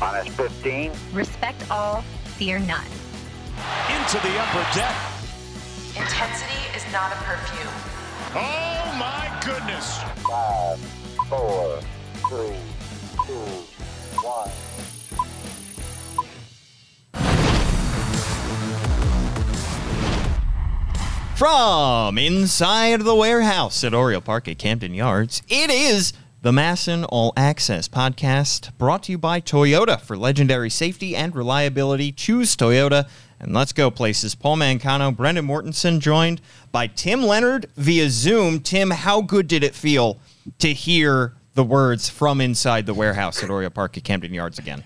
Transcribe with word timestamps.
Minus 0.00 0.34
15. 0.34 0.92
Respect 1.12 1.70
all, 1.70 2.00
fear 2.38 2.58
none. 2.58 2.86
Into 3.90 4.16
the 4.22 4.34
upper 4.40 4.64
deck. 4.74 4.96
Intensity 5.94 6.54
is 6.74 6.90
not 6.90 7.12
a 7.12 7.16
perfume. 7.16 7.68
Oh 8.34 8.96
my 8.98 9.30
goodness. 9.44 9.98
Five, 10.26 10.78
four, 11.28 11.80
three, 12.30 12.56
two, 13.26 13.34
one. 14.22 14.50
From 21.36 22.16
inside 22.16 23.02
the 23.02 23.14
warehouse 23.14 23.84
at 23.84 23.92
Oriole 23.92 24.20
Park 24.22 24.48
at 24.48 24.58
Camden 24.58 24.94
Yards, 24.94 25.42
it 25.48 25.70
is 25.70 26.14
the 26.42 26.52
MASN 26.52 27.04
All 27.10 27.34
Access 27.36 27.86
podcast 27.86 28.76
brought 28.78 29.02
to 29.02 29.12
you 29.12 29.18
by 29.18 29.42
Toyota 29.42 30.00
for 30.00 30.16
legendary 30.16 30.70
safety 30.70 31.14
and 31.14 31.36
reliability. 31.36 32.12
Choose 32.12 32.56
Toyota 32.56 33.06
and 33.38 33.52
let's 33.52 33.74
go 33.74 33.90
places. 33.90 34.34
Paul 34.34 34.56
Mancano, 34.56 35.14
Brendan 35.14 35.46
Mortensen, 35.46 36.00
joined 36.00 36.40
by 36.72 36.86
Tim 36.86 37.22
Leonard 37.22 37.66
via 37.76 38.08
Zoom. 38.08 38.60
Tim, 38.60 38.90
how 38.90 39.20
good 39.20 39.48
did 39.48 39.62
it 39.62 39.74
feel 39.74 40.18
to 40.60 40.72
hear 40.72 41.34
the 41.54 41.64
words 41.64 42.08
from 42.08 42.40
inside 42.40 42.86
the 42.86 42.94
warehouse 42.94 43.42
at 43.42 43.50
Oriole 43.50 43.70
Park 43.70 43.98
at 43.98 44.04
Camden 44.04 44.32
Yards 44.32 44.58
again? 44.58 44.84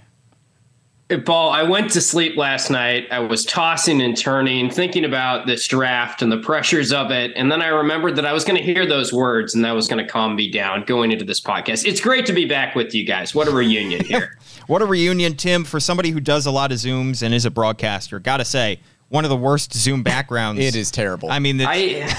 Hey, 1.11 1.21
Paul, 1.21 1.51
I 1.51 1.63
went 1.65 1.91
to 1.93 2.01
sleep 2.01 2.35
last 2.39 2.71
night. 2.71 3.07
I 3.11 3.19
was 3.19 3.45
tossing 3.45 4.01
and 4.01 4.17
turning, 4.17 4.71
thinking 4.71 5.05
about 5.05 5.47
this 5.47 5.69
draft 5.69 6.23
and 6.23 6.33
the 6.33 6.39
pressures 6.39 6.95
of 6.95 7.11
it. 7.11 7.31
And 7.37 7.53
then 7.53 7.61
I 7.61 7.67
remembered 7.67 8.17
that 8.17 8.25
I 8.25 8.33
was 8.33 8.43
going 8.43 8.57
to 8.57 8.63
hear 8.63 8.87
those 8.87 9.13
words 9.13 9.55
and 9.55 9.63
that 9.67 9.73
was 9.73 9.87
going 9.87 10.03
to 10.05 10.11
calm 10.11 10.35
me 10.35 10.51
down 10.51 10.83
going 10.85 11.13
into 11.13 11.27
this 11.27 11.43
podcast. 11.43 11.85
It's 11.85 12.01
great 12.01 12.25
to 12.25 12.33
be 12.33 12.47
back 12.47 12.75
with 12.75 12.95
you 12.95 13.05
guys. 13.05 13.35
What 13.35 13.49
a 13.49 13.51
reunion 13.51 14.03
here. 14.07 14.39
What 14.67 14.81
a 14.81 14.87
reunion, 14.87 15.37
Tim, 15.37 15.65
for 15.65 15.79
somebody 15.79 16.09
who 16.09 16.21
does 16.21 16.47
a 16.47 16.51
lot 16.51 16.73
of 16.73 16.79
Zooms 16.79 17.23
and 17.23 17.35
is 17.35 17.45
a 17.45 17.51
broadcaster. 17.51 18.19
Gotta 18.19 18.47
say, 18.47 18.81
one 19.11 19.25
of 19.25 19.31
the 19.31 19.37
worst 19.37 19.75
Zoom 19.75 20.03
backgrounds. 20.05 20.63
It 20.63 20.75
is 20.75 20.91
terrible. 20.91 21.31
I 21.31 21.39
mean, 21.39 21.61
I 21.61 22.11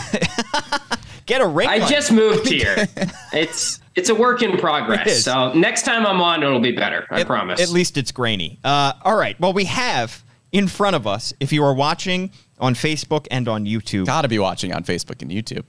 get 1.25 1.41
a 1.41 1.47
ring. 1.47 1.69
I 1.69 1.77
light. 1.77 1.89
just 1.89 2.11
moved 2.11 2.47
here. 2.47 2.87
It's 3.33 3.79
it's 3.95 4.09
a 4.09 4.15
work 4.15 4.41
in 4.43 4.57
progress. 4.57 5.07
is. 5.07 5.23
So 5.23 5.53
next 5.53 5.83
time 5.83 6.05
I'm 6.05 6.21
on, 6.21 6.43
it'll 6.43 6.59
be 6.59 6.71
better. 6.71 7.07
I 7.09 7.21
At- 7.21 7.27
promise. 7.27 7.61
At 7.61 7.69
least 7.69 7.97
it's 7.97 8.11
grainy. 8.11 8.59
Uh, 8.63 8.93
all 9.03 9.15
right. 9.15 9.39
Well, 9.39 9.53
we 9.53 9.65
have 9.65 10.23
in 10.51 10.67
front 10.67 10.95
of 10.95 11.05
us, 11.07 11.33
if 11.39 11.51
you 11.51 11.63
are 11.63 11.73
watching 11.73 12.31
on 12.59 12.75
Facebook 12.75 13.27
and 13.31 13.47
on 13.47 13.65
YouTube, 13.65 14.05
Gotta 14.05 14.27
be 14.27 14.39
watching 14.39 14.73
on 14.73 14.83
Facebook 14.83 15.21
and 15.21 15.29
YouTube. 15.31 15.63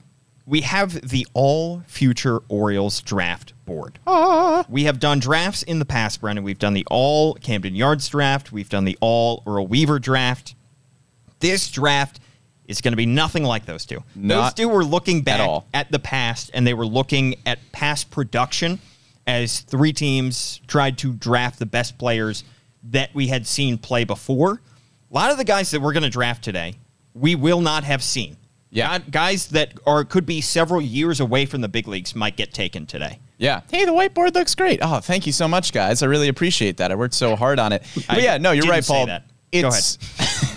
we 0.45 0.61
have 0.61 1.09
the 1.09 1.27
all 1.33 1.83
future 1.87 2.39
Orioles 2.47 3.01
draft 3.01 3.51
board. 3.65 3.99
Ah. 4.07 4.65
We 4.69 4.83
have 4.85 4.97
done 4.99 5.19
drafts 5.19 5.61
in 5.63 5.79
the 5.79 5.85
past, 5.85 6.21
Brendan. 6.21 6.45
We've 6.45 6.57
done 6.59 6.73
the 6.73 6.85
all 6.89 7.33
Camden 7.35 7.75
Yards 7.75 8.07
draft. 8.07 8.51
We've 8.53 8.69
done 8.69 8.85
the 8.85 8.97
all 9.01 9.43
Earl 9.45 9.67
Weaver 9.67 9.99
draft. 9.99 10.55
This 11.39 11.69
draft 11.69 12.19
is 12.67 12.81
going 12.81 12.91
to 12.91 12.97
be 12.97 13.05
nothing 13.05 13.43
like 13.43 13.65
those 13.65 13.85
two. 13.85 14.03
those 14.15 14.53
two 14.53 14.67
were 14.67 14.83
looking 14.83 15.21
back 15.21 15.39
all. 15.39 15.65
at 15.73 15.91
the 15.91 15.99
past 15.99 16.51
and 16.53 16.65
they 16.67 16.73
were 16.73 16.85
looking 16.85 17.35
at 17.45 17.59
past 17.71 18.11
production 18.11 18.79
as 19.25 19.61
three 19.61 19.93
teams 19.93 20.61
tried 20.67 20.97
to 20.99 21.13
draft 21.13 21.59
the 21.59 21.65
best 21.65 21.97
players 21.97 22.43
that 22.83 23.13
we 23.13 23.27
had 23.27 23.45
seen 23.47 23.77
play 23.77 24.03
before. 24.03 24.61
A 25.09 25.13
lot 25.13 25.31
of 25.31 25.37
the 25.37 25.43
guys 25.43 25.71
that 25.71 25.81
we're 25.81 25.93
going 25.93 26.03
to 26.03 26.09
draft 26.09 26.43
today, 26.43 26.75
we 27.13 27.35
will 27.35 27.61
not 27.61 27.83
have 27.83 28.03
seen. 28.03 28.37
Yeah. 28.69 28.97
Gu- 28.99 29.11
guys 29.11 29.47
that 29.49 29.73
are 29.85 30.03
could 30.03 30.25
be 30.25 30.41
several 30.41 30.81
years 30.81 31.19
away 31.21 31.45
from 31.45 31.61
the 31.61 31.69
big 31.69 31.87
leagues 31.87 32.15
might 32.15 32.35
get 32.35 32.53
taken 32.53 32.85
today. 32.85 33.19
Yeah. 33.37 33.61
Hey, 33.71 33.85
the 33.85 33.91
whiteboard 33.93 34.33
looks 34.33 34.55
great. 34.55 34.79
Oh, 34.81 34.99
thank 34.99 35.25
you 35.25 35.31
so 35.31 35.47
much, 35.47 35.71
guys. 35.71 36.03
I 36.03 36.07
really 36.07 36.27
appreciate 36.27 36.77
that. 36.77 36.91
I 36.91 36.95
worked 36.95 37.13
so 37.13 37.35
hard 37.35 37.59
on 37.59 37.71
it. 37.71 37.83
But 37.95 38.17
I 38.17 38.19
yeah, 38.19 38.37
no, 38.37 38.51
you're 38.51 38.61
didn't 38.63 38.71
right, 38.71 38.83
say 38.83 38.93
Paul. 38.93 39.05
that. 39.05 39.23
Go 39.53 39.67
It's 39.69 39.97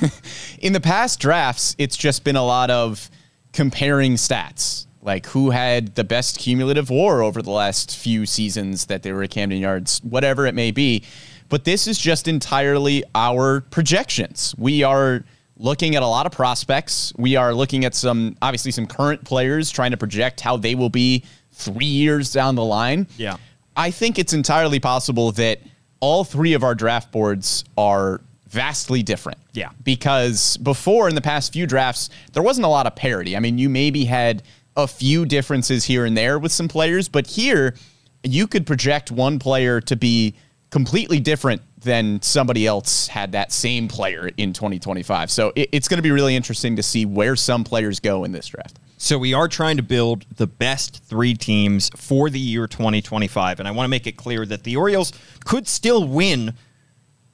in 0.61 0.73
the 0.73 0.81
past 0.81 1.21
drafts, 1.21 1.75
it's 1.79 1.97
just 1.97 2.25
been 2.25 2.37
a 2.37 2.45
lot 2.45 2.71
of 2.71 3.11
comparing 3.53 4.15
stats. 4.15 4.87
Like 5.03 5.27
who 5.27 5.49
had 5.51 5.95
the 5.95 6.05
best 6.05 6.39
cumulative 6.39 6.91
war 6.91 7.23
over 7.23 7.41
the 7.41 7.51
last 7.51 7.97
few 7.97 8.27
seasons 8.27 8.87
that 8.87 9.03
they 9.03 9.13
were 9.13 9.23
at 9.23 9.31
Camden 9.31 9.59
Yards, 9.59 10.01
whatever 10.05 10.47
it 10.47 10.55
may 10.55 10.71
be. 10.71 11.05
But 11.49 11.65
this 11.65 11.87
is 11.87 11.99
just 11.99 12.29
entirely 12.29 13.03
our 13.15 13.63
projections. 13.63 14.55
We 14.59 14.83
are 14.83 15.25
looking 15.57 15.97
at 15.97 16.03
a 16.03 16.07
lot 16.07 16.27
of 16.27 16.33
prospects. 16.33 17.13
We 17.17 17.37
are 17.37 17.55
looking 17.55 17.85
at 17.85 17.95
some, 17.95 18.37
obviously, 18.43 18.73
some 18.73 18.87
current 18.87 19.25
players, 19.25 19.71
trying 19.71 19.91
to 19.91 19.97
project 19.97 20.41
how 20.41 20.57
they 20.57 20.75
will 20.75 20.91
be 20.91 21.25
three 21.53 21.85
years 21.85 22.33
down 22.33 22.55
the 22.55 22.65
line. 22.65 23.07
Yeah. 23.17 23.37
I 23.77 23.91
think 23.91 24.19
it's 24.19 24.33
entirely 24.33 24.81
possible 24.81 25.33
that 25.33 25.61
all 26.01 26.25
three 26.25 26.55
of 26.55 26.63
our 26.63 26.75
draft 26.75 27.13
boards 27.13 27.65
are 27.77 28.21
vastly 28.51 29.03
different. 29.03 29.39
Yeah. 29.53 29.71
Because 29.85 30.57
before 30.59 31.09
in 31.09 31.15
the 31.15 31.21
past 31.21 31.53
few 31.53 31.67
drafts, 31.67 32.11
there 32.33 32.43
wasn't 32.43 32.65
a 32.67 32.69
lot 32.69 32.87
of 32.87 32.95
parity. 32.97 33.37
I 33.37 33.41
mean, 33.41 33.59
you 33.59 33.69
maybe 33.69 34.05
had 34.05 34.43
a 34.77 34.87
few 34.87 35.25
differences 35.25 35.85
here 35.85 36.05
and 36.05 36.17
there 36.17 36.39
with 36.39 36.53
some 36.53 36.69
players, 36.69 37.09
but 37.09 37.27
here 37.27 37.75
you 38.23 38.47
could 38.47 38.67
project 38.67 39.11
one 39.11 39.39
player 39.39 39.81
to 39.81 39.97
be 39.97 40.35
completely 40.71 41.19
different 41.21 41.63
than 41.81 42.21
somebody 42.23 42.67
else 42.67 43.07
had 43.09 43.33
that 43.33 43.51
same 43.53 43.89
player 43.89 44.31
in 44.37 44.53
2025. 44.53 45.31
So 45.31 45.53
it- 45.57 45.71
it's 45.73 45.89
going 45.89 45.99
to 45.99 46.03
be 46.03 46.11
really 46.11 46.37
interesting 46.37 46.77
to 46.77 46.83
see 46.83 47.07
where 47.07 47.35
some 47.37 47.65
players 47.65 48.01
go 48.01 48.25
in 48.25 48.33
this 48.33 48.47
draft. 48.49 48.79
So 48.99 49.17
we 49.17 49.33
are 49.33 49.49
trying 49.49 49.79
to 49.79 49.83
build 49.83 50.27
the 50.37 50.47
best 50.47 51.03
three 51.09 51.35
teams 51.35 51.91
for 51.97 52.29
the 52.29 52.39
year 52.39 52.67
2025, 52.67 53.59
and 53.59 53.67
I 53.67 53.71
want 53.71 53.87
to 53.87 53.89
make 53.89 54.07
it 54.07 54.17
clear 54.19 54.45
that 54.45 54.65
the 54.65 54.77
Orioles 54.77 55.13
could 55.47 55.67
still 55.67 56.07
win 56.07 56.53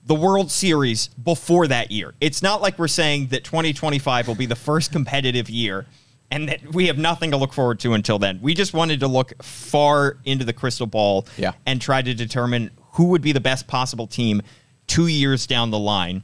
the 0.06 0.15
World 0.15 0.50
Series 0.50 1.09
before 1.09 1.67
that 1.67 1.91
year. 1.91 2.15
It's 2.21 2.43
not 2.43 2.62
like 2.62 2.78
we're 2.78 2.87
saying 2.89 3.28
that 3.28 3.43
2025 3.44 4.28
will 4.28 4.34
be 4.37 4.47
the 4.47 4.55
first 4.56 4.93
competitive 4.93 5.50
year 5.50 5.87
and 6.31 6.49
that 6.49 6.72
we 6.75 6.87
have 6.87 6.97
nothing 6.99 7.33
to 7.33 7.37
look 7.37 7.53
forward 7.53 7.81
to 7.81 7.93
until 7.93 8.19
then. 8.19 8.39
We 8.41 8.55
just 8.55 8.72
wanted 8.72 9.00
to 9.00 9.09
look 9.09 9.43
far 9.43 10.19
into 10.25 10.44
the 10.44 10.53
crystal 10.53 10.87
ball 10.87 11.27
Yeah. 11.37 11.53
and 11.67 11.81
try 11.81 12.03
to 12.03 12.15
determine 12.15 12.71
who 12.93 13.06
would 13.06 13.22
be 13.22 13.33
the 13.33 13.41
best 13.41 13.67
possible 13.67 14.06
team 14.06 14.43
2 14.87 15.09
years 15.09 15.47
down 15.47 15.71
the 15.71 15.78
line. 15.78 16.23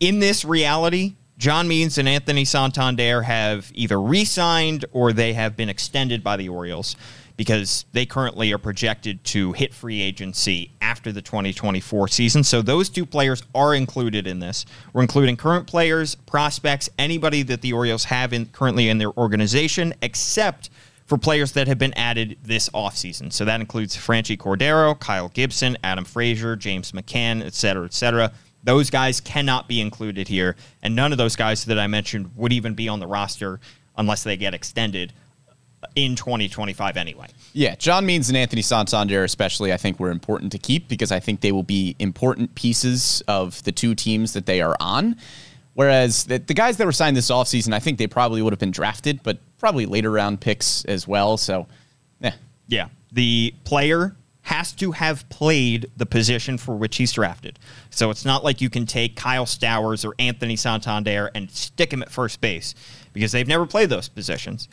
In 0.00 0.18
this 0.18 0.44
reality, 0.44 1.14
John 1.38 1.68
Means 1.68 1.98
and 1.98 2.08
Anthony 2.08 2.44
Santander 2.44 3.22
have 3.22 3.70
either 3.74 4.00
re-signed 4.00 4.84
or 4.92 5.12
they 5.12 5.32
have 5.34 5.56
been 5.56 5.68
extended 5.68 6.22
by 6.24 6.36
the 6.36 6.48
Orioles 6.48 6.96
because 7.42 7.86
they 7.90 8.06
currently 8.06 8.52
are 8.52 8.58
projected 8.58 9.24
to 9.24 9.50
hit 9.50 9.74
free 9.74 10.00
agency 10.00 10.70
after 10.80 11.10
the 11.10 11.20
2024 11.20 12.06
season. 12.06 12.44
So 12.44 12.62
those 12.62 12.88
two 12.88 13.04
players 13.04 13.42
are 13.52 13.74
included 13.74 14.28
in 14.28 14.38
this. 14.38 14.64
We're 14.92 15.02
including 15.02 15.36
current 15.36 15.66
players, 15.66 16.14
prospects, 16.14 16.88
anybody 17.00 17.42
that 17.42 17.60
the 17.60 17.72
Orioles 17.72 18.04
have 18.04 18.32
in, 18.32 18.46
currently 18.46 18.88
in 18.88 18.98
their 18.98 19.10
organization, 19.18 19.92
except 20.02 20.70
for 21.06 21.18
players 21.18 21.50
that 21.54 21.66
have 21.66 21.78
been 21.78 21.92
added 21.94 22.38
this 22.44 22.68
offseason. 22.68 23.32
So 23.32 23.44
that 23.44 23.60
includes 23.60 23.96
Franchy 23.96 24.38
Cordero, 24.38 24.96
Kyle 24.96 25.28
Gibson, 25.28 25.76
Adam 25.82 26.04
Frazier, 26.04 26.54
James 26.54 26.92
McCann, 26.92 27.44
et 27.44 27.54
cetera, 27.54 27.84
et 27.84 27.92
cetera. 27.92 28.30
Those 28.62 28.88
guys 28.88 29.20
cannot 29.20 29.66
be 29.66 29.80
included 29.80 30.28
here. 30.28 30.54
And 30.80 30.94
none 30.94 31.10
of 31.10 31.18
those 31.18 31.34
guys 31.34 31.64
that 31.64 31.76
I 31.76 31.88
mentioned 31.88 32.30
would 32.36 32.52
even 32.52 32.74
be 32.74 32.88
on 32.88 33.00
the 33.00 33.08
roster 33.08 33.58
unless 33.96 34.22
they 34.22 34.36
get 34.36 34.54
extended 34.54 35.12
in 35.94 36.16
2025 36.16 36.96
anyway. 36.96 37.26
Yeah, 37.52 37.74
John 37.74 38.06
Means 38.06 38.28
and 38.28 38.36
Anthony 38.36 38.62
Santander, 38.62 39.24
especially, 39.24 39.72
I 39.72 39.76
think 39.76 40.00
were 40.00 40.10
important 40.10 40.52
to 40.52 40.58
keep 40.58 40.88
because 40.88 41.12
I 41.12 41.20
think 41.20 41.40
they 41.40 41.52
will 41.52 41.62
be 41.62 41.96
important 41.98 42.54
pieces 42.54 43.22
of 43.28 43.62
the 43.64 43.72
two 43.72 43.94
teams 43.94 44.32
that 44.32 44.46
they 44.46 44.60
are 44.60 44.76
on. 44.80 45.16
Whereas 45.74 46.24
the, 46.24 46.38
the 46.38 46.54
guys 46.54 46.76
that 46.76 46.84
were 46.84 46.92
signed 46.92 47.16
this 47.16 47.30
offseason, 47.30 47.72
I 47.72 47.78
think 47.78 47.98
they 47.98 48.06
probably 48.06 48.42
would 48.42 48.52
have 48.52 48.60
been 48.60 48.70
drafted, 48.70 49.22
but 49.22 49.38
probably 49.58 49.86
later 49.86 50.10
round 50.10 50.40
picks 50.40 50.84
as 50.84 51.08
well. 51.08 51.36
So, 51.36 51.66
yeah. 52.20 52.34
Yeah. 52.68 52.88
The 53.12 53.54
player 53.64 54.14
has 54.42 54.72
to 54.72 54.92
have 54.92 55.28
played 55.28 55.90
the 55.96 56.04
position 56.04 56.58
for 56.58 56.74
which 56.74 56.96
he's 56.96 57.12
drafted. 57.12 57.58
So 57.90 58.10
it's 58.10 58.24
not 58.24 58.42
like 58.42 58.60
you 58.60 58.68
can 58.68 58.86
take 58.86 59.16
Kyle 59.16 59.46
Stowers 59.46 60.04
or 60.04 60.14
Anthony 60.18 60.56
Santander 60.56 61.30
and 61.34 61.50
stick 61.50 61.92
him 61.92 62.02
at 62.02 62.10
first 62.10 62.40
base 62.40 62.74
because 63.12 63.32
they've 63.32 63.46
never 63.46 63.66
played 63.66 63.88
those 63.88 64.08
positions. 64.08 64.68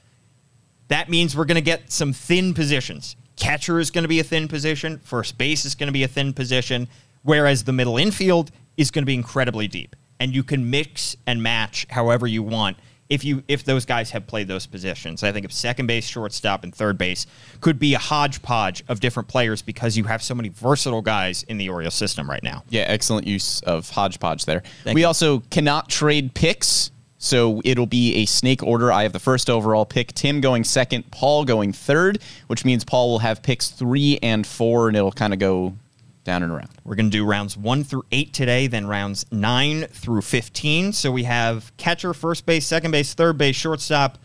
That 0.90 1.10
means 1.10 1.36
we're 1.36 1.46
going 1.46 1.56
to 1.56 1.62
get 1.62 1.92
some 1.92 2.14
thin 2.14 2.54
positions. 2.54 3.16
Catcher 3.36 3.80
is 3.80 3.90
going 3.90 4.04
to 4.04 4.10
be 4.10 4.20
a 4.20 4.24
thin 4.24 4.48
position, 4.48 5.00
first 5.00 5.38
base 5.38 5.64
is 5.66 5.74
going 5.74 5.88
to 5.88 5.94
be 5.94 6.04
a 6.04 6.08
thin 6.08 6.34
position, 6.34 6.88
whereas 7.24 7.64
the 7.64 7.72
middle 7.72 7.98
infield 7.98 8.52
is 8.76 8.92
going 8.92 9.04
to 9.04 9.06
be 9.06 9.14
incredibly 9.14 9.68
deep. 9.68 9.96
And 10.20 10.36
you 10.36 10.44
can 10.44 10.70
mix 10.70 11.16
and 11.26 11.42
match 11.42 11.88
however 11.90 12.28
you 12.28 12.44
want 12.44 12.76
if 13.10 13.24
you 13.24 13.44
if 13.48 13.64
those 13.64 13.86
guys 13.86 14.12
have 14.12 14.28
played 14.28 14.48
those 14.48 14.68
positions. 14.68 15.24
I 15.24 15.32
think 15.32 15.46
if 15.46 15.52
second 15.52 15.88
base, 15.88 16.06
shortstop, 16.06 16.64
and 16.64 16.74
third 16.74 16.98
base 16.98 17.26
could 17.60 17.80
be 17.80 17.96
a 17.96 17.98
hodgepodge 17.98 18.84
of 18.88 19.00
different 19.00 19.28
players 19.28 19.62
because 19.62 19.98
you 19.98 20.04
have 20.06 20.22
so 20.22 20.36
many 20.36 20.50
versatile 20.50 21.02
guys 21.02 21.44
in 21.44 21.58
the 21.58 21.70
Orioles 21.70 21.96
system 21.96 22.30
right 22.30 22.44
now. 22.44 22.64
Yeah, 22.70 22.84
excellent 22.88 23.26
use 23.26 23.62
of 23.62 23.90
hodgepodge 23.90 24.46
there. 24.46 24.64
Thank 24.84 24.96
we 24.96 25.02
you. 25.02 25.08
also 25.08 25.40
cannot 25.50 25.90
trade 25.90 26.34
picks. 26.34 26.92
So 27.20 27.62
it'll 27.66 27.86
be 27.86 28.16
a 28.16 28.26
snake 28.26 28.64
order. 28.64 28.92
I 28.92 29.04
have 29.04 29.12
the 29.12 29.20
first 29.20 29.50
overall 29.50 29.86
pick, 29.86 30.14
Tim 30.14 30.40
going 30.40 30.64
second, 30.64 31.12
Paul 31.12 31.44
going 31.44 31.74
third, 31.74 32.20
which 32.48 32.64
means 32.64 32.86
Paul 32.86 33.10
will 33.10 33.20
have 33.20 33.44
picks 33.44 33.68
three 33.68 34.18
and 34.24 34.48
four, 34.48 34.88
and 34.88 34.96
it'll 34.96 35.12
kind 35.12 35.34
of 35.34 35.40
go 35.40 35.76
down 36.24 36.44
and 36.44 36.52
around. 36.52 36.70
We're 36.86 36.96
going 36.96 37.10
to 37.10 37.18
do 37.18 37.26
rounds 37.26 37.58
one 37.58 37.84
through 37.84 38.06
eight 38.14 38.34
today, 38.34 38.68
then 38.68 38.88
rounds 38.88 39.26
nine 39.32 39.86
through 39.88 40.22
15. 40.22 40.94
So 40.94 41.12
we 41.12 41.24
have 41.24 41.76
catcher, 41.76 42.14
first 42.14 42.46
base, 42.46 42.66
second 42.66 42.92
base, 42.92 43.14
third 43.14 43.38
base, 43.38 43.56
shortstop, 43.56 44.18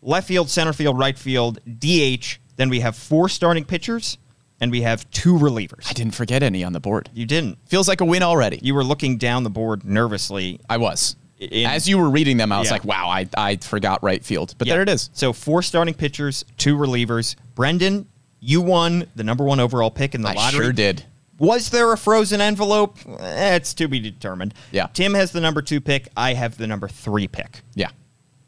left 0.00 0.26
field, 0.26 0.48
center 0.48 0.72
field, 0.72 0.98
right 0.98 1.18
field, 1.18 1.58
DH. 1.66 2.38
Then 2.56 2.70
we 2.70 2.80
have 2.80 2.96
four 2.96 3.28
starting 3.28 3.64
pitchers, 3.66 4.16
and 4.58 4.70
we 4.70 4.80
have 4.82 5.08
two 5.10 5.34
relievers. 5.34 5.86
I 5.90 5.92
didn't 5.92 6.14
forget 6.14 6.42
any 6.42 6.64
on 6.64 6.72
the 6.72 6.80
board. 6.80 7.10
You 7.12 7.26
didn't. 7.26 7.58
Feels 7.66 7.88
like 7.88 8.00
a 8.00 8.06
win 8.06 8.22
already. 8.22 8.58
You 8.62 8.74
were 8.74 8.84
looking 8.84 9.18
down 9.18 9.44
the 9.44 9.50
board 9.50 9.84
nervously. 9.84 10.60
I 10.70 10.78
was. 10.78 11.14
In- 11.38 11.66
As 11.66 11.88
you 11.88 11.98
were 11.98 12.10
reading 12.10 12.36
them, 12.36 12.50
I 12.52 12.58
was 12.58 12.66
Yeah. 12.68 12.72
like, 12.74 12.84
wow, 12.84 13.08
I, 13.08 13.28
I 13.36 13.56
forgot 13.56 14.02
right 14.02 14.24
field. 14.24 14.54
But 14.58 14.66
Yeah. 14.66 14.74
there 14.74 14.82
it 14.82 14.88
is. 14.88 15.10
So 15.12 15.32
four 15.32 15.62
starting 15.62 15.94
pitchers, 15.94 16.44
two 16.56 16.76
relievers. 16.76 17.36
Brendan, 17.54 18.06
you 18.40 18.60
won 18.60 19.06
the 19.16 19.24
number 19.24 19.44
one 19.44 19.60
overall 19.60 19.90
pick 19.90 20.14
in 20.14 20.22
the 20.22 20.28
I 20.30 20.34
lottery. 20.34 20.64
sure 20.64 20.72
did. 20.72 21.04
Was 21.38 21.70
there 21.70 21.92
a 21.92 21.96
frozen 21.98 22.40
envelope? 22.40 22.98
Eh, 23.20 23.54
it's 23.54 23.72
to 23.74 23.86
be 23.86 24.00
determined. 24.00 24.54
Yeah. 24.72 24.88
Tim 24.92 25.14
has 25.14 25.30
the 25.30 25.40
number 25.40 25.62
two 25.62 25.80
pick. 25.80 26.08
I 26.16 26.34
have 26.34 26.56
the 26.56 26.66
number 26.66 26.88
three 26.88 27.28
pick. 27.28 27.60
Yeah. 27.76 27.90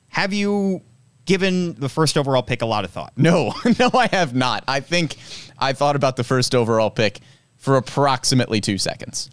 Have 0.08 0.32
you 0.32 0.82
given 1.24 1.74
the 1.74 1.88
first 1.88 2.18
overall 2.18 2.42
pick 2.42 2.62
a 2.62 2.66
lot 2.66 2.84
of 2.84 2.90
thought? 2.90 3.12
No, 3.16 3.54
no, 3.78 3.90
I 3.94 4.08
have 4.08 4.34
not. 4.34 4.64
I 4.66 4.80
think 4.80 5.16
I 5.58 5.72
thought 5.72 5.94
about 5.94 6.16
the 6.16 6.24
first 6.24 6.52
overall 6.52 6.90
pick 6.90 7.20
for 7.56 7.76
approximately 7.76 8.60
two 8.60 8.78
seconds. 8.78 9.30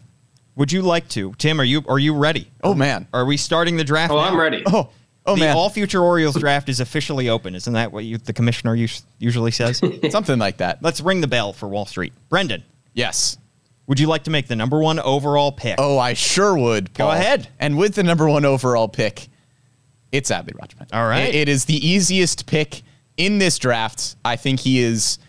Would 0.58 0.72
you 0.72 0.82
like 0.82 1.08
to? 1.10 1.34
Tim, 1.38 1.62
are 1.62 1.64
you 1.64 1.84
are 1.88 2.00
you 2.00 2.14
ready? 2.16 2.52
Oh, 2.64 2.74
man. 2.74 3.08
Are 3.14 3.26
we 3.26 3.38
starting 3.38 3.78
the 3.78 3.84
draft? 3.86 4.12
Oh, 4.12 4.16
now? 4.18 4.24
I'm 4.24 4.38
ready. 4.40 4.64
Oh, 4.66 4.90
oh 5.26 5.36
the 5.36 5.40
man. 5.42 5.56
All 5.56 5.70
Future 5.70 6.02
Orioles 6.02 6.36
draft 6.36 6.68
is 6.68 6.80
officially 6.80 7.30
open. 7.30 7.56
Isn't 7.56 7.74
that 7.74 7.92
what 7.94 8.04
you, 8.04 8.18
the 8.18 8.34
commissioner 8.34 8.76
usually 9.20 9.52
says? 9.52 9.80
Something 10.10 10.40
like 10.40 10.58
that. 10.58 10.82
Let's 10.84 11.00
ring 11.00 11.22
the 11.22 11.28
bell 11.28 11.54
for 11.54 11.68
Wall 11.70 11.86
Street. 11.86 12.12
Brendan, 12.30 12.64
Yes. 12.94 13.38
would 13.86 14.00
you 14.00 14.08
like 14.08 14.24
to 14.24 14.32
make 14.32 14.48
the 14.48 14.56
number 14.56 14.80
one 14.80 15.00
overall 15.00 15.52
pick? 15.52 15.76
Oh, 15.78 15.98
I 16.00 16.14
sure 16.14 16.58
would. 16.58 16.94
Go 16.94 17.12
ahead. 17.12 17.48
And 17.60 17.78
with 17.78 17.94
the 17.96 18.04
number 18.04 18.28
one 18.28 18.44
overall 18.44 18.88
pick, 18.90 19.28
it's 20.12 20.32
Adley 20.32 20.54
Rutschman. 20.56 20.88
All 20.92 21.08
right. 21.08 21.30
It- 21.30 21.36
it 21.36 21.50
is 21.50 21.66
the 21.66 21.76
easiest 21.88 22.48
pick 22.48 22.82
in 23.18 23.38
this 23.38 23.60
draft. 23.60 24.16
I 24.26 24.36
think 24.38 24.60
he 24.62 24.80
is. 24.80 25.20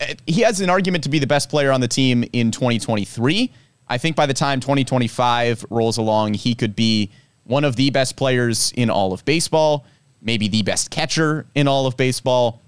eh, 0.00 0.14
He 0.26 0.42
has 0.42 0.60
an 0.60 0.68
argument 0.68 1.04
to 1.04 1.10
be 1.10 1.18
the 1.18 1.26
best 1.26 1.48
player 1.48 1.70
on 1.72 1.80
the 1.80 1.88
team 1.88 2.22
in 2.34 2.50
2023. 2.50 3.50
I 3.88 3.98
think 3.98 4.16
by 4.16 4.26
the 4.26 4.34
time 4.34 4.60
2025 4.60 5.66
rolls 5.70 5.98
along, 5.98 6.34
he 6.34 6.54
could 6.54 6.76
be 6.76 7.10
one 7.44 7.64
of 7.64 7.76
the 7.76 7.90
best 7.90 8.16
players 8.16 8.72
in 8.76 8.90
all 8.90 9.12
of 9.12 9.24
baseball, 9.24 9.86
maybe 10.20 10.48
the 10.48 10.62
best 10.62 10.90
catcher 10.90 11.46
in 11.54 11.66
all 11.66 11.86
of 11.86 11.96
baseball 11.96 12.62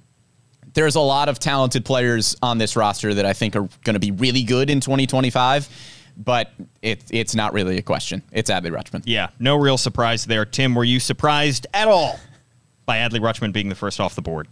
there's 0.75 0.95
a 0.95 1.01
lot 1.01 1.29
of 1.29 1.39
talented 1.39 1.85
players 1.85 2.37
on 2.43 2.59
this 2.59 2.77
roster 2.77 3.15
that 3.15 3.27
I 3.27 3.33
think 3.33 3.57
are 3.57 3.69
going 3.85 3.95
to 3.95 4.01
be 4.01 4.11
really 4.11 4.43
good 4.43 4.71
in 4.71 4.81
2025, 4.81 5.69
but 6.17 6.53
it, 6.83 7.05
it's 7.11 7.35
not 7.35 7.53
really 7.53 7.79
a 7.79 7.83
question. 7.83 8.23
It's 8.33 8.51
Adley 8.51 8.71
Rutschman. 8.71 9.03
Yeah, 9.07 9.29
no 9.39 9.57
real 9.57 9.79
surprise 9.79 10.25
there. 10.25 10.45
Tim, 10.45 10.75
were 10.75 10.85
you 10.85 11.01
surprised 11.01 11.67
at 11.75 11.89
all 11.89 12.19
by 12.87 12.99
Adley 12.99 13.21
Rutschman 13.21 13.53
being 13.53 13.69
the 13.69 13.75
first 13.75 14.01
off 14.01 14.15
the 14.15 14.23
board? 14.23 14.49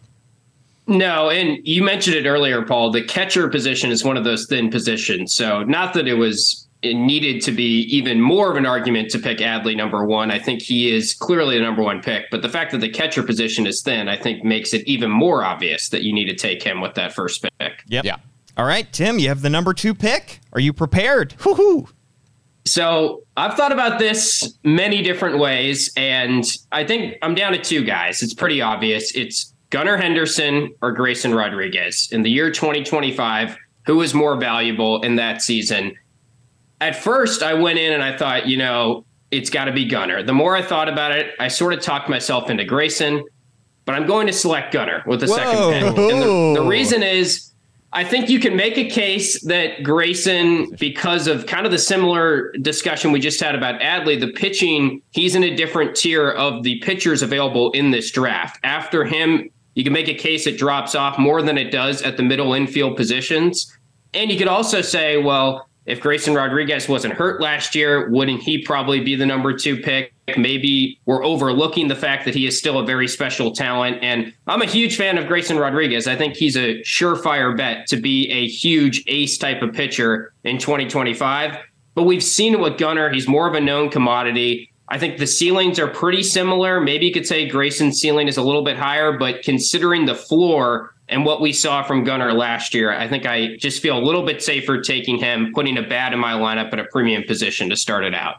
No, 0.89 1.29
and 1.29 1.59
you 1.65 1.83
mentioned 1.83 2.17
it 2.17 2.27
earlier, 2.27 2.63
Paul. 2.63 2.91
The 2.91 3.05
catcher 3.05 3.47
position 3.49 3.91
is 3.91 4.05
one 4.05 4.17
of 4.17 4.25
those 4.25 4.47
thin 4.47 4.71
positions. 4.71 5.35
So, 5.35 5.63
not 5.65 5.93
that 5.95 6.09
it 6.09 6.15
was 6.15 6.67
it 6.81 6.95
needed 6.95 7.43
to 7.43 7.53
be 7.53 7.83
even 7.83 8.21
more 8.21 8.51
of 8.51 8.57
an 8.57 8.65
argument 8.65 9.11
to 9.11 9.19
pick 9.19 9.39
Adley 9.39 9.77
number 9.77 10.05
one. 10.05 10.31
I 10.31 10.39
think 10.39 10.63
he 10.63 10.95
is 10.95 11.13
clearly 11.13 11.59
the 11.59 11.65
number 11.65 11.83
one 11.83 12.01
pick. 12.01 12.31
But 12.31 12.43
the 12.43 12.49
fact 12.49 12.71
that 12.71 12.79
the 12.79 12.89
catcher 12.89 13.23
position 13.23 13.67
is 13.67 13.83
thin, 13.83 14.09
I 14.09 14.17
think 14.17 14.45
makes 14.45 14.73
it 14.73 14.87
even 14.87 15.11
more 15.11 15.45
obvious 15.45 15.89
that 15.89 16.05
you 16.05 16.13
need 16.13 16.27
to 16.27 16.37
take 16.37 16.63
him 16.63 16.81
with 16.81 16.95
that 16.95 17.13
first 17.13 17.45
pick. 17.59 17.83
Yep. 17.89 18.05
Yeah. 18.05 18.17
All 18.57 18.65
right, 18.65 18.91
Tim, 18.93 19.19
you 19.19 19.29
have 19.29 19.43
the 19.43 19.51
number 19.51 19.75
two 19.75 19.95
pick. 19.95 20.41
Are 20.53 20.61
you 20.61 20.73
prepared? 20.73 21.35
Woohoo! 21.39 21.91
So 22.65 23.23
I've 23.37 23.55
thought 23.55 23.73
about 23.73 23.99
this 23.99 24.57
many 24.63 25.03
different 25.03 25.39
ways, 25.39 25.93
and 25.97 26.45
I 26.73 26.85
think 26.85 27.17
I'm 27.23 27.35
down 27.35 27.53
to 27.53 27.61
two 27.61 27.83
guys. 27.85 28.23
It's 28.23 28.35
pretty 28.35 28.61
obvious. 28.61 29.15
It's 29.15 29.53
Gunnar 29.71 29.97
Henderson 29.97 30.75
or 30.81 30.93
Grayson 30.93 31.35
Rodriguez 31.35 32.09
in 32.11 32.23
the 32.23 32.31
year 32.31 32.51
2025. 32.51 33.57
Who 33.87 34.03
is 34.03 34.13
more 34.13 34.37
valuable 34.37 35.03
in 35.03 35.17
that 35.17 35.43
season? 35.43 35.95
At 36.81 36.97
first, 36.97 37.43
I 37.43 37.55
went 37.55 37.79
in 37.79 37.93
and 37.93 38.03
I 38.03 38.17
thought, 38.17 38.47
you 38.47 38.57
know, 38.57 39.05
it's 39.31 39.51
got 39.51 39.65
to 39.65 39.73
be 39.73 39.85
Gunnar. 39.85 40.23
The 40.23 40.33
more 40.33 40.57
I 40.57 40.63
thought 40.63 40.89
about 40.89 41.13
it, 41.13 41.35
I 41.41 41.49
sort 41.49 41.73
of 41.73 41.81
talked 41.81 42.09
myself 42.09 42.51
into 42.51 42.65
Grayson, 42.65 43.25
but 43.85 43.95
I'm 43.95 44.07
going 44.07 44.27
to 44.27 44.33
select 44.33 44.73
Gunnar 44.73 45.03
with 45.07 45.21
the 45.21 45.27
Whoa. 45.27 45.37
second 45.37 45.73
pick. 45.73 46.13
And 46.13 46.23
the, 46.23 46.61
the 46.61 46.67
reason 46.67 47.03
is 47.03 47.49
I 47.93 48.05
think 48.05 48.29
you 48.29 48.39
can 48.39 48.55
make 48.55 48.77
a 48.77 48.89
case 48.89 49.43
that 49.45 49.83
Grayson, 49.83 50.71
because 50.79 51.27
of 51.27 51.47
kind 51.47 51.65
of 51.65 51.73
the 51.73 51.79
similar 51.79 52.53
discussion 52.61 53.13
we 53.13 53.21
just 53.21 53.41
had 53.41 53.55
about 53.55 53.81
Adley, 53.81 54.21
the 54.21 54.33
pitching, 54.33 55.01
he's 55.13 55.35
in 55.35 55.43
a 55.43 55.57
different 55.57 55.97
tier 55.97 56.31
of 56.31 56.63
the 56.63 56.79
pitchers 56.81 57.23
available 57.23 57.71
in 57.73 57.91
this 57.91 58.11
draft. 58.11 58.61
After 58.63 59.05
him, 59.05 59.49
you 59.79 59.85
can 59.85 59.93
make 59.93 60.09
a 60.09 60.15
case 60.15 60.49
it 60.49 60.59
drops 60.59 60.97
off 60.97 61.21
more 61.21 61.41
than 61.41 61.57
it 61.57 61.71
does 61.71 62.03
at 62.03 62.17
the 62.17 62.23
middle 62.25 62.53
infield 62.53 62.97
positions. 62.97 63.73
And 64.13 64.29
you 64.29 64.37
could 64.37 64.49
also 64.49 64.83
say, 64.83 65.19
well, 65.19 65.69
if 65.87 66.01
Grayson 66.01 66.35
Rodriguez 66.35 66.89
wasn't 66.89 67.15
hurt 67.15 67.41
last 67.41 67.77
year, 67.77 68.11
wouldn't 68.11 68.43
he 68.43 68.61
probably 68.61 68.99
be 68.99 69.15
the 69.15 69.25
number 69.25 69.57
two 69.57 69.77
pick? 69.77 70.13
Maybe 70.37 70.99
we're 71.07 71.25
overlooking 71.25 71.87
the 71.87 71.95
fact 71.95 72.25
that 72.25 72.35
he 72.35 72.45
is 72.45 72.59
still 72.59 72.81
a 72.81 72.85
very 72.85 73.07
special 73.07 73.53
talent. 73.53 73.99
And 74.03 74.35
I'm 74.49 74.63
a 74.63 74.67
huge 74.67 74.97
fan 74.97 75.17
of 75.17 75.29
Grayson 75.29 75.57
Rodriguez. 75.57 76.09
I 76.09 76.17
think 76.17 76.35
he's 76.35 76.57
a 76.57 76.81
surefire 76.81 77.57
bet 77.57 77.87
to 77.87 77.97
be 77.97 78.29
a 78.33 78.49
huge 78.49 79.05
ace 79.07 79.39
type 79.39 79.63
of 79.63 79.73
pitcher 79.73 80.33
in 80.43 80.59
2025. 80.59 81.57
But 81.95 82.03
we've 82.03 82.25
seen 82.25 82.55
it 82.55 82.59
with 82.59 82.79
Gunnar. 82.79 83.11
He's 83.11 83.29
more 83.29 83.47
of 83.47 83.55
a 83.55 83.61
known 83.61 83.91
commodity. 83.91 84.73
I 84.91 84.99
think 84.99 85.19
the 85.19 85.27
ceilings 85.27 85.79
are 85.79 85.89
pretty 85.89 86.23
similar. 86.23 86.81
Maybe 86.81 87.07
you 87.07 87.13
could 87.13 87.27
say 87.27 87.47
Grayson's 87.47 87.99
ceiling 88.01 88.27
is 88.27 88.39
a 88.39 88.43
little 88.43 88.63
bit 88.63 88.77
higher, 88.77 89.17
but 89.19 89.43
considering 89.43 90.07
the 90.07 90.15
floor 90.15 90.95
and 91.11 91.25
what 91.25 91.41
we 91.41 91.53
saw 91.53 91.83
from 91.83 92.05
Gunnar 92.05 92.33
last 92.33 92.75
year, 92.75 92.93
I 92.93 93.07
think 93.07 93.27
I 93.27 93.57
just 93.57 93.83
feel 93.83 93.99
a 93.99 94.01
little 94.01 94.25
bit 94.25 94.43
safer 94.43 94.81
taking 94.81 95.19
him, 95.19 95.53
putting 95.55 95.77
a 95.77 95.83
bat 95.83 96.13
in 96.13 96.19
my 96.19 96.33
lineup 96.33 96.73
at 96.73 96.79
a 96.79 96.85
premium 96.85 97.23
position 97.25 97.69
to 97.69 97.77
start 97.77 98.05
it 98.05 98.15
out. 98.15 98.37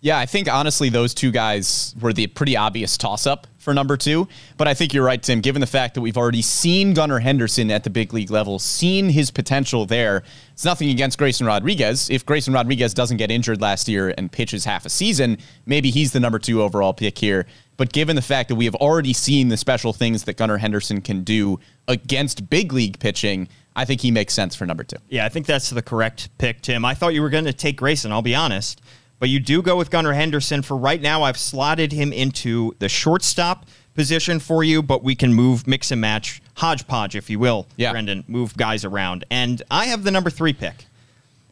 Yeah, 0.00 0.18
I 0.18 0.26
think 0.26 0.52
honestly 0.52 0.90
those 0.90 1.14
two 1.14 1.30
guys 1.30 1.94
were 1.98 2.12
the 2.12 2.26
pretty 2.26 2.58
obvious 2.58 2.98
toss 2.98 3.26
up 3.26 3.46
for 3.64 3.74
number 3.74 3.96
two. 3.96 4.28
But 4.56 4.68
I 4.68 4.74
think 4.74 4.94
you're 4.94 5.04
right, 5.04 5.20
Tim, 5.20 5.40
given 5.40 5.60
the 5.60 5.66
fact 5.66 5.94
that 5.94 6.02
we've 6.02 6.16
already 6.16 6.42
seen 6.42 6.94
Gunnar 6.94 7.18
Henderson 7.18 7.70
at 7.70 7.82
the 7.82 7.90
big 7.90 8.12
league 8.12 8.30
level, 8.30 8.58
seen 8.58 9.08
his 9.08 9.30
potential 9.30 9.86
there. 9.86 10.22
It's 10.52 10.64
nothing 10.64 10.90
against 10.90 11.18
Grayson 11.18 11.46
Rodriguez. 11.46 12.10
If 12.10 12.24
Grayson 12.24 12.52
Rodriguez 12.52 12.94
doesn't 12.94 13.16
get 13.16 13.30
injured 13.30 13.60
last 13.60 13.88
year 13.88 14.14
and 14.16 14.30
pitches 14.30 14.64
half 14.64 14.86
a 14.86 14.90
season, 14.90 15.38
maybe 15.66 15.90
he's 15.90 16.12
the 16.12 16.20
number 16.20 16.38
two 16.38 16.62
overall 16.62 16.92
pick 16.92 17.18
here. 17.18 17.46
But 17.76 17.92
given 17.92 18.14
the 18.14 18.22
fact 18.22 18.50
that 18.50 18.54
we 18.54 18.66
have 18.66 18.76
already 18.76 19.12
seen 19.12 19.48
the 19.48 19.56
special 19.56 19.92
things 19.92 20.24
that 20.24 20.36
Gunnar 20.36 20.58
Henderson 20.58 21.00
can 21.00 21.24
do 21.24 21.58
against 21.88 22.48
big 22.48 22.72
league 22.72 23.00
pitching, 23.00 23.48
I 23.74 23.84
think 23.84 24.00
he 24.00 24.10
makes 24.10 24.32
sense 24.34 24.54
for 24.54 24.66
number 24.66 24.84
two. 24.84 24.96
Yeah, 25.08 25.24
I 25.24 25.28
think 25.28 25.46
that's 25.46 25.70
the 25.70 25.82
correct 25.82 26.28
pick, 26.38 26.60
Tim. 26.62 26.84
I 26.84 26.94
thought 26.94 27.14
you 27.14 27.22
were 27.22 27.30
going 27.30 27.46
to 27.46 27.52
take 27.52 27.76
Grayson, 27.76 28.12
I'll 28.12 28.22
be 28.22 28.34
honest. 28.34 28.80
But 29.24 29.30
you 29.30 29.40
do 29.40 29.62
go 29.62 29.74
with 29.74 29.90
Gunnar 29.90 30.12
Henderson. 30.12 30.60
For 30.60 30.76
right 30.76 31.00
now, 31.00 31.22
I've 31.22 31.38
slotted 31.38 31.92
him 31.92 32.12
into 32.12 32.76
the 32.78 32.90
shortstop 32.90 33.64
position 33.94 34.38
for 34.38 34.62
you, 34.62 34.82
but 34.82 35.02
we 35.02 35.14
can 35.14 35.32
move, 35.32 35.66
mix 35.66 35.90
and 35.90 35.98
match, 35.98 36.42
hodgepodge, 36.58 37.16
if 37.16 37.30
you 37.30 37.38
will, 37.38 37.66
Yeah. 37.78 37.92
Brendan, 37.92 38.24
move 38.28 38.54
guys 38.54 38.84
around. 38.84 39.24
And 39.30 39.62
I 39.70 39.86
have 39.86 40.04
the 40.04 40.10
number 40.10 40.28
three 40.28 40.52
pick. 40.52 40.84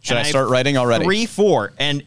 Should 0.02 0.18
I 0.18 0.24
start 0.24 0.50
writing 0.50 0.76
already? 0.76 1.02
Three, 1.02 1.24
four. 1.24 1.72
And 1.78 2.04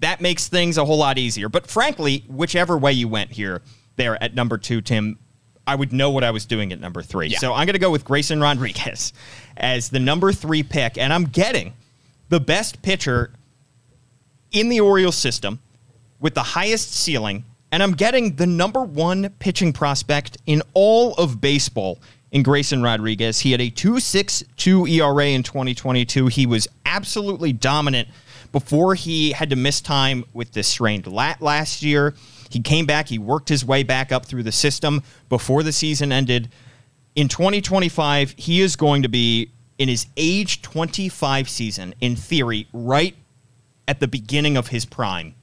that 0.00 0.20
makes 0.20 0.48
things 0.48 0.76
a 0.76 0.84
whole 0.84 0.98
lot 0.98 1.16
easier. 1.16 1.48
But 1.48 1.66
frankly, 1.66 2.22
whichever 2.28 2.76
way 2.76 2.92
you 2.92 3.08
went 3.08 3.30
here, 3.30 3.62
there 3.96 4.22
at 4.22 4.34
number 4.34 4.58
two, 4.58 4.82
Tim, 4.82 5.18
I 5.66 5.76
would 5.76 5.94
know 5.94 6.10
what 6.10 6.24
I 6.24 6.30
was 6.30 6.44
doing 6.44 6.74
at 6.74 6.78
number 6.78 7.00
three. 7.00 7.28
Yeah. 7.28 7.38
So 7.38 7.54
I'm 7.54 7.64
going 7.64 7.72
to 7.72 7.78
go 7.78 7.90
with 7.90 8.04
Grayson 8.04 8.38
Rodriguez 8.42 9.14
as 9.56 9.88
the 9.88 9.98
number 9.98 10.30
three 10.34 10.62
pick. 10.62 10.98
And 10.98 11.10
I'm 11.10 11.24
getting 11.24 11.72
the 12.28 12.38
best 12.38 12.82
pitcher 12.82 13.30
in 14.52 14.68
the 14.68 14.80
Orioles 14.80 15.16
system 15.16 15.60
with 16.20 16.34
the 16.34 16.42
highest 16.42 16.92
ceiling. 16.92 17.44
And 17.72 17.82
I'm 17.82 17.92
getting 17.92 18.36
the 18.36 18.46
number 18.46 18.82
one 18.82 19.30
pitching 19.38 19.72
prospect 19.72 20.38
in 20.46 20.62
all 20.74 21.14
of 21.14 21.40
baseball 21.40 21.98
in 22.30 22.42
Grayson 22.42 22.82
Rodriguez. 22.82 23.40
He 23.40 23.52
had 23.52 23.60
a 23.60 23.70
2.62 23.70 24.90
ERA 24.90 25.26
in 25.26 25.42
2022. 25.42 26.28
He 26.28 26.46
was 26.46 26.68
absolutely 26.84 27.52
dominant 27.52 28.08
before 28.52 28.94
he 28.94 29.32
had 29.32 29.50
to 29.50 29.56
miss 29.56 29.80
time 29.80 30.24
with 30.32 30.52
this 30.52 30.68
strained 30.68 31.06
lat 31.06 31.42
last 31.42 31.82
year. 31.82 32.14
He 32.48 32.60
came 32.60 32.86
back, 32.86 33.08
he 33.08 33.18
worked 33.18 33.48
his 33.48 33.64
way 33.64 33.82
back 33.82 34.12
up 34.12 34.24
through 34.24 34.44
the 34.44 34.52
system 34.52 35.02
before 35.28 35.62
the 35.62 35.72
season 35.72 36.12
ended. 36.12 36.50
In 37.14 37.28
2025, 37.28 38.34
he 38.36 38.60
is 38.60 38.76
going 38.76 39.02
to 39.02 39.08
be 39.08 39.50
in 39.78 39.88
his 39.88 40.06
age 40.16 40.62
25 40.62 41.48
season, 41.48 41.94
in 42.00 42.16
theory, 42.16 42.66
right 42.72 43.16
at 43.88 44.00
the 44.00 44.08
beginning 44.08 44.56
of 44.56 44.68
his 44.68 44.84
prime. 44.84 45.34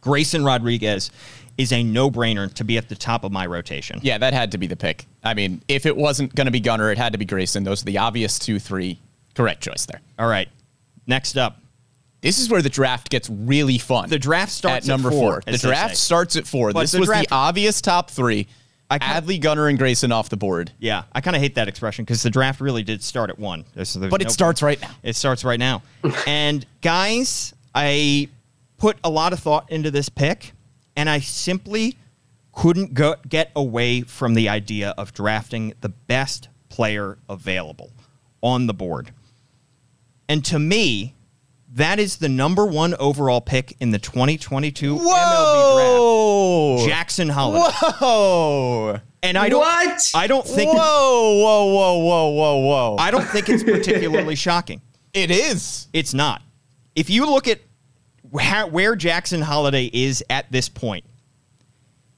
Grayson 0.00 0.44
Rodriguez 0.44 1.10
is 1.56 1.72
a 1.72 1.82
no-brainer 1.82 2.52
to 2.54 2.64
be 2.64 2.76
at 2.76 2.88
the 2.88 2.94
top 2.96 3.24
of 3.24 3.32
my 3.32 3.46
rotation. 3.46 4.00
Yeah, 4.02 4.18
that 4.18 4.34
had 4.34 4.52
to 4.52 4.58
be 4.58 4.66
the 4.66 4.76
pick. 4.76 5.06
I 5.22 5.34
mean, 5.34 5.62
if 5.68 5.86
it 5.86 5.96
wasn't 5.96 6.34
going 6.34 6.46
to 6.46 6.50
be 6.50 6.60
Gunnar, 6.60 6.90
it 6.90 6.98
had 6.98 7.12
to 7.12 7.18
be 7.18 7.24
Grayson. 7.24 7.64
Those 7.64 7.82
are 7.82 7.86
the 7.86 7.98
obvious 7.98 8.38
two, 8.38 8.58
three. 8.58 8.98
Correct 9.34 9.62
choice 9.62 9.86
there. 9.86 10.00
All 10.18 10.28
right. 10.28 10.48
Next 11.06 11.36
up, 11.36 11.58
This 12.22 12.38
is 12.38 12.48
where 12.50 12.62
the 12.62 12.68
draft 12.70 13.08
gets 13.10 13.28
really 13.30 13.78
fun. 13.78 14.08
The 14.08 14.18
draft 14.18 14.50
starts 14.52 14.86
at 14.86 14.88
number 14.88 15.08
at 15.10 15.14
four, 15.14 15.42
The 15.46 15.58
draft 15.58 15.90
say. 15.96 15.96
starts 15.96 16.36
at 16.36 16.46
four. 16.46 16.72
But 16.72 16.80
this 16.82 16.92
the 16.92 17.00
was 17.00 17.08
draft- 17.08 17.28
the 17.28 17.34
obvious 17.34 17.80
top 17.80 18.10
three. 18.10 18.46
I 18.90 18.98
kinda- 18.98 19.26
Adley, 19.26 19.40
Gunnar, 19.40 19.68
and 19.68 19.78
Grayson 19.78 20.12
off 20.12 20.28
the 20.28 20.36
board. 20.36 20.72
yeah, 20.78 21.04
I 21.12 21.20
kind 21.20 21.34
of 21.34 21.42
hate 21.42 21.54
that 21.56 21.68
expression 21.68 22.04
because 22.04 22.22
the 22.22 22.30
draft 22.30 22.60
really 22.60 22.82
did 22.82 23.02
start 23.02 23.30
at 23.30 23.38
one. 23.38 23.64
There's- 23.74 23.94
there's 23.94 24.10
But 24.10 24.20
it 24.20 24.26
no- 24.26 24.30
starts 24.30 24.62
right 24.62 24.80
now. 24.80 24.90
It 25.02 25.16
starts 25.16 25.42
right 25.44 25.58
now. 25.58 25.82
and 26.26 26.64
guys, 26.82 27.54
I 27.74 28.28
put 28.76 28.98
a 29.02 29.10
lot 29.10 29.32
of 29.32 29.40
thought 29.40 29.70
into 29.72 29.90
this 29.90 30.08
pick, 30.08 30.52
and 30.96 31.08
I 31.08 31.20
simply 31.20 31.96
couldn't 32.52 32.94
go, 32.94 33.16
get 33.28 33.50
away 33.56 34.02
from 34.02 34.34
the 34.34 34.48
idea 34.48 34.90
of 34.98 35.12
drafting 35.12 35.72
the 35.80 35.88
best 35.88 36.48
player 36.68 37.18
available 37.28 37.90
on 38.42 38.66
the 38.66 38.74
board. 38.74 39.10
And 40.28 40.44
to 40.46 40.58
me, 40.58 41.14
that 41.74 41.98
is 41.98 42.16
the 42.16 42.28
number 42.28 42.64
one 42.66 42.94
overall 42.94 43.40
pick 43.40 43.76
in 43.80 43.90
the 43.90 43.98
2022 43.98 44.96
MLB 44.96 46.76
draft. 46.76 46.88
Jackson 46.88 47.28
Holliday. 47.28 47.72
Whoa! 48.00 49.00
And 49.22 49.38
I 49.38 49.48
don't 49.48 49.60
What? 49.60 50.10
I 50.14 50.26
don't 50.26 50.46
think 50.46 50.72
whoa! 50.72 50.78
Whoa! 50.78 51.66
Whoa! 51.66 51.98
Whoa! 51.98 52.28
Whoa! 52.30 52.56
Whoa! 52.58 52.96
I 52.98 53.10
don't 53.10 53.24
think 53.26 53.48
it's 53.48 53.62
particularly 53.64 54.34
shocking. 54.46 54.80
it 55.12 55.30
is. 55.30 55.88
It's 55.92 56.14
not. 56.14 56.42
If 56.94 57.10
you 57.10 57.26
look 57.26 57.48
at 57.48 57.60
where, 58.30 58.66
where 58.66 58.96
Jackson 58.96 59.42
Holliday 59.42 59.90
is 59.92 60.22
at 60.30 60.50
this 60.52 60.68
point, 60.68 61.04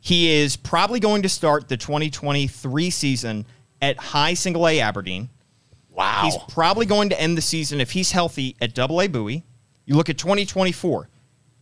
he 0.01 0.31
is 0.31 0.57
probably 0.57 1.01
going 1.01 1.23
to 1.23 1.29
start 1.29 1.69
the 1.69 1.77
2023 1.77 2.91
season 2.91 3.47
at 3.81 3.97
high 3.99 4.35
single 4.35 4.69
A 4.69 4.81
Aberdeen. 4.81 5.29
Wow. 5.97 6.21
He's 6.25 6.37
probably 6.49 6.85
going 6.87 7.09
to 7.09 7.21
end 7.21 7.39
the 7.39 7.43
season 7.43 7.81
if 7.81 7.93
he's 7.93 8.13
healthy 8.13 8.55
at 8.61 8.75
double 8.75 9.01
A 9.01 9.09
Bowie. 9.09 9.45
You 9.87 9.95
look 9.95 10.11
at 10.11 10.19
2024, 10.19 11.09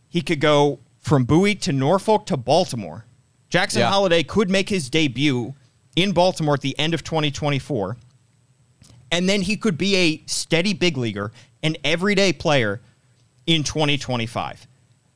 he 0.09 0.21
could 0.21 0.41
go 0.41 0.79
from 0.99 1.23
Bowie 1.23 1.55
to 1.55 1.71
Norfolk 1.71 2.25
to 2.27 2.37
Baltimore. 2.37 3.05
Jackson 3.49 3.79
Yeah. 3.79 3.89
Holliday 3.89 4.23
could 4.23 4.49
make 4.49 4.67
his 4.69 4.89
debut 4.89 5.53
in 5.95 6.11
Baltimore 6.11 6.55
at 6.55 6.61
the 6.61 6.77
end 6.77 6.93
of 6.93 7.03
2024. 7.03 7.97
And 9.11 9.29
then 9.29 9.41
he 9.43 9.55
could 9.55 9.77
be 9.77 9.95
a 9.95 10.23
steady 10.25 10.73
big 10.73 10.97
leaguer, 10.97 11.31
an 11.63 11.77
everyday 11.83 12.33
player 12.33 12.81
in 13.47 13.63
2025. 13.63 14.67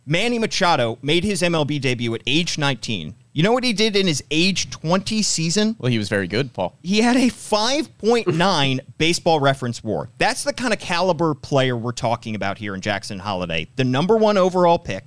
Manny 0.06 0.40
Machado 0.40 0.98
made 1.02 1.24
his 1.24 1.42
MLB 1.42 1.82
debut 1.82 2.14
at 2.16 2.22
age 2.26 2.58
19. 2.58 3.16
You 3.32 3.44
know 3.44 3.54
what 3.54 3.64
he 3.64 3.74
did 3.74 3.96
in 3.96 4.08
his 4.08 4.24
age 4.32 4.70
20 4.72 5.22
season? 5.22 5.76
well, 5.78 5.92
he 5.92 5.98
was 5.98 6.10
very 6.10 6.28
good, 6.28 6.52
Paul. 6.52 6.78
He 6.82 7.02
had 7.02 7.16
a 7.16 7.30
5.9 7.30 8.80
baseball 8.98 9.40
reference 9.40 9.84
war. 9.84 10.10
That's 10.18 10.44
the 10.44 10.54
kind 10.54 10.74
of 10.74 10.80
caliber 10.80 11.36
player 11.36 11.78
we're 11.78 11.92
talking 11.92 12.36
about 12.36 12.58
here 12.58 12.74
in 12.74 12.82
Jackson 12.82 13.20
Holliday. 13.20 13.70
The 13.76 13.84
number 13.84 14.18
one 14.18 14.38
overall 14.38 14.80
pick. 14.80 15.06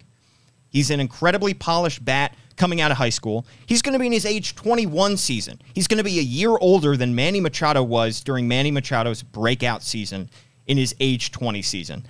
He's 0.69 0.91
an 0.91 1.01
incredibly 1.01 1.53
polished 1.53 2.05
bat 2.05 2.35
coming 2.57 2.81
out 2.81 2.91
of 2.91 2.97
high 2.97 3.11
school. 3.11 3.45
He's 3.67 3.83
going 3.83 3.93
to 3.95 3.99
be 3.99 4.07
in 4.07 4.13
his 4.13 4.25
age 4.25 4.55
21 4.55 5.17
season. 5.17 5.61
He's 5.75 5.87
going 5.87 5.99
to 5.99 6.05
be 6.05 6.19
a 6.19 6.23
year 6.23 6.57
older 6.61 6.97
than 6.97 7.15
Manny 7.15 7.41
Machado 7.41 7.83
was 7.83 8.21
during 8.21 8.47
Manny 8.47 8.71
Machado's 8.71 9.23
breakout 9.23 9.83
season 9.83 10.31
in 10.67 10.77
his 10.77 10.95
age 11.01 11.33
20 11.33 11.61
season. 11.63 12.07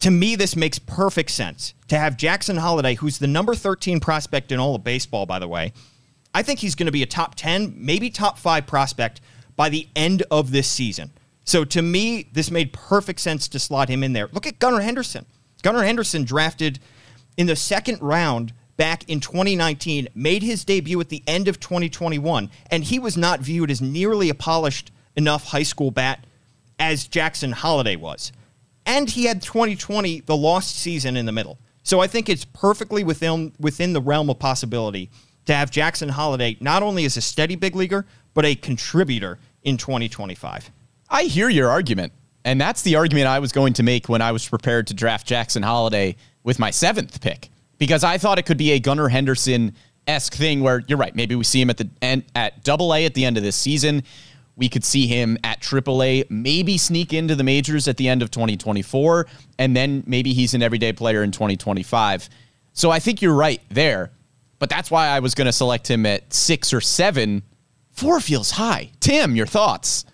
To 0.00 0.10
me, 0.10 0.36
this 0.36 0.54
makes 0.54 0.78
perfect 0.78 1.30
sense 1.30 1.74
to 1.88 1.98
have 1.98 2.16
Jackson 2.16 2.56
Holliday, 2.56 2.94
who's 2.94 3.18
the 3.18 3.26
number 3.26 3.54
13 3.54 3.98
prospect 3.98 4.52
in 4.52 4.60
all 4.60 4.76
of 4.76 4.84
baseball, 4.84 5.26
by 5.26 5.38
the 5.38 5.48
way. 5.48 5.72
I 6.32 6.42
think 6.42 6.60
he's 6.60 6.74
going 6.74 6.86
to 6.86 6.92
be 6.92 7.02
a 7.02 7.06
top 7.06 7.34
10, 7.34 7.74
maybe 7.76 8.10
top 8.10 8.38
five 8.38 8.66
prospect 8.66 9.20
by 9.56 9.68
the 9.68 9.88
end 9.96 10.22
of 10.30 10.52
this 10.52 10.68
season. 10.68 11.10
So 11.44 11.64
to 11.64 11.82
me, 11.82 12.28
this 12.32 12.50
made 12.50 12.72
perfect 12.72 13.20
sense 13.20 13.48
to 13.48 13.58
slot 13.58 13.88
him 13.88 14.04
in 14.04 14.12
there. 14.12 14.28
Look 14.32 14.46
at 14.46 14.58
Gunnar 14.58 14.82
Henderson. 14.82 15.26
Gunnar 15.62 15.82
Henderson 15.82 16.24
drafted 16.24 16.78
in 17.36 17.46
the 17.46 17.56
second 17.56 18.00
round 18.00 18.52
back 18.76 19.08
in 19.08 19.18
2019, 19.18 20.08
made 20.14 20.42
his 20.42 20.64
debut 20.64 21.00
at 21.00 21.08
the 21.08 21.24
end 21.26 21.48
of 21.48 21.58
2021, 21.58 22.50
and 22.70 22.84
he 22.84 22.98
was 22.98 23.16
not 23.16 23.40
viewed 23.40 23.70
as 23.70 23.80
nearly 23.80 24.28
a 24.28 24.34
polished 24.34 24.92
enough 25.16 25.44
high 25.44 25.64
school 25.64 25.90
bat 25.90 26.24
as 26.78 27.08
Jackson 27.08 27.50
Holliday 27.50 27.96
was. 27.96 28.30
And 28.88 29.08
he 29.08 29.26
had 29.26 29.42
2020, 29.42 30.20
the 30.20 30.36
lost 30.36 30.76
season 30.76 31.16
in 31.16 31.26
the 31.26 31.32
middle. 31.32 31.58
So 31.84 32.00
I 32.00 32.06
think 32.06 32.28
it's 32.28 32.44
perfectly 32.44 33.04
within 33.04 33.52
within 33.60 33.92
the 33.92 34.00
realm 34.00 34.30
of 34.30 34.38
possibility 34.38 35.10
to 35.44 35.54
have 35.54 35.70
Jackson 35.70 36.08
Holliday 36.08 36.56
not 36.60 36.82
only 36.82 37.04
as 37.04 37.16
a 37.16 37.20
steady 37.20 37.54
big 37.54 37.76
leaguer, 37.76 38.06
but 38.34 38.44
a 38.44 38.54
contributor 38.54 39.38
in 39.62 39.76
2025. 39.76 40.70
I 41.10 41.24
hear 41.24 41.48
your 41.48 41.68
argument. 41.68 42.12
And 42.44 42.60
that's 42.60 42.82
the 42.82 42.96
argument 42.96 43.26
I 43.26 43.40
was 43.40 43.52
going 43.52 43.74
to 43.74 43.82
make 43.82 44.08
when 44.08 44.22
I 44.22 44.32
was 44.32 44.48
prepared 44.48 44.86
to 44.86 44.94
draft 44.94 45.26
Jackson 45.26 45.62
Holliday 45.62 46.16
with 46.44 46.58
my 46.58 46.70
seventh 46.70 47.20
pick. 47.20 47.50
Because 47.76 48.04
I 48.04 48.16
thought 48.16 48.38
it 48.38 48.46
could 48.46 48.56
be 48.56 48.72
a 48.72 48.80
Gunnar 48.80 49.08
Henderson 49.08 49.74
esque 50.06 50.34
thing 50.34 50.62
where 50.62 50.82
you're 50.88 50.98
right, 50.98 51.14
maybe 51.14 51.34
we 51.34 51.44
see 51.44 51.60
him 51.60 51.68
at 51.68 51.76
the 51.76 51.88
end 52.00 52.24
at 52.34 52.64
double 52.64 52.94
A 52.94 53.04
at 53.04 53.14
the 53.14 53.24
end 53.24 53.36
of 53.36 53.42
this 53.42 53.54
season. 53.54 54.02
We 54.58 54.68
could 54.68 54.84
see 54.84 55.06
him 55.06 55.38
at 55.44 55.60
triple 55.60 56.02
A, 56.02 56.24
maybe 56.28 56.76
sneak 56.76 57.14
into 57.14 57.36
the 57.36 57.44
majors 57.44 57.86
at 57.86 57.96
the 57.96 58.08
end 58.08 58.22
of 58.22 58.30
2024, 58.32 59.26
and 59.58 59.76
then 59.76 60.02
maybe 60.04 60.32
he's 60.32 60.52
an 60.52 60.62
everyday 60.62 60.92
player 60.92 61.22
in 61.22 61.30
2025. 61.30 62.28
So 62.72 62.90
I 62.90 62.98
think 62.98 63.22
you're 63.22 63.34
right 63.34 63.62
there. 63.70 64.10
But 64.58 64.68
that's 64.68 64.90
why 64.90 65.06
I 65.06 65.20
was 65.20 65.34
going 65.36 65.46
to 65.46 65.52
select 65.52 65.88
him 65.88 66.04
at 66.04 66.34
six 66.34 66.72
or 66.72 66.80
seven. 66.80 67.44
Four 67.92 68.20
feels 68.20 68.50
high. 68.50 68.90
Tim, 68.98 69.36
your 69.36 69.46
thoughts? 69.46 70.04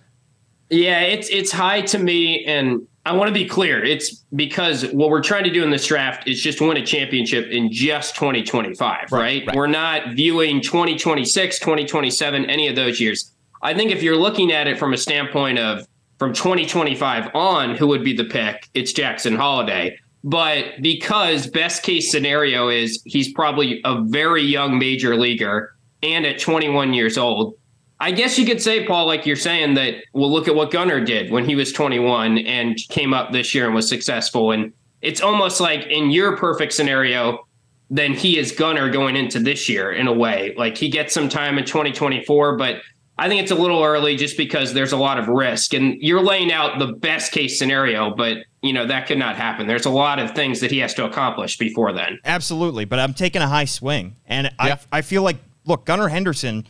Yeah, 0.69 1.01
it's 1.01 1.29
it's 1.31 1.53
high 1.53 1.83
to 1.83 1.99
me, 1.99 2.45
and 2.45 2.87
I 3.07 3.13
want 3.13 3.29
to 3.29 3.35
be 3.35 3.47
clear. 3.47 3.83
It's 3.83 4.25
because 4.35 4.87
what 4.93 5.11
we're 5.11 5.23
trying 5.23 5.45
to 5.45 5.51
do 5.51 5.63
in 5.63 5.71
this 5.71 5.87
draft 5.87 6.27
is 6.27 6.43
just 6.43 6.61
win 6.61 6.77
a 6.77 6.85
championship 6.85 7.49
in 7.49 7.71
just 7.71 8.15
2025, 8.17 9.13
right? 9.13 9.47
right. 9.47 9.57
We're 9.57 9.67
not 9.67 10.15
viewing 10.15 10.61
2026, 10.61 11.59
2027, 11.59 12.47
any 12.47 12.69
of 12.69 12.77
those 12.77 13.01
years. 13.01 13.31
I 13.65 13.73
think 13.73 13.91
if 13.91 14.03
you're 14.03 14.17
looking 14.17 14.53
at 14.53 14.69
it 14.69 14.79
from 14.79 14.93
a 14.93 14.99
standpoint 14.99 15.59
of 15.59 15.89
from 16.19 16.35
2025 16.35 17.35
on, 17.35 17.75
who 17.75 17.87
would 17.89 18.05
be 18.05 18.15
the 18.15 18.25
pick? 18.25 18.69
It's 18.75 18.93
Jackson 18.93 19.35
Holiday. 19.35 19.99
But 20.23 20.83
because 20.83 21.47
best 21.47 21.83
case 21.83 22.11
scenario 22.11 22.69
is 22.69 23.03
he's 23.07 23.33
probably 23.33 23.81
a 23.85 24.03
very 24.03 24.43
young 24.43 24.79
major 24.79 25.17
leaguer 25.17 25.75
and 26.03 26.27
at 26.27 26.39
21 26.39 26.93
years 26.93 27.17
old, 27.17 27.55
I 28.01 28.11
guess 28.11 28.39
you 28.39 28.45
could 28.45 28.61
say, 28.61 28.87
Paul, 28.87 29.07
like 29.07 29.25
you're 29.25 29.35
saying, 29.35 29.75
that 29.75 29.95
well, 30.13 30.31
look 30.31 30.47
at 30.47 30.55
what 30.55 30.71
Gunnar 30.71 31.01
did 31.03 31.31
when 31.31 31.47
he 31.47 31.55
was 31.55 31.73
21 31.73 32.39
and 32.39 32.77
came 32.91 33.15
up 33.15 33.33
this 33.33 33.55
year 33.55 33.65
and 33.65 33.75
was 33.75 33.89
successful. 33.89 34.51
And 34.51 34.75
it's 35.01 35.23
almost 35.23 35.61
like 35.61 35.87
in 35.87 36.11
your 36.11 36.37
perfect 36.37 36.75
scenario, 36.75 37.47
then 37.89 38.13
he 38.13 38.39
is 38.39 38.53
Gunnar 38.53 38.91
going 38.91 39.17
into 39.17 39.39
this 39.39 39.69
year 39.69 39.93
in 39.93 40.07
a 40.07 40.13
way. 40.13 40.55
Like 40.57 40.77
he 40.77 40.91
gets 40.91 41.15
some 41.15 41.31
time 41.31 41.57
in 41.57 41.65
2024, 41.65 42.59
but 42.59 42.83
I 43.17 43.29
think 43.29 43.43
it's 43.43 43.53
a 43.53 43.57
little 43.57 43.83
early 43.83 44.17
just 44.17 44.37
because 44.37 44.75
there's 44.75 44.93
a 44.93 44.97
lot 44.97 45.19
of 45.19 45.29
risk. 45.29 45.73
And 45.73 46.01
you're 46.01 46.23
laying 46.23 46.53
out 46.53 46.79
the 46.81 46.89
best 46.89 47.31
case 47.33 47.59
scenario, 47.59 48.15
but 48.15 48.39
you 48.63 48.73
know 48.73 48.87
that 48.87 49.07
could 49.07 49.19
not 49.19 49.37
happen. 49.37 49.67
There's 49.67 49.87
a 49.87 49.91
lot 49.91 50.19
of 50.19 50.33
things 50.33 50.61
that 50.61 50.71
he 50.71 50.79
has 50.79 50.95
to 50.95 51.05
accomplish 51.05 51.57
before 51.57 51.93
then. 51.93 52.19
Absolutely, 52.25 52.85
but 52.85 52.99
I'm 52.99 53.15
taking 53.15 53.41
a 53.43 53.47
high 53.49 53.67
swing, 53.67 54.17
and 54.27 54.51
Yeah. 54.65 54.79
I 54.93 54.99
I 54.99 55.03
feel 55.03 55.23
like 55.23 55.37
look, 55.65 55.85
Gunnar 55.85 56.09
Henderson 56.09 56.67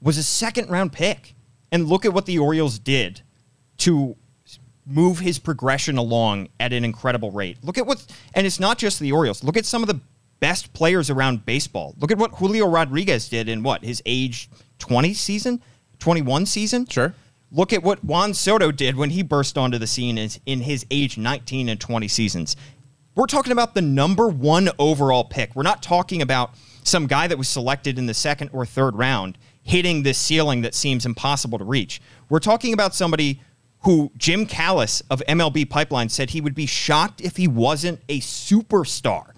was 0.00 0.18
a 0.18 0.22
second 0.22 0.68
round 0.68 0.92
pick, 0.92 1.34
and 1.70 1.86
look 1.86 2.04
at 2.04 2.12
what 2.12 2.26
the 2.26 2.38
Orioles 2.38 2.78
did 2.78 3.22
to 3.78 4.16
move 4.86 5.18
his 5.18 5.38
progression 5.38 5.96
along 5.98 6.48
at 6.60 6.72
an 6.72 6.84
incredible 6.84 7.30
rate. 7.30 7.58
Look 7.62 7.76
at 7.76 7.86
what, 7.86 8.04
and 8.34 8.46
it's 8.46 8.60
not 8.60 8.78
just 8.78 9.00
the 9.00 9.10
Orioles. 9.12 9.42
Look 9.42 9.56
at 9.56 9.66
some 9.66 9.82
of 9.82 9.88
the 9.88 10.00
best 10.38 10.72
players 10.72 11.10
around 11.10 11.44
baseball. 11.44 11.94
Look 11.98 12.12
at 12.12 12.18
what 12.18 12.32
Julio 12.34 12.68
Rodriguez 12.68 13.28
did 13.28 13.48
in 13.48 13.62
what 13.62 13.82
his 13.82 14.00
age 14.06 14.48
20 14.78 15.14
season, 15.14 15.62
21 15.98 16.46
season. 16.46 16.86
Sure. 16.86 17.14
Look 17.50 17.72
at 17.72 17.82
what 17.82 18.04
Juan 18.04 18.34
Soto 18.34 18.72
did 18.72 18.96
when 18.96 19.10
he 19.10 19.22
burst 19.22 19.56
onto 19.56 19.78
the 19.78 19.86
scene 19.86 20.18
is- 20.18 20.40
in 20.46 20.62
his 20.62 20.84
age 20.90 21.16
19 21.16 21.68
and 21.68 21.80
20 21.80 22.08
seasons. 22.08 22.56
We're 23.14 23.26
talking 23.26 23.52
about 23.52 23.74
the 23.74 23.82
number 23.82 24.28
one 24.28 24.68
overall 24.78 25.24
pick. 25.24 25.54
We're 25.56 25.62
not 25.62 25.82
talking 25.82 26.20
about 26.20 26.54
some 26.84 27.06
guy 27.06 27.26
that 27.26 27.38
was 27.38 27.48
selected 27.48 27.98
in 27.98 28.06
the 28.06 28.14
second 28.14 28.50
or 28.52 28.66
third 28.66 28.96
round 28.96 29.38
hitting 29.62 30.02
this 30.02 30.18
ceiling 30.18 30.62
that 30.62 30.74
seems 30.74 31.06
impossible 31.06 31.58
to 31.58 31.64
reach. 31.64 32.00
We're 32.28 32.38
talking 32.40 32.72
about 32.72 32.94
somebody 32.94 33.40
who 33.80 34.12
Jim 34.16 34.46
Callis 34.46 35.00
of 35.10 35.22
MLB 35.28 35.64
Pipeline 35.64 36.08
said 36.08 36.30
he 36.30 36.40
would 36.40 36.54
be 36.54 36.66
shocked 36.66 37.20
if 37.20 37.36
he 37.36 37.48
wasn't 37.48 38.00
a 38.08 38.20
superstar. 38.20 39.30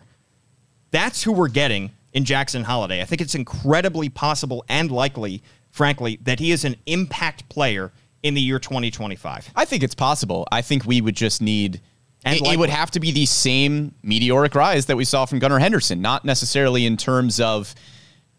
That's 0.90 1.23
who 1.23 1.33
we're 1.33 1.49
getting 1.49 1.90
in 2.12 2.25
Jackson 2.25 2.65
Holliday. 2.65 3.00
I 3.00 3.05
think 3.05 3.21
it's 3.21 3.35
incredibly 3.35 4.09
possible 4.09 4.65
and 4.69 4.91
likely, 4.91 5.43
frankly, 5.71 6.19
that 6.23 6.38
he 6.41 6.53
is 6.53 6.65
an 6.65 6.77
impact 6.87 7.49
player 7.49 7.93
in 8.23 8.35
the 8.35 8.41
year 8.41 8.59
2025. 8.59 9.50
I 9.55 9.65
think 9.65 9.83
it's 9.83 9.95
possible. 9.95 10.47
I 10.50 10.62
think 10.62 10.85
we 10.85 11.00
would 11.00 11.17
just 11.17 11.41
need. 11.41 11.81
And 12.25 12.37
it, 12.37 12.47
it 12.47 12.59
would 12.59 12.71
have 12.71 12.91
to 12.93 13.00
be 13.00 13.12
the 13.12 13.27
same 13.27 13.95
meteoric 14.03 14.55
rise 14.55 14.87
that 14.87 14.97
we 14.97 15.05
saw 15.05 15.25
from 15.25 15.38
Gunnar 15.38 15.61
Henderson, 15.61 16.03
not 16.03 16.25
necessarily 16.25 16.85
in 16.85 16.97
terms 16.97 17.38
of 17.38 17.75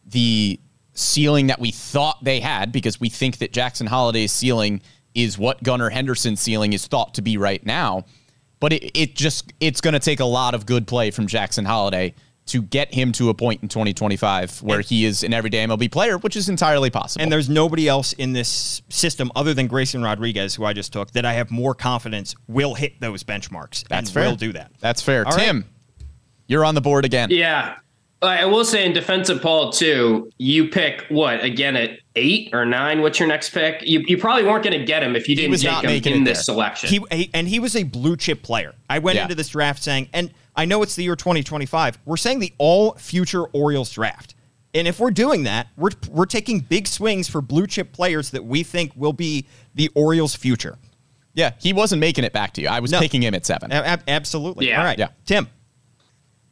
the 0.06 0.60
ceiling 0.94 1.48
that 1.48 1.60
we 1.60 1.72
thought 1.72 2.22
they 2.22 2.42
had, 2.42 2.74
because 2.74 3.00
we 3.00 3.08
think 3.08 3.38
that 3.38 3.54
Jackson 3.54 3.88
Holliday's 3.88 4.34
ceiling 4.34 4.82
is 5.16 5.38
what 5.38 5.64
Gunnar 5.64 5.90
Henderson's 5.90 6.42
ceiling 6.42 6.74
is 6.74 6.88
thought 6.88 7.14
to 7.14 7.22
be 7.22 7.38
right 7.38 7.66
now. 7.66 8.04
but 8.60 8.74
it, 8.74 8.92
it 8.98 9.16
just 9.16 9.54
it's 9.60 9.82
going 9.82 9.94
to 9.94 10.00
take 10.00 10.20
a 10.20 10.26
lot 10.26 10.54
of 10.54 10.66
good 10.66 10.88
play 10.88 11.12
from 11.12 11.28
Jackson 11.28 11.66
Holliday 11.66 12.14
to 12.50 12.62
get 12.62 12.94
him 12.94 13.12
to 13.14 13.30
a 13.30 13.34
point 13.34 13.62
in 13.64 13.70
2025 13.70 14.62
where 14.62 14.80
And- 14.80 14.86
he 14.88 15.06
is 15.06 15.24
an 15.24 15.34
everyday 15.34 15.64
MLB 15.66 15.88
player, 15.92 16.18
which 16.18 16.36
is 16.36 16.50
entirely 16.50 16.90
possible. 16.90 17.22
And 17.24 17.32
there's 17.32 17.50
nobody 17.50 17.88
else 17.88 18.14
in 18.14 18.34
this 18.34 18.82
system 18.90 19.32
other 19.36 19.54
than 19.54 19.68
Grayson 19.68 20.02
Rodriguez, 20.04 20.56
who 20.56 20.66
I 20.66 20.74
just 20.74 20.92
took, 20.94 21.12
that 21.12 21.26
I 21.26 21.34
have 21.34 21.52
more 21.52 21.74
confidence 21.76 22.36
will 22.48 22.74
hit 22.76 23.00
those 23.00 23.24
benchmarks. 23.24 23.88
that's 23.88 24.10
and 24.10 24.14
fair. 24.14 24.24
Will 24.30 24.36
do 24.36 24.54
that. 24.54 24.72
That's 24.80 25.02
fair. 25.02 25.26
All 25.26 25.32
right. 25.32 25.46
Tim, 25.46 25.66
you're 26.48 26.66
on 26.66 26.76
the 26.76 26.82
board 26.82 27.06
again. 27.06 27.30
Yeah. 27.32 27.76
I 28.22 28.44
will 28.46 28.66
say 28.66 28.86
in 28.86 28.92
defensive 28.92 29.42
Paul 29.42 29.72
too, 29.72 30.30
you 30.38 30.68
pick 30.68 31.06
what 31.08 31.42
again 31.44 31.78
at 31.78 32.00
eight 32.16 32.50
or 32.54 32.66
nine? 32.66 33.02
What's 33.02 33.18
your 33.18 33.30
next 33.30 33.52
pick? 33.52 33.82
You, 33.88 34.02
you 34.08 34.18
probably 34.18 34.44
weren't 34.44 34.64
going 34.64 34.78
to 34.78 34.86
get 34.86 35.02
him 35.04 35.16
if 35.16 35.30
you 35.30 35.38
didn't 35.38 35.52
was 35.52 35.62
take 35.62 35.72
not 35.72 35.86
him 35.86 36.14
in 36.14 36.24
this 36.26 36.40
there. 36.40 36.44
selection. 36.44 36.90
He, 36.90 37.02
he 37.16 37.30
and 37.34 37.48
he 37.48 37.60
was 37.60 37.78
a 37.78 37.84
blue 37.84 38.18
chip 38.18 38.44
player. 38.44 38.74
I 38.90 39.00
went 39.00 39.16
Yeah. 39.16 39.24
into 39.24 39.36
this 39.36 39.48
draft 39.50 39.82
saying, 39.82 40.10
and 40.12 40.34
I 40.56 40.66
know 40.66 40.84
it's 40.84 40.96
the 40.96 41.04
year 41.04 41.16
2025. 41.16 42.00
We're 42.04 42.18
saying 42.18 42.40
the 42.40 42.54
all 42.58 42.94
future 42.96 43.44
Orioles 43.46 43.90
draft. 43.92 44.36
And 44.74 44.86
if 44.88 45.00
we're 45.00 45.12
doing 45.12 45.44
that, 45.44 45.68
we're 45.78 45.92
we're 46.12 46.26
taking 46.26 46.60
big 46.60 46.88
swings 46.88 47.30
for 47.30 47.42
blue 47.42 47.68
chip 47.68 47.94
players 47.94 48.32
that 48.32 48.44
we 48.44 48.64
think 48.64 48.92
will 48.98 49.14
be 49.14 49.48
the 49.76 49.90
Orioles' 49.96 50.36
future. 50.36 50.78
Yeah, 51.34 51.52
he 51.62 51.72
wasn't 51.72 52.02
making 52.02 52.26
it 52.26 52.34
back 52.34 52.54
to 52.56 52.62
you. 52.62 52.68
I 52.68 52.80
was 52.82 52.92
No. 52.92 53.00
picking 53.00 53.24
him 53.24 53.34
at 53.34 53.46
seven. 53.46 53.72
A- 53.72 53.76
ab- 53.76 54.04
absolutely. 54.10 54.68
Yeah. 54.68 54.80
All 54.80 54.84
right. 54.86 55.00
Yeah. 55.00 55.08
Tim. 55.26 55.48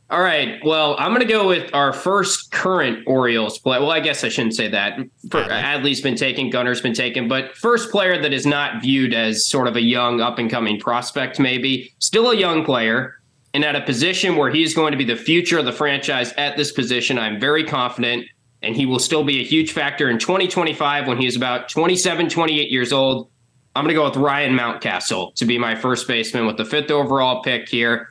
All 0.10 0.22
right. 0.22 0.64
Well, 0.64 0.96
I'm 0.98 1.10
going 1.10 1.26
to 1.26 1.32
go 1.32 1.50
with 1.50 1.74
our 1.74 1.92
first 1.92 2.52
current 2.52 3.04
Orioles 3.06 3.60
player. 3.60 3.82
Well, 3.82 3.92
I 3.92 4.00
guess 4.00 4.24
I 4.24 4.30
shouldn't 4.30 4.56
say 4.56 4.70
that. 4.70 4.98
For, 5.30 5.44
Adley's 5.44 6.00
been 6.00 6.16
taken, 6.16 6.50
Gunnar's 6.50 6.80
been 6.80 6.94
taken, 6.94 7.28
but 7.28 7.58
first 7.58 7.92
player 7.92 8.22
that 8.22 8.32
is 8.32 8.46
not 8.46 8.82
viewed 8.82 9.14
as 9.14 9.46
sort 9.46 9.68
of 9.68 9.76
a 9.76 9.82
young 9.82 10.22
up 10.22 10.40
and 10.40 10.50
coming 10.50 10.80
prospect, 10.80 11.42
maybe 11.42 11.94
still 12.00 12.32
a 12.32 12.38
young 12.38 12.64
player, 12.64 13.20
and 13.54 13.66
at 13.66 13.76
a 13.76 13.82
position 13.82 14.38
where 14.38 14.50
he's 14.50 14.74
going 14.74 14.92
to 14.92 14.98
be 14.98 15.04
the 15.04 15.18
future 15.18 15.60
of 15.60 15.66
the 15.66 15.74
franchise. 15.74 16.32
At 16.38 16.56
this 16.56 16.72
position, 16.72 17.20
I'm 17.20 17.38
very 17.38 17.66
confident, 17.66 18.28
and 18.62 18.78
he 18.78 18.86
will 18.86 19.00
still 19.00 19.26
be 19.26 19.42
a 19.42 19.44
huge 19.44 19.74
factor 19.74 20.10
in 20.10 20.20
2025 20.20 21.08
when 21.10 21.18
he's 21.18 21.36
about 21.36 21.68
27, 21.68 22.30
28 22.30 22.72
years 22.72 22.94
old. 22.94 23.30
I'm 23.76 23.84
going 23.84 23.94
to 23.94 24.00
go 24.00 24.06
with 24.06 24.16
Ryan 24.16 24.58
Mountcastle 24.58 25.36
to 25.36 25.46
be 25.46 25.58
my 25.58 25.76
first 25.76 26.08
baseman 26.08 26.48
with 26.48 26.56
the 26.56 26.66
fifth 26.66 26.92
overall 26.92 27.44
pick 27.44 27.68
here. 27.68 28.08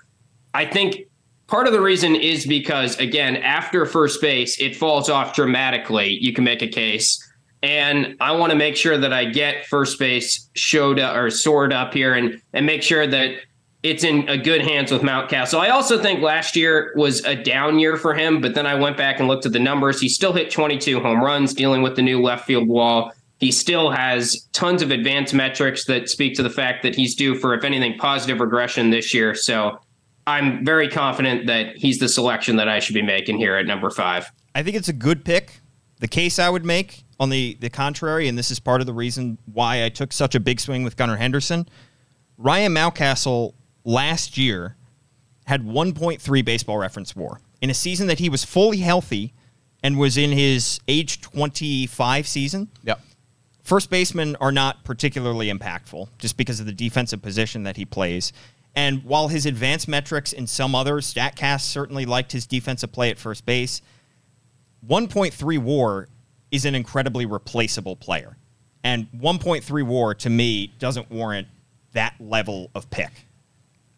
I 0.52 0.66
think 0.66 1.05
part 1.46 1.66
of 1.66 1.72
the 1.72 1.80
reason 1.80 2.14
is 2.14 2.46
because 2.46 2.98
again 2.98 3.36
after 3.36 3.86
first 3.86 4.20
base 4.20 4.60
it 4.60 4.76
falls 4.76 5.08
off 5.08 5.34
dramatically 5.34 6.18
you 6.20 6.32
can 6.32 6.44
make 6.44 6.62
a 6.62 6.68
case 6.68 7.22
and 7.62 8.16
i 8.20 8.32
want 8.32 8.50
to 8.50 8.56
make 8.56 8.76
sure 8.76 8.98
that 8.98 9.12
i 9.12 9.24
get 9.24 9.66
first 9.66 9.98
base 9.98 10.48
showed 10.54 10.98
up 10.98 11.16
or 11.16 11.30
soared 11.30 11.72
up 11.72 11.92
here 11.92 12.14
and 12.14 12.40
and 12.52 12.66
make 12.66 12.82
sure 12.82 13.06
that 13.06 13.36
it's 13.82 14.02
in 14.02 14.28
a 14.28 14.36
good 14.36 14.62
hands 14.62 14.90
with 14.90 15.02
Mountcastle. 15.02 15.60
I 15.60 15.68
also 15.68 16.02
think 16.02 16.20
last 16.20 16.56
year 16.56 16.92
was 16.96 17.24
a 17.24 17.36
down 17.36 17.78
year 17.78 17.96
for 17.96 18.14
him, 18.14 18.40
but 18.40 18.54
then 18.54 18.66
I 18.66 18.74
went 18.74 18.96
back 18.96 19.20
and 19.20 19.28
looked 19.28 19.46
at 19.46 19.52
the 19.52 19.60
numbers. 19.60 20.00
He 20.00 20.08
still 20.08 20.32
hit 20.32 20.50
22 20.50 20.98
home 20.98 21.22
runs 21.22 21.54
dealing 21.54 21.82
with 21.82 21.94
the 21.94 22.02
new 22.02 22.20
left 22.20 22.46
field 22.46 22.66
wall. 22.66 23.12
He 23.38 23.52
still 23.52 23.90
has 23.90 24.48
tons 24.52 24.82
of 24.82 24.90
advanced 24.90 25.34
metrics 25.34 25.84
that 25.84 26.08
speak 26.08 26.34
to 26.34 26.42
the 26.42 26.50
fact 26.50 26.82
that 26.82 26.96
he's 26.96 27.14
due 27.14 27.36
for, 27.36 27.54
if 27.54 27.62
anything, 27.62 27.96
positive 27.98 28.40
regression 28.40 28.90
this 28.90 29.14
year. 29.14 29.34
So 29.34 29.78
I'm 30.26 30.64
very 30.64 30.88
confident 30.88 31.46
that 31.46 31.76
he's 31.76 31.98
the 31.98 32.08
selection 32.08 32.56
that 32.56 32.68
I 32.68 32.80
should 32.80 32.94
be 32.94 33.02
making 33.02 33.38
here 33.38 33.56
at 33.56 33.66
number 33.66 33.90
five. 33.90 34.30
I 34.54 34.62
think 34.62 34.76
it's 34.76 34.88
a 34.88 34.92
good 34.92 35.24
pick. 35.24 35.60
The 36.00 36.08
case 36.08 36.38
I 36.38 36.50
would 36.50 36.64
make 36.64 37.04
on 37.18 37.30
the 37.30 37.56
the 37.60 37.70
contrary, 37.70 38.28
and 38.28 38.36
this 38.36 38.50
is 38.50 38.58
part 38.58 38.80
of 38.80 38.86
the 38.86 38.92
reason 38.92 39.38
why 39.52 39.84
I 39.84 39.88
took 39.88 40.12
such 40.12 40.34
a 40.34 40.40
big 40.40 40.60
swing 40.60 40.82
with 40.82 40.96
Gunnar 40.96 41.16
Henderson. 41.16 41.68
Ryan 42.38 42.74
Mountcastle 42.74 43.54
last 43.84 44.36
year 44.36 44.76
had 45.46 45.62
1.3 45.62 46.44
baseball 46.44 46.76
reference 46.76 47.14
war 47.14 47.40
in 47.62 47.70
a 47.70 47.74
season 47.74 48.08
that 48.08 48.18
he 48.18 48.28
was 48.28 48.44
fully 48.44 48.78
healthy 48.78 49.32
and 49.82 49.96
was 49.96 50.16
in 50.16 50.32
his 50.32 50.80
age 50.88 51.20
25 51.20 52.26
season. 52.26 52.68
Yep. 52.82 53.00
First 53.62 53.90
basemen 53.90 54.36
are 54.36 54.52
not 54.52 54.84
particularly 54.84 55.50
impactful 55.50 56.08
just 56.18 56.36
because 56.36 56.60
of 56.60 56.66
the 56.66 56.72
defensive 56.72 57.22
position 57.22 57.62
that 57.62 57.76
he 57.76 57.84
plays. 57.84 58.32
And 58.76 59.02
while 59.04 59.28
his 59.28 59.46
advanced 59.46 59.88
metrics 59.88 60.34
in 60.34 60.46
some 60.46 60.74
others, 60.74 61.12
StatCast 61.12 61.62
certainly 61.62 62.04
liked 62.04 62.30
his 62.30 62.46
defensive 62.46 62.92
play 62.92 63.10
at 63.10 63.18
first 63.18 63.46
base, 63.46 63.80
1.3 64.86 65.58
war 65.58 66.08
is 66.50 66.66
an 66.66 66.74
incredibly 66.74 67.24
replaceable 67.24 67.96
player. 67.96 68.36
And 68.84 69.10
1.3 69.12 69.82
war 69.82 70.14
to 70.14 70.30
me 70.30 70.68
doesn't 70.78 71.10
warrant 71.10 71.48
that 71.92 72.14
level 72.20 72.70
of 72.74 72.88
pick. 72.90 73.25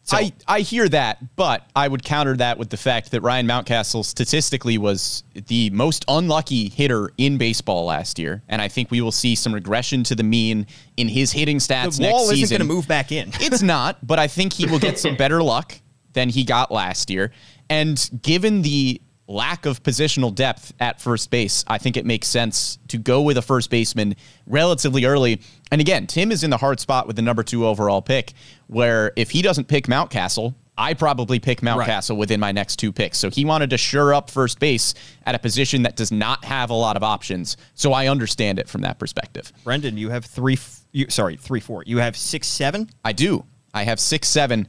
So, 0.08 0.16
I, 0.16 0.32
I 0.46 0.60
hear 0.60 0.88
that, 0.88 1.36
but 1.36 1.68
I 1.76 1.86
would 1.86 2.02
counter 2.02 2.34
that 2.38 2.56
with 2.56 2.70
the 2.70 2.78
fact 2.78 3.10
that 3.10 3.20
Ryan 3.20 3.46
Mountcastle 3.46 4.02
statistically 4.06 4.78
was 4.78 5.22
the 5.34 5.68
most 5.68 6.06
unlucky 6.08 6.70
hitter 6.70 7.10
in 7.18 7.36
baseball 7.36 7.84
last 7.84 8.18
year, 8.18 8.42
and 8.48 8.62
I 8.62 8.68
think 8.68 8.90
we 8.90 9.02
will 9.02 9.12
see 9.12 9.34
some 9.34 9.52
regression 9.52 10.04
to 10.04 10.14
the 10.14 10.22
mean 10.22 10.66
in 10.96 11.08
his 11.08 11.30
hitting 11.30 11.58
stats 11.58 11.96
the 11.96 12.04
next 12.04 12.12
wall 12.14 12.30
isn't 12.30 12.48
going 12.48 12.66
to 12.66 12.74
move 12.74 12.88
back 12.88 13.12
in. 13.12 13.28
it's 13.34 13.60
not, 13.60 14.06
but 14.06 14.18
I 14.18 14.28
think 14.28 14.54
he 14.54 14.64
will 14.64 14.78
get 14.78 14.98
some 14.98 15.14
better 15.18 15.42
luck 15.42 15.74
than 16.14 16.30
he 16.30 16.42
got 16.42 16.72
last 16.72 17.10
year. 17.10 17.30
And 17.68 18.08
given 18.22 18.62
the 18.62 19.02
lack 19.28 19.66
of 19.66 19.82
positional 19.82 20.34
depth 20.34 20.72
at 20.80 21.00
first 21.00 21.30
base, 21.30 21.64
I 21.68 21.78
think 21.78 21.96
it 21.96 22.06
makes 22.06 22.26
sense 22.26 22.78
to 22.88 22.98
go 22.98 23.22
with 23.22 23.36
a 23.36 23.42
first 23.42 23.70
baseman 23.70 24.16
relatively 24.46 25.04
early. 25.04 25.40
And 25.70 25.80
again, 25.80 26.06
Tim 26.06 26.32
is 26.32 26.42
in 26.42 26.50
the 26.50 26.56
hard 26.56 26.80
spot 26.80 27.06
with 27.06 27.16
the 27.16 27.22
number 27.22 27.42
two 27.42 27.66
overall 27.66 28.02
pick, 28.02 28.32
where 28.66 29.12
if 29.16 29.30
he 29.30 29.42
doesn't 29.42 29.68
pick 29.68 29.86
Mountcastle, 29.86 30.54
I 30.78 30.94
probably 30.94 31.40
pick 31.40 31.60
Mountcastle 31.60 32.16
within 32.16 32.40
my 32.40 32.52
next 32.52 32.76
two 32.76 32.92
picks. 32.92 33.18
So 33.18 33.30
he 33.30 33.44
wanted 33.44 33.70
to 33.70 33.78
shore 33.78 34.14
up 34.14 34.30
first 34.30 34.60
base 34.60 34.94
at 35.26 35.34
a 35.34 35.38
position 35.38 35.82
that 35.82 35.96
does 35.96 36.12
not 36.12 36.44
have 36.44 36.70
a 36.70 36.74
lot 36.74 36.96
of 36.96 37.02
options. 37.02 37.56
So 37.74 37.92
I 37.92 38.06
understand 38.06 38.58
it 38.58 38.68
from 38.68 38.82
that 38.82 38.98
perspective. 38.98 39.52
Brendan, 39.64 39.98
you 39.98 40.08
have 40.10 40.24
three, 40.24 40.56
you, 40.92 41.10
sorry, 41.10 41.36
three, 41.36 41.60
four. 41.60 41.82
You 41.84 41.98
have 41.98 42.16
six, 42.16 42.46
seven. 42.46 42.88
I 43.04 43.12
do. 43.12 43.44
I 43.74 43.82
have 43.82 43.98
six, 44.00 44.28
seven. 44.28 44.68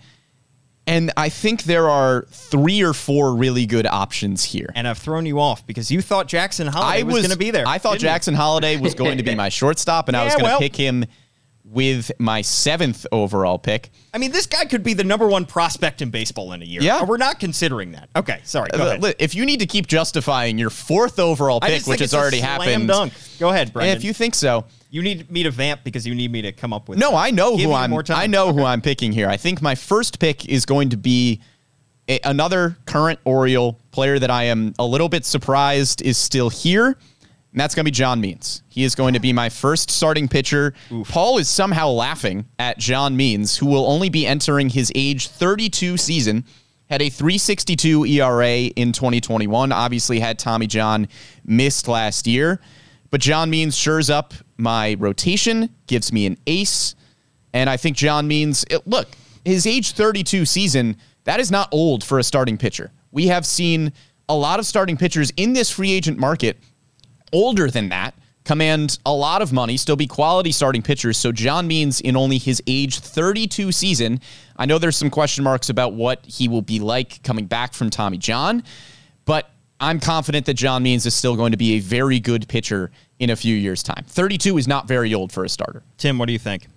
And 0.89 1.12
I 1.15 1.30
think 1.30 1.63
there 1.63 1.88
are 1.88 2.25
three 2.32 2.82
or 2.82 2.93
four 2.93 3.36
really 3.36 3.65
good 3.67 3.86
options 3.86 4.43
here. 4.43 4.69
And 4.73 4.88
I've 4.88 4.97
thrown 4.97 5.25
you 5.28 5.39
off 5.39 5.65
because 5.67 5.91
you 5.91 6.02
thought 6.02 6.28
Jackson 6.28 6.65
Holliday 6.67 7.02
I 7.02 7.04
was, 7.04 7.15
going 7.17 7.30
to 7.32 7.38
be 7.38 7.52
there. 7.52 7.67
I 7.67 7.78
thought 7.78 7.91
didn't 7.93 8.02
you? 8.02 8.08
Jackson 8.10 8.34
Holliday 8.34 8.78
was 8.78 8.95
going 8.95 9.17
to 9.17 9.23
be 9.23 9.36
my 9.36 9.49
shortstop, 9.60 10.08
and 10.08 10.17
I 10.17 10.25
was 10.25 10.34
going 10.34 10.45
to 10.45 10.49
well. 10.52 10.60
pick 10.60 10.75
him 10.75 11.06
with 11.63 12.12
my 12.17 12.41
seventh 12.41 13.06
overall 13.12 13.60
pick. 13.60 13.91
I 14.12 14.17
mean, 14.17 14.32
this 14.32 14.47
guy 14.47 14.65
could 14.65 14.82
be 14.82 14.95
the 14.95 15.04
number 15.04 15.28
one 15.28 15.45
prospect 15.45 16.02
in 16.02 16.10
baseball 16.10 16.52
in 16.54 16.63
a 16.63 16.65
year. 16.65 16.82
Yeah. 16.82 17.04
We're 17.04 17.17
not 17.17 17.39
considering 17.39 17.91
that. 17.91 18.10
Okay, 18.15 18.39
sorry. 18.43 18.69
Go 18.73 18.82
Uh, 18.84 18.95
ahead. 18.95 19.15
If 19.19 19.36
you 19.36 19.45
need 19.45 19.60
to 19.60 19.67
keep 19.67 19.86
justifying 19.86 20.58
your 20.58 20.71
fourth 20.71 21.19
overall 21.19 21.60
pick, 21.62 21.86
which 21.86 21.99
has 21.99 22.15
already 22.15 22.39
happened, 22.39 22.88
Dunk. 22.88 23.13
Go 23.39 23.49
ahead, 23.49 23.71
Brendan. 23.71 23.95
if 23.95 24.04
you 24.04 24.13
think 24.13 24.34
so, 24.34 24.65
you 24.89 25.02
need 25.02 25.30
me 25.30 25.43
to 25.43 25.52
vamp 25.52 25.84
because 25.84 26.06
you 26.06 26.15
need 26.15 26.32
me 26.32 26.41
to 26.41 26.52
come 26.52 26.73
up 26.73 26.89
with. 26.89 26.97
No, 26.97 27.15
I 27.15 27.32
know 27.32 27.56
Give 27.56 27.69
who 27.69 27.75
I'm. 27.75 27.93
I 28.10 28.28
know 28.28 28.52
who 28.54 28.63
I'm 28.63 28.82
picking 28.82 29.12
here. 29.12 29.30
I 29.30 29.38
think 29.38 29.62
my 29.62 29.75
first 29.75 30.19
pick 30.19 30.47
is 30.47 30.65
going 30.65 30.89
to 30.89 30.97
be 30.97 31.41
a, 32.08 32.19
another 32.23 32.75
current 32.86 33.19
Oriole 33.23 33.80
player 33.91 34.19
that 34.19 34.32
I 34.32 34.45
am 34.45 34.73
a 34.80 34.86
little 34.86 35.08
bit 35.08 35.25
surprised 35.25 36.02
is 36.02 36.17
still 36.17 36.49
here, 36.49 36.88
and 36.88 36.95
that's 37.54 37.75
going 37.75 37.86
to 37.86 37.91
be 37.91 37.95
John 37.95 38.19
Means. 38.19 38.63
He 38.67 38.84
is 38.84 38.95
going 38.95 39.13
to 39.13 39.19
be 39.19 39.32
my 39.32 39.49
first 39.49 39.91
starting 39.91 40.28
pitcher. 40.28 40.73
Paul 41.06 41.38
is 41.38 41.47
somehow 41.47 41.89
laughing 41.89 42.45
at 42.58 42.80
John 42.80 43.15
Means, 43.15 43.58
who 43.58 43.67
will 43.67 43.86
only 43.86 44.10
be 44.10 44.25
entering 44.25 44.69
his 44.69 44.91
age 44.95 45.28
32 45.28 45.97
season. 45.97 46.45
Had 46.89 47.04
a 47.04 47.10
362 47.10 48.06
ERA 48.06 48.49
in 48.52 48.91
2021. 48.91 49.71
Obviously, 49.71 50.19
had 50.19 50.39
Tommy 50.39 50.65
John 50.65 51.08
missed 51.45 51.88
last 51.88 52.25
year. 52.25 52.60
But 53.10 53.22
John 53.22 53.50
Means 53.50 53.76
shores 53.76 54.10
up 54.10 54.34
my 54.58 54.95
rotation, 55.00 55.69
gives 55.88 56.13
me 56.13 56.26
an 56.26 56.38
ace. 56.48 56.95
And 57.54 57.69
I 57.69 57.78
think 57.78 57.98
John 57.98 58.28
Means, 58.28 58.65
it, 58.69 58.86
look, 58.88 59.08
his 59.43 59.65
age 59.65 59.91
32 59.93 60.45
season, 60.45 60.98
that 61.24 61.39
is 61.39 61.50
not 61.50 61.69
old 61.72 62.04
for 62.04 62.19
a 62.19 62.24
starting 62.24 62.58
pitcher. 62.58 62.91
We 63.12 63.28
have 63.28 63.45
seen 63.45 63.93
a 64.28 64.36
lot 64.36 64.60
of 64.60 64.65
starting 64.65 64.98
pitchers 64.98 65.32
in 65.38 65.54
this 65.54 65.72
free 65.72 65.91
agent 65.91 66.19
market 66.19 66.60
older 67.34 67.69
than 67.69 67.89
that 67.89 68.13
command 68.50 68.98
a 69.06 69.13
lot 69.13 69.43
of 69.43 69.54
money, 69.54 69.78
still 69.78 69.95
be 69.95 70.08
quality 70.08 70.52
starting 70.52 70.82
pitchers. 70.82 71.19
So 71.19 71.32
John 71.32 71.67
Means 71.67 72.02
in 72.02 72.15
only 72.15 72.39
his 72.39 72.63
age 72.65 73.00
32 73.00 73.72
season, 73.72 74.22
I 74.58 74.65
know 74.65 74.80
there's 74.80 74.98
some 74.98 75.12
question 75.12 75.43
marks 75.43 75.69
about 75.69 75.93
what 75.93 76.26
he 76.26 76.48
will 76.48 76.63
be 76.63 76.80
like 76.80 77.22
coming 77.22 77.45
back 77.45 77.74
from 77.74 77.91
Tommy 77.91 78.17
John, 78.17 78.63
but 79.26 79.52
I'm 79.80 80.00
confident 80.00 80.46
that 80.46 80.56
John 80.56 80.84
Means 80.84 81.06
is 81.06 81.15
still 81.15 81.36
going 81.36 81.52
to 81.52 81.58
be 81.58 81.76
a 81.76 81.80
very 81.80 82.20
good 82.20 82.48
pitcher 82.48 82.92
in 83.20 83.30
a 83.30 83.36
few 83.36 83.56
years' 83.56 83.84
time. 83.84 84.04
32 84.08 84.58
is 84.58 84.68
not 84.68 84.88
very 84.88 85.13
old 85.13 85.32
for 85.32 85.44
a 85.44 85.50
starter. 85.50 85.84
Tim, 85.98 86.18
what 86.18 86.26
do 86.26 86.34
you 86.34 86.39
think? 86.39 86.68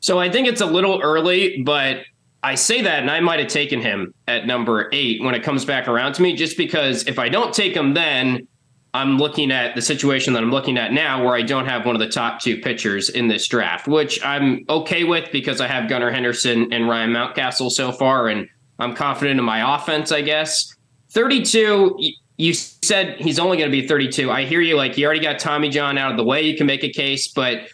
So 0.00 0.18
I 0.18 0.30
think 0.30 0.48
it's 0.48 0.60
a 0.60 0.66
little 0.66 1.00
early, 1.02 1.62
but 1.62 2.04
I 2.42 2.56
say 2.56 2.82
that, 2.82 3.00
and 3.00 3.10
I 3.10 3.20
might 3.20 3.40
have 3.40 3.48
taken 3.48 3.80
him 3.80 4.12
at 4.28 4.46
number 4.46 4.90
eight 4.92 5.22
when 5.22 5.34
it 5.34 5.42
comes 5.42 5.64
back 5.64 5.88
around 5.88 6.12
to 6.14 6.22
me, 6.22 6.34
just 6.34 6.58
because 6.58 7.06
if 7.06 7.18
I 7.18 7.30
don't 7.30 7.54
take 7.54 7.74
him 7.74 7.94
then, 7.94 8.46
I'm 8.92 9.18
looking 9.18 9.50
at 9.50 9.74
the 9.74 9.82
situation 9.82 10.34
that 10.34 10.42
I'm 10.42 10.50
looking 10.50 10.78
at 10.78 10.92
now 10.92 11.24
where 11.24 11.34
I 11.34 11.42
don't 11.42 11.66
have 11.66 11.84
one 11.84 11.96
of 11.96 12.00
the 12.00 12.08
top 12.08 12.40
two 12.40 12.60
pitchers 12.60 13.08
in 13.08 13.28
this 13.28 13.48
draft, 13.48 13.88
which 13.88 14.24
I'm 14.24 14.64
okay 14.68 15.04
with 15.04 15.32
because 15.32 15.60
I 15.60 15.66
have 15.66 15.88
Gunnar 15.88 16.10
Henderson 16.10 16.72
and 16.72 16.88
Ryan 16.88 17.10
Mountcastle 17.10 17.70
so 17.70 17.90
far, 17.90 18.28
and 18.28 18.46
I'm 18.78 18.94
confident 18.94 19.38
in 19.40 19.44
my 19.44 19.74
offense, 19.74 20.12
I 20.12 20.22
guess. 20.22 20.74
32, 21.14 21.98
you 22.36 22.52
said 22.52 23.20
he's 23.20 23.38
only 23.38 23.56
going 23.56 23.70
to 23.70 23.80
be 23.80 23.86
32. 23.86 24.30
I 24.30 24.44
hear 24.44 24.60
you. 24.60 24.76
Like, 24.76 24.98
you 24.98 25.06
already 25.06 25.20
got 25.20 25.38
Tommy 25.38 25.68
John 25.68 25.96
out 25.96 26.10
of 26.10 26.16
the 26.16 26.24
way. 26.24 26.42
You 26.42 26.56
can 26.56 26.66
make 26.66 26.82
a 26.84 26.90
case, 26.90 27.28
but 27.28 27.68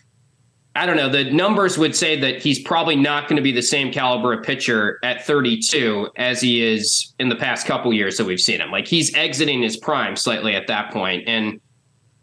I 0.76 0.86
don't 0.86 0.96
know. 0.96 1.08
The 1.08 1.24
numbers 1.24 1.76
would 1.78 1.96
say 1.96 2.20
that 2.20 2.42
he's 2.42 2.60
probably 2.60 2.94
not 2.94 3.28
going 3.28 3.36
to 3.36 3.42
be 3.42 3.50
the 3.50 3.62
same 3.62 3.90
caliber 3.90 4.34
of 4.34 4.44
pitcher 4.44 5.00
at 5.02 5.26
32 5.26 6.10
as 6.16 6.40
he 6.40 6.62
is 6.62 7.12
in 7.18 7.28
the 7.28 7.34
past 7.34 7.66
couple 7.66 7.92
years 7.92 8.16
that 8.18 8.24
we've 8.24 8.40
seen 8.40 8.60
him. 8.60 8.70
Like 8.70 8.86
he's 8.86 9.12
exiting 9.14 9.62
his 9.62 9.76
prime 9.76 10.14
slightly 10.14 10.54
at 10.54 10.68
that 10.68 10.92
point, 10.92 11.24
and 11.26 11.60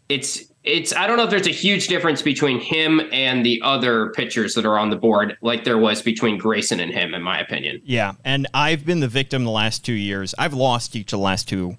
it's 0.08 0.47
it's. 0.64 0.94
I 0.94 1.06
don't 1.06 1.16
know 1.16 1.24
if 1.24 1.30
there's 1.30 1.46
a 1.46 1.52
huge 1.52 1.88
difference 1.88 2.22
between 2.22 2.60
him 2.60 3.00
and 3.12 3.44
the 3.44 3.60
other 3.64 4.10
pitchers 4.10 4.54
that 4.54 4.66
are 4.66 4.78
on 4.78 4.90
the 4.90 4.96
board, 4.96 5.36
like 5.40 5.64
there 5.64 5.78
was 5.78 6.02
between 6.02 6.38
Grayson 6.38 6.80
and 6.80 6.92
him, 6.92 7.14
in 7.14 7.22
my 7.22 7.38
opinion. 7.38 7.80
Yeah, 7.84 8.14
and 8.24 8.46
I've 8.52 8.84
been 8.84 9.00
the 9.00 9.08
victim 9.08 9.44
the 9.44 9.50
last 9.50 9.84
two 9.84 9.92
years. 9.94 10.34
I've 10.38 10.54
lost 10.54 10.96
each 10.96 11.12
of 11.12 11.18
the 11.18 11.24
last 11.24 11.48
two 11.48 11.76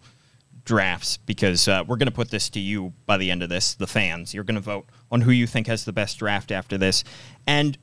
drafts 0.69 1.17
because 1.17 1.67
uh, 1.67 1.83
we're 1.87 1.97
going 1.97 2.05
to 2.07 2.13
put 2.13 2.29
this 2.29 2.47
to 2.47 2.59
you 2.59 2.93
by 3.07 3.17
the 3.17 3.31
end 3.31 3.41
of 3.41 3.49
this, 3.49 3.73
the 3.73 3.87
fans. 3.87 4.33
You're 4.35 4.43
going 4.43 4.55
to 4.55 4.61
vote 4.61 4.85
on 5.11 5.21
who 5.21 5.31
you 5.31 5.47
think 5.47 5.65
has 5.65 5.83
the 5.83 5.91
best 5.91 6.19
draft 6.19 6.51
after 6.51 6.77
this. 6.77 7.03
And 7.47 7.75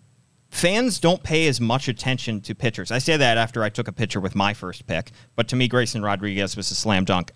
fans 0.51 1.01
don't 1.01 1.23
pay 1.23 1.49
as 1.49 1.61
much 1.61 1.89
attention 1.89 2.41
to 2.43 2.55
pitchers. 2.55 2.93
I 2.93 2.99
say 2.99 3.17
that 3.17 3.39
after 3.39 3.65
I 3.65 3.71
took 3.71 3.89
a 3.89 3.93
pitcher 3.93 4.21
with 4.21 4.37
my 4.37 4.55
first 4.55 4.87
pick, 4.87 5.11
but 5.35 5.49
to 5.49 5.57
me, 5.57 5.67
Grayson 5.67 6.03
Rodriguez 6.03 6.57
was 6.57 6.71
a 6.71 6.77
slam 6.77 7.05
dunk. 7.05 7.33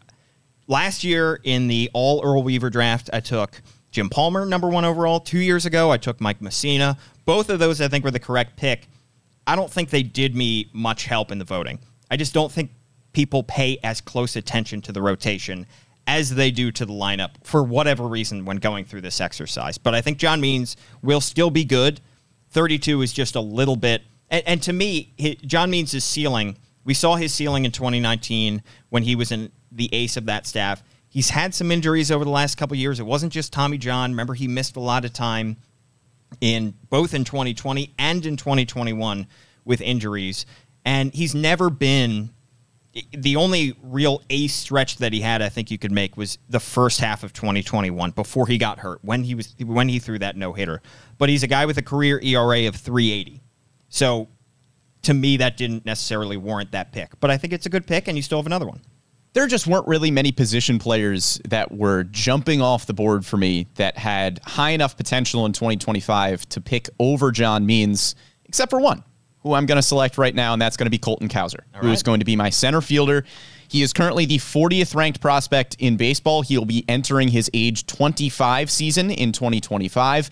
Last 0.71 1.03
year 1.03 1.41
in 1.43 1.67
the 1.67 1.91
all 1.93 2.23
Earl 2.25 2.45
Weaver 2.45 2.71
draft, 2.71 3.11
I 3.13 3.19
took 3.19 3.61
Jim 3.91 4.09
Palmer, 4.09 4.47
number 4.47 4.69
one 4.69 4.85
overall. 4.85 5.19
Two 5.19 5.41
years 5.41 5.67
ago, 5.67 5.91
I 5.91 5.97
took 5.97 6.21
Mike 6.21 6.39
Mussina. 6.39 6.97
Both 7.25 7.51
of 7.51 7.59
those, 7.59 7.81
I 7.81 7.89
think, 7.89 8.05
were 8.05 8.13
the 8.13 8.21
correct 8.21 8.57
pick. 8.57 8.87
I 9.49 9.57
don't 9.57 9.69
think 9.69 9.91
they 9.91 10.05
did 10.05 10.37
me 10.37 10.71
much 10.73 11.07
help 11.07 11.33
in 11.33 11.41
the 11.41 11.45
voting. 11.45 11.81
I 12.09 12.17
just 12.17 12.33
don't 12.33 12.53
think 12.53 12.71
people 13.13 13.43
pay 13.43 13.79
as 13.83 14.01
close 14.01 14.37
attention 14.37 14.81
to 14.83 14.93
the 14.93 15.03
rotation 15.03 15.67
as 16.07 16.37
they 16.37 16.53
do 16.53 16.71
to 16.71 16.87
the 16.87 16.93
lineup 16.93 17.31
for 17.43 17.65
whatever 17.65 18.07
reason 18.07 18.45
when 18.45 18.59
going 18.59 18.85
through 18.85 19.01
this 19.01 19.21
exercise. 19.21 19.77
But 19.77 19.97
I 19.97 20.01
think 20.01 20.19
John 20.19 20.41
Means 20.41 20.77
will 21.03 21.21
still 21.21 21.51
be 21.51 21.65
good. 21.65 22.01
32 22.51 23.03
is 23.03 23.13
just 23.13 23.35
a 23.35 23.41
little 23.41 23.75
bit. 23.75 24.03
And, 24.31 24.45
and 24.47 24.63
to 24.63 24.73
me, 24.73 25.37
John 25.45 25.69
Means' 25.69 26.05
ceiling, 26.05 26.59
we 26.85 26.95
saw 26.95 27.17
his 27.17 27.35
ceiling 27.35 27.65
in 27.65 27.73
2019 27.73 28.63
when 28.91 29.03
he 29.03 29.17
was 29.17 29.33
in 29.33 29.51
the 29.73 29.89
ace 29.93 30.17
of 30.17 30.27
that 30.27 30.47
staff. 30.47 30.83
He's 31.09 31.31
had 31.31 31.55
some 31.55 31.73
injuries 31.73 32.11
over 32.11 32.25
the 32.25 32.31
last 32.31 32.57
couple 32.57 32.77
years. 32.77 33.01
It 33.01 33.07
wasn't 33.07 33.33
just 33.33 33.53
Tommy 33.53 33.79
John. 33.79 34.13
Remember, 34.13 34.35
he 34.35 34.47
missed 34.47 34.77
a 34.77 34.81
lot 34.81 35.05
of 35.05 35.13
time 35.13 35.57
in 36.41 36.75
both 36.89 37.15
in 37.15 37.25
2020 37.25 37.95
and 37.99 38.25
in 38.25 38.37
2021 38.37 39.27
with 39.65 39.81
injuries. 39.81 40.47
And 40.85 41.13
he's 41.13 41.35
never 41.35 41.69
been 41.69 42.31
the 43.13 43.37
only 43.37 43.77
real 43.83 44.23
ace 44.31 44.55
stretch 44.55 44.97
that 44.97 45.13
he 45.13 45.21
had, 45.21 45.43
I 45.43 45.49
think 45.49 45.71
you 45.71 45.79
could 45.79 45.93
make, 45.93 46.17
was 46.17 46.39
the 46.49 46.61
first 46.61 47.01
half 47.01 47.23
of 47.23 47.33
2021 47.33 48.11
before 48.13 48.47
he 48.47 48.59
got 48.59 48.81
hurt 48.81 48.99
when 49.03 49.23
he 49.23 49.35
was 49.35 49.55
when 49.65 49.89
he 49.89 49.99
threw 49.99 50.19
that 50.19 50.37
no 50.37 50.53
hitter. 50.53 50.83
But 51.19 51.29
he's 51.29 51.43
a 51.43 51.47
guy 51.47 51.67
with 51.67 51.79
a 51.79 51.83
career 51.83 52.21
ERA 52.21 52.67
of 52.67 52.77
380. 52.77 53.41
So 53.89 54.29
to 55.03 55.15
me, 55.15 55.37
that 55.39 55.57
didn't 55.57 55.87
necessarily 55.87 56.37
warrant 56.37 56.73
that 56.73 56.93
pick. 56.93 57.19
But 57.21 57.31
I 57.31 57.37
think 57.37 57.53
it's 57.53 57.67
a 57.67 57.71
good 57.71 57.87
pick, 57.87 58.09
and 58.09 58.17
you 58.17 58.23
still 58.23 58.39
have 58.39 58.47
another 58.47 58.67
one. 58.67 58.81
There 59.33 59.47
just 59.47 59.67
weren't 59.67 59.87
really 59.87 60.11
many 60.11 60.33
position 60.33 60.79
players 60.81 61.41
that 61.49 61.71
were 61.71 62.05
jumping 62.05 62.61
off 62.61 62.87
the 62.87 62.95
board 62.95 63.25
for 63.25 63.37
me 63.37 63.69
that 63.77 63.97
had 63.97 64.41
high 64.45 64.71
enough 64.71 64.97
potential 64.97 65.47
in 65.47 65.53
2025 65.53 66.49
to 66.49 66.61
pick 66.61 66.89
over 66.99 67.31
John 67.31 67.65
Means, 67.65 68.17
except 68.45 68.71
for 68.71 68.81
one 68.81 69.05
who 69.43 69.55
I'm 69.55 69.67
going 69.67 69.77
to 69.77 69.83
select 69.83 70.19
right 70.19 70.35
now, 70.35 70.53
and 70.53 70.61
that's 70.61 70.77
going 70.77 70.87
to 70.87 70.91
be 70.91 70.99
Colton 70.99 71.29
Cowser, 71.29 71.61
All 71.75 71.81
who 71.81 71.87
right. 71.87 71.93
is 71.93 72.03
going 72.03 72.21
to 72.21 72.27
be 72.27 72.37
my 72.37 72.51
center 72.51 72.81
fielder. 72.81 73.25
He 73.69 73.83
is 73.83 73.93
currently 73.93 74.27
the 74.27 74.39
40th 74.39 74.95
ranked 74.95 75.21
prospect 75.21 75.77
in 75.79 75.97
baseball. 75.97 76.43
He'll 76.43 76.65
be 76.65 76.85
entering 76.89 77.29
his 77.29 77.49
age 77.55 77.87
25 77.87 78.71
season 78.71 79.11
in 79.11 79.33
2025. 79.33 80.31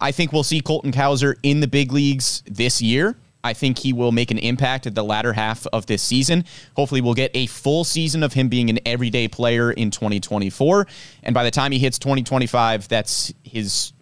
I 0.00 0.10
think 0.12 0.32
we'll 0.32 0.42
see 0.42 0.60
Colton 0.60 0.90
Cowser 0.92 1.36
in 1.42 1.60
the 1.60 1.68
big 1.68 1.92
leagues 1.92 2.42
this 2.46 2.80
year. 2.80 3.16
I 3.44 3.52
think 3.52 3.78
he 3.78 3.92
will 3.92 4.12
make 4.12 4.30
an 4.30 4.38
impact 4.38 4.86
at 4.86 4.94
the 4.94 5.04
latter 5.04 5.32
half 5.32 5.66
of 5.72 5.86
this 5.86 6.02
season. 6.02 6.44
Hopefully, 6.76 7.00
we'll 7.00 7.14
get 7.14 7.30
a 7.34 7.46
full 7.46 7.84
season 7.84 8.22
of 8.22 8.32
him 8.32 8.48
being 8.48 8.68
an 8.70 8.78
everyday 8.84 9.28
player 9.28 9.70
in 9.70 9.90
2024. 9.90 10.86
And 11.22 11.34
by 11.34 11.44
the 11.44 11.50
time 11.50 11.72
he 11.72 11.78
hits 11.78 11.98
2025, 11.98 12.88
that's 12.88 13.32
his 13.44 13.92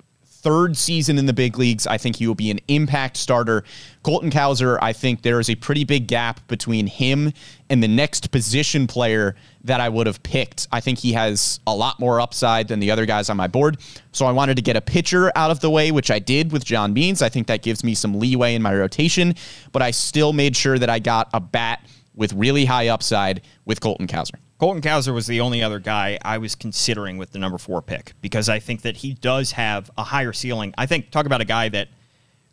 third 0.46 0.76
season 0.76 1.18
in 1.18 1.26
the 1.26 1.32
big 1.32 1.58
leagues. 1.58 1.88
I 1.88 1.98
think 1.98 2.14
he 2.14 2.28
will 2.28 2.36
be 2.36 2.52
an 2.52 2.60
impact 2.68 3.16
starter. 3.16 3.64
Colton 4.04 4.30
Cowser, 4.30 4.78
I 4.80 4.92
think 4.92 5.22
there 5.22 5.40
is 5.40 5.50
a 5.50 5.56
pretty 5.56 5.82
big 5.82 6.06
gap 6.06 6.46
between 6.46 6.86
him 6.86 7.32
and 7.68 7.82
the 7.82 7.88
next 7.88 8.30
position 8.30 8.86
player 8.86 9.34
that 9.64 9.80
I 9.80 9.88
would 9.88 10.06
have 10.06 10.22
picked. 10.22 10.68
I 10.70 10.78
think 10.78 11.00
he 11.00 11.14
has 11.14 11.58
a 11.66 11.74
lot 11.74 11.98
more 11.98 12.20
upside 12.20 12.68
than 12.68 12.78
the 12.78 12.92
other 12.92 13.06
guys 13.06 13.28
on 13.28 13.36
my 13.36 13.48
board. 13.48 13.78
So 14.12 14.24
I 14.24 14.30
wanted 14.30 14.54
to 14.54 14.62
get 14.62 14.76
a 14.76 14.80
pitcher 14.80 15.32
out 15.34 15.50
of 15.50 15.58
the 15.58 15.68
way, 15.68 15.90
which 15.90 16.12
I 16.12 16.20
did 16.20 16.52
with 16.52 16.64
John 16.64 16.92
Means. 16.92 17.22
I 17.22 17.28
think 17.28 17.48
that 17.48 17.62
gives 17.62 17.82
me 17.82 17.96
some 17.96 18.14
leeway 18.14 18.54
in 18.54 18.62
my 18.62 18.72
rotation, 18.72 19.34
but 19.72 19.82
I 19.82 19.90
still 19.90 20.32
made 20.32 20.56
sure 20.56 20.78
that 20.78 20.88
I 20.88 21.00
got 21.00 21.28
a 21.34 21.40
bat 21.40 21.84
with 22.14 22.32
really 22.34 22.66
high 22.66 22.86
upside 22.86 23.42
with 23.64 23.80
Colton 23.80 24.06
Cowser. 24.06 24.36
Colton 24.58 24.80
Cowser 24.80 25.12
was 25.12 25.26
the 25.26 25.40
only 25.40 25.62
other 25.62 25.78
guy 25.78 26.18
I 26.22 26.38
was 26.38 26.54
considering 26.54 27.18
with 27.18 27.32
the 27.32 27.38
number 27.38 27.58
four 27.58 27.82
pick 27.82 28.14
because 28.22 28.48
I 28.48 28.58
think 28.58 28.82
that 28.82 28.98
he 28.98 29.14
does 29.14 29.52
have 29.52 29.90
a 29.98 30.04
higher 30.04 30.32
ceiling. 30.32 30.74
I 30.78 30.86
think 30.86 31.10
talk 31.10 31.26
about 31.26 31.42
a 31.42 31.46
guy 31.46 31.68
that 31.70 31.88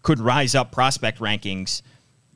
could 0.01 0.19
rise 0.19 0.53
up 0.53 0.71
prospect 0.71 1.19
rankings. 1.19 1.81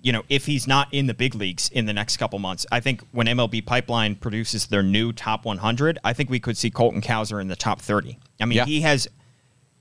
You 0.01 0.13
know, 0.13 0.23
if 0.29 0.45
he's 0.45 0.67
not 0.67 0.93
in 0.93 1.07
the 1.07 1.13
big 1.13 1.35
leagues 1.35 1.69
in 1.69 1.85
the 1.85 1.91
next 1.91 2.15
couple 2.15 2.39
months, 2.39 2.65
I 2.71 2.79
think 2.79 3.01
when 3.11 3.27
MLB 3.27 3.65
Pipeline 3.65 4.15
produces 4.15 4.67
their 4.67 4.83
new 4.83 5.11
top 5.11 5.43
100, 5.43 5.99
I 6.03 6.13
think 6.13 6.29
we 6.29 6.39
could 6.39 6.55
see 6.55 6.69
Colton 6.69 7.01
Cowser 7.01 7.41
in 7.41 7.49
the 7.49 7.55
top 7.55 7.81
30. 7.81 8.17
I 8.39 8.45
mean, 8.45 8.57
yeah. 8.57 8.65
he 8.65 8.81
has 8.81 9.09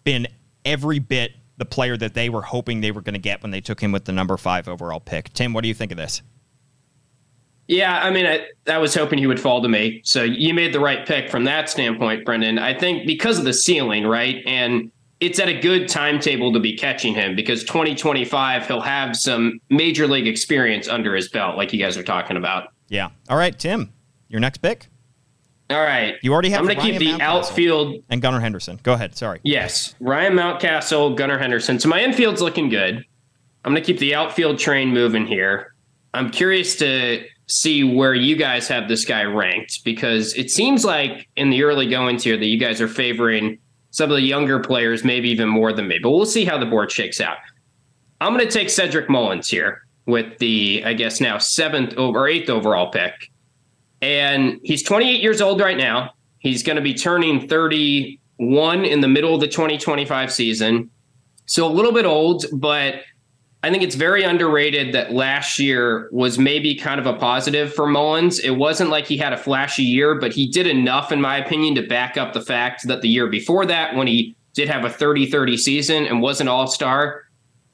been 0.03 0.27
every 0.65 0.99
bit 0.99 1.33
the 1.59 1.65
player 1.65 1.97
that 1.97 2.15
they 2.15 2.29
were 2.29 2.43
hoping 2.43 2.81
they 2.81 2.91
were 2.91 3.01
going 3.01 3.15
to 3.15 3.21
get 3.21 3.43
when 3.43 3.51
they 3.51 3.61
took 3.61 3.81
him 3.81 3.93
with 3.93 4.05
the 4.05 4.13
number 4.13 4.37
five 4.37 4.69
overall 4.69 5.01
pick. 5.01 5.33
Tim, 5.33 5.53
what 5.53 5.63
do 5.63 5.69
you 5.69 5.75
think 5.75 5.93
of 5.93 5.97
this? 5.97 6.23
Yeah, 7.69 8.01
I 8.01 8.11
mean, 8.11 8.27
I, 8.27 8.47
I 8.69 8.79
was 8.79 8.95
hoping 8.95 9.19
he 9.19 9.27
would 9.27 9.41
fall 9.41 9.61
to 9.63 9.69
me. 9.69 10.01
So 10.05 10.23
you 10.23 10.55
made 10.55 10.73
the 10.73 10.81
right 10.81 11.07
pick 11.07 11.31
from 11.31 11.45
that 11.45 11.69
standpoint, 11.69 12.25
Brendan. 12.25 12.59
I 12.59 12.75
think 12.79 13.07
because 13.07 13.39
of 13.39 13.45
the 13.45 13.53
ceiling, 13.53 14.07
right? 14.07 14.43
And 14.47 14.91
it's 15.21 15.39
at 15.41 15.49
a 15.49 15.59
good 15.59 15.89
timetable 15.89 16.53
to 16.53 16.61
be 16.61 16.77
catching 16.77 17.15
him 17.15 17.35
because 17.35 17.65
2025, 17.65 18.67
he'll 18.67 18.81
have 18.81 19.17
some 19.17 19.59
major 19.71 20.07
league 20.07 20.29
experience 20.29 20.89
under 20.89 21.15
his 21.15 21.29
belt, 21.29 21.57
like 21.57 21.73
you 21.73 21.79
guys 21.79 21.97
are 21.97 22.03
talking 22.03 22.37
about. 22.37 22.69
Yeah. 22.89 23.11
All 23.29 23.37
right, 23.37 23.59
Tim, 23.59 23.93
your 24.29 24.41
next 24.41 24.59
pick. 24.59 24.87
All 25.69 25.81
right. 25.81 26.15
You 26.23 26.33
already 26.33 26.51
have. 26.51 26.61
I'm 26.61 26.67
going 26.67 26.77
to 26.77 26.83
keep 26.83 26.99
the 26.99 27.21
outfield 27.21 28.05
and 28.09 28.23
Gunnar 28.23 28.39
Henderson. 28.39 28.79
Go 28.85 28.93
ahead. 28.93 29.17
Sorry. 29.17 29.41
Yes, 29.43 29.97
Ryan 29.99 30.35
Mountcastle, 30.35 31.17
Gunnar 31.17 31.39
Henderson. 31.39 31.81
So 31.81 31.89
my 31.89 32.01
infield's 32.01 32.41
looking 32.41 32.69
good. 32.69 33.05
I'm 33.65 33.73
going 33.73 33.83
to 33.83 33.87
keep 33.87 33.99
the 33.99 34.15
outfield 34.15 34.61
train 34.61 34.91
moving 34.91 35.27
here. 35.27 35.75
I'm 36.15 36.31
curious 36.31 36.77
to 36.77 37.25
see 37.47 37.85
where 37.85 38.15
you 38.15 38.37
guys 38.37 38.67
have 38.69 38.89
this 38.89 39.05
guy 39.05 39.23
ranked 39.23 39.85
because 39.85 40.35
it 40.35 40.51
seems 40.51 40.85
like 40.85 41.29
in 41.37 41.51
the 41.51 41.63
early 41.63 41.89
goings 41.89 42.25
here 42.25 42.37
that 42.37 42.47
you 42.47 42.59
guys 42.59 42.81
are 42.81 42.89
favoring 42.89 43.59
some 43.91 44.11
of 44.11 44.17
the 44.17 44.23
younger 44.23 44.61
players, 44.61 45.05
maybe 45.05 45.31
even 45.31 45.49
more 45.49 45.73
than 45.73 45.89
me. 45.89 45.99
But 46.03 46.11
we'll 46.11 46.27
see 46.27 46.45
how 46.45 46.59
the 46.59 46.67
board 46.67 46.91
shakes 46.91 47.21
out. 47.21 47.39
I'm 48.21 48.35
going 48.35 48.47
to 48.47 48.53
take 48.53 48.69
Cedric 48.69 49.09
Mullins 49.09 49.49
here 49.49 49.83
with 50.07 50.39
the, 50.39 50.83
I 50.85 50.93
guess 50.93 51.21
now 51.21 51.39
seventh 51.39 51.97
or 51.97 52.29
eighth 52.29 52.51
overall 52.51 52.91
pick. 52.91 53.31
And 54.03 54.61
he's 54.63 54.83
28 54.83 55.23
years 55.23 55.41
old 55.41 55.61
right 55.61 55.77
now. 55.77 56.11
He's 56.39 56.63
going 56.63 56.77
to 56.77 56.83
be 56.83 56.95
turning 56.95 57.49
31 57.49 58.85
in 58.85 59.01
the 59.01 59.09
middle 59.09 59.35
of 59.35 59.41
the 59.41 59.49
2025 59.49 60.33
season. 60.33 60.91
So 61.47 61.67
a 61.67 61.73
little 61.73 61.93
bit 61.93 62.05
old, 62.05 62.45
but 62.53 62.97
I 63.67 63.71
think 63.71 63.83
it's 63.83 63.97
very 63.97 64.23
underrated 64.23 64.95
that 64.95 65.13
last 65.13 65.59
year 65.59 66.09
was 66.13 66.39
maybe 66.39 66.77
kind 66.77 67.01
of 67.01 67.07
a 67.07 67.15
positive 67.15 67.75
for 67.75 67.89
Mullins. 67.89 68.39
It 68.39 68.51
wasn't 68.51 68.91
like 68.91 69.07
he 69.07 69.17
had 69.17 69.33
a 69.33 69.37
flashy 69.37 69.83
year, 69.83 70.15
but 70.21 70.33
he 70.33 70.47
did 70.47 70.69
enough, 70.69 71.11
in 71.11 71.21
my 71.21 71.39
opinion, 71.39 71.75
to 71.75 71.83
back 71.83 72.17
up 72.17 72.33
the 72.33 72.41
fact 72.41 72.87
that 72.87 73.03
the 73.03 73.09
year 73.09 73.27
before 73.27 73.67
that, 73.67 73.97
when 73.97 74.07
he 74.07 74.37
did 74.55 74.69
have 74.69 74.85
a 74.85 74.89
30 74.89 75.27
30 75.33 75.57
season 75.57 76.07
and 76.07 76.23
was 76.23 76.41
an 76.41 76.47
all 76.47 76.69
star, 76.69 77.25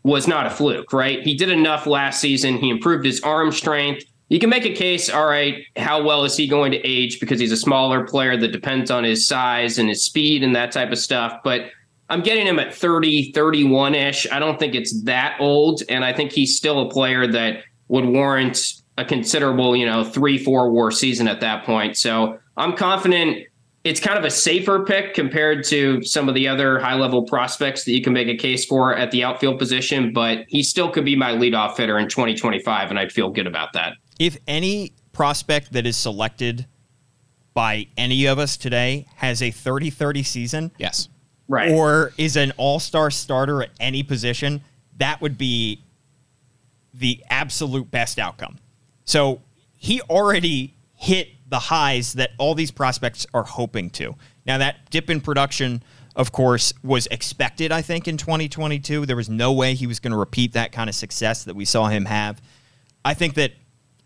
was 0.02 0.26
not 0.26 0.46
a 0.46 0.50
fluke, 0.50 0.94
right? 0.94 1.22
He 1.22 1.34
did 1.34 1.50
enough 1.50 1.86
last 1.86 2.22
season. 2.22 2.56
He 2.56 2.70
improved 2.70 3.04
his 3.04 3.20
arm 3.20 3.52
strength. 3.52 4.06
You 4.30 4.38
can 4.38 4.48
make 4.48 4.64
a 4.64 4.72
case, 4.72 5.10
all 5.10 5.26
right, 5.26 5.62
how 5.76 6.02
well 6.02 6.24
is 6.24 6.38
he 6.38 6.46
going 6.46 6.72
to 6.72 6.78
age 6.78 7.20
because 7.20 7.38
he's 7.38 7.52
a 7.52 7.56
smaller 7.58 8.06
player 8.06 8.34
that 8.38 8.48
depends 8.48 8.90
on 8.90 9.04
his 9.04 9.28
size 9.28 9.76
and 9.76 9.90
his 9.90 10.06
speed 10.06 10.42
and 10.42 10.56
that 10.56 10.72
type 10.72 10.90
of 10.90 10.96
stuff. 10.96 11.40
But 11.44 11.66
I'm 12.12 12.20
getting 12.20 12.46
him 12.46 12.58
at 12.58 12.74
30, 12.74 13.32
31 13.32 13.94
ish. 13.94 14.30
I 14.30 14.38
don't 14.38 14.58
think 14.58 14.74
it's 14.74 15.02
that 15.04 15.34
old. 15.40 15.82
And 15.88 16.04
I 16.04 16.12
think 16.12 16.30
he's 16.30 16.54
still 16.54 16.86
a 16.86 16.90
player 16.90 17.26
that 17.26 17.62
would 17.88 18.04
warrant 18.04 18.74
a 18.98 19.04
considerable, 19.04 19.74
you 19.74 19.86
know, 19.86 20.04
three, 20.04 20.36
four 20.36 20.70
war 20.70 20.90
season 20.90 21.26
at 21.26 21.40
that 21.40 21.64
point. 21.64 21.96
So 21.96 22.38
I'm 22.58 22.76
confident 22.76 23.46
it's 23.84 23.98
kind 23.98 24.18
of 24.18 24.26
a 24.26 24.30
safer 24.30 24.84
pick 24.84 25.14
compared 25.14 25.64
to 25.64 26.02
some 26.02 26.28
of 26.28 26.34
the 26.34 26.46
other 26.46 26.78
high 26.78 26.96
level 26.96 27.22
prospects 27.22 27.84
that 27.84 27.92
you 27.92 28.02
can 28.02 28.12
make 28.12 28.28
a 28.28 28.36
case 28.36 28.66
for 28.66 28.94
at 28.94 29.10
the 29.10 29.24
outfield 29.24 29.58
position, 29.58 30.12
but 30.12 30.44
he 30.48 30.62
still 30.62 30.90
could 30.90 31.06
be 31.06 31.16
my 31.16 31.32
leadoff 31.32 31.78
hitter 31.78 31.98
in 31.98 32.08
2025, 32.08 32.90
and 32.90 32.98
I'd 32.98 33.10
feel 33.10 33.30
good 33.30 33.46
about 33.46 33.72
that. 33.72 33.94
If 34.18 34.36
any 34.46 34.92
prospect 35.12 35.72
that 35.72 35.86
is 35.86 35.96
selected 35.96 36.66
by 37.54 37.88
any 37.96 38.26
of 38.26 38.38
us 38.38 38.58
today 38.58 39.06
has 39.16 39.42
a 39.42 39.50
30 39.50 39.90
30 39.90 40.22
season, 40.22 40.72
Yes. 40.78 41.08
Right. 41.52 41.70
or 41.70 42.14
is 42.16 42.36
an 42.36 42.52
all 42.56 42.80
star 42.80 43.10
starter 43.10 43.62
at 43.62 43.70
any 43.78 44.02
position, 44.02 44.62
that 44.96 45.20
would 45.20 45.36
be 45.36 45.82
the 46.94 47.22
absolute 47.28 47.90
best 47.90 48.18
outcome. 48.18 48.58
So 49.04 49.42
he 49.76 50.00
already 50.02 50.74
hit 50.94 51.28
the 51.48 51.58
highs 51.58 52.14
that 52.14 52.30
all 52.38 52.54
these 52.54 52.70
prospects 52.70 53.26
are 53.34 53.42
hoping 53.42 53.90
to. 53.90 54.14
Now, 54.46 54.56
that 54.58 54.90
dip 54.90 55.10
in 55.10 55.20
production, 55.20 55.82
of 56.16 56.32
course, 56.32 56.72
was 56.82 57.06
expected, 57.08 57.70
I 57.70 57.82
think, 57.82 58.08
in 58.08 58.16
2022. 58.16 59.04
There 59.04 59.16
was 59.16 59.28
no 59.28 59.52
way 59.52 59.74
he 59.74 59.86
was 59.86 60.00
going 60.00 60.12
to 60.12 60.18
repeat 60.18 60.54
that 60.54 60.72
kind 60.72 60.88
of 60.88 60.96
success 60.96 61.44
that 61.44 61.54
we 61.54 61.66
saw 61.66 61.88
him 61.88 62.06
have. 62.06 62.40
I 63.04 63.12
think 63.12 63.34
that 63.34 63.52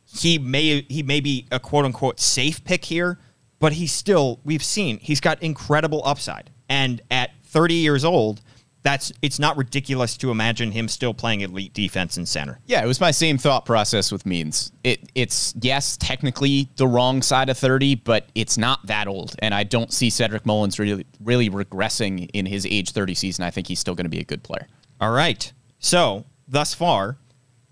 he 0.04 0.38
may 0.40 0.82
he 0.88 1.04
may 1.04 1.20
be 1.20 1.46
a 1.52 1.60
quote 1.60 1.84
unquote 1.84 2.18
safe 2.18 2.64
pick 2.64 2.84
here, 2.84 3.20
but 3.60 3.74
he's 3.74 3.92
still 3.92 4.40
we've 4.44 4.64
seen 4.64 4.98
he's 4.98 5.20
got 5.20 5.40
incredible 5.40 6.02
upside. 6.04 6.50
And 6.68 7.00
at 7.10 7.30
30 7.44 7.74
years 7.74 8.04
old, 8.04 8.40
that's 8.86 9.12
it's 9.20 9.40
not 9.40 9.56
ridiculous 9.56 10.16
to 10.18 10.30
imagine 10.30 10.70
him 10.70 10.86
still 10.86 11.12
playing 11.12 11.40
elite 11.40 11.74
defense 11.74 12.16
in 12.18 12.24
center. 12.24 12.60
Yeah, 12.66 12.84
it 12.84 12.86
was 12.86 13.00
my 13.00 13.10
same 13.10 13.36
thought 13.36 13.64
process 13.66 14.12
with 14.12 14.24
Means. 14.24 14.70
It 14.84 15.10
it's 15.16 15.54
yes, 15.60 15.96
technically 15.96 16.68
the 16.76 16.86
wrong 16.86 17.20
side 17.20 17.48
of 17.48 17.58
30, 17.58 17.96
but 17.96 18.28
it's 18.36 18.56
not 18.56 18.86
that 18.86 19.08
old. 19.08 19.34
And 19.40 19.52
I 19.52 19.64
don't 19.64 19.92
see 19.92 20.08
Cedric 20.08 20.46
Mullins 20.46 20.78
really 20.78 21.04
really 21.20 21.50
regressing 21.50 22.30
in 22.32 22.46
his 22.46 22.64
age 22.64 22.92
30 22.92 23.14
season. 23.14 23.44
I 23.44 23.50
think 23.50 23.66
he's 23.66 23.80
still 23.80 23.96
going 23.96 24.04
to 24.04 24.10
be 24.10 24.20
a 24.20 24.24
good 24.24 24.44
player. 24.44 24.68
All 25.00 25.10
right. 25.10 25.52
So 25.80 26.24
thus 26.46 26.72
far, 26.72 27.18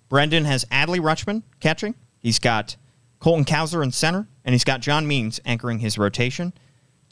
Brendan 0.09 0.47
has 0.47 0.65
Adley 0.67 0.99
Rutschman 0.99 1.45
catching. 1.61 1.95
He's 2.19 2.41
got 2.41 2.75
Colton 3.21 3.45
Cowser 3.45 3.85
in 3.85 3.93
center, 3.93 4.27
and 4.45 4.53
he's 4.53 4.65
got 4.65 4.81
John 4.81 5.07
Means 5.07 5.41
anchoring 5.45 5.79
his 5.79 5.97
rotation. 5.97 6.53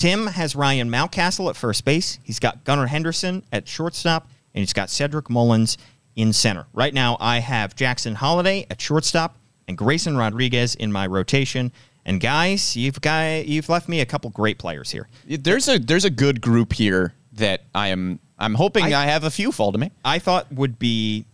Tim 0.03 0.27
has 0.27 0.57
Ryan 0.57 0.91
Mountcastle 0.91 1.49
at 1.49 1.55
first 1.55 1.85
base. 1.85 2.19
He's 2.25 2.41
got 2.41 2.65
Gunnar 2.65 2.89
Henderson 2.89 3.45
at 3.53 3.69
shortstop, 3.69 4.29
and 4.53 4.59
he's 4.59 4.73
got 4.73 4.91
Cedric 4.91 5.31
Mullins 5.31 5.79
in 6.17 6.33
center. 6.33 6.67
Right 6.73 6.93
now, 6.93 7.17
I 7.21 7.39
have 7.39 7.77
Jackson 7.77 8.17
Holliday 8.17 8.67
at 8.69 8.81
shortstop 8.81 9.37
and 9.69 9.79
Grayson 9.79 10.17
Rodriguez 10.17 10.75
in 10.75 10.91
my 10.91 11.07
rotation. 11.07 11.71
And 12.05 12.21
guys, 12.21 12.77
you've 12.77 13.01
got 13.01 13.47
you've 13.47 13.69
left 13.69 13.89
me 13.89 14.01
a 14.01 14.05
couple 14.05 14.29
great 14.31 14.59
players 14.59 14.91
here. 14.91 15.07
There's 15.25 15.69
a 15.69 15.79
there's 15.79 16.05
a 16.05 16.11
good 16.11 16.41
group 16.41 16.73
here 16.73 17.15
that 17.35 17.63
I 17.73 17.87
am 17.91 18.19
I'm 18.41 18.55
hoping 18.55 18.93
I, 18.93 19.05
I- 19.05 19.07
have 19.07 19.23
a 19.23 19.31
few 19.31 19.53
fall 19.53 19.71
to 19.71 19.79
me. 19.79 19.93
I 20.05 20.19
thought 20.19 20.51
would 20.51 20.81
be 20.81 21.27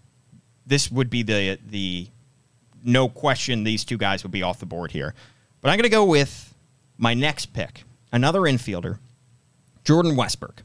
this 0.67 0.93
would 0.93 1.09
be 1.09 1.23
the 1.23 1.59
the 1.71 2.07
no 2.85 3.09
question 3.09 3.65
these 3.65 3.87
two 3.87 3.97
guys 3.97 4.25
would 4.25 4.33
be 4.33 4.43
off 4.43 4.61
the 4.61 4.67
board 4.67 4.91
here. 4.91 5.15
But 5.63 5.71
I'm 5.71 5.79
going 5.79 5.85
to 5.85 5.89
go 5.89 6.05
with 6.05 6.55
my 6.99 7.15
next 7.15 7.55
pick, 7.55 7.85
another 8.13 8.41
infielder, 8.41 8.99
Jordan 9.85 10.17
Westburg. 10.17 10.59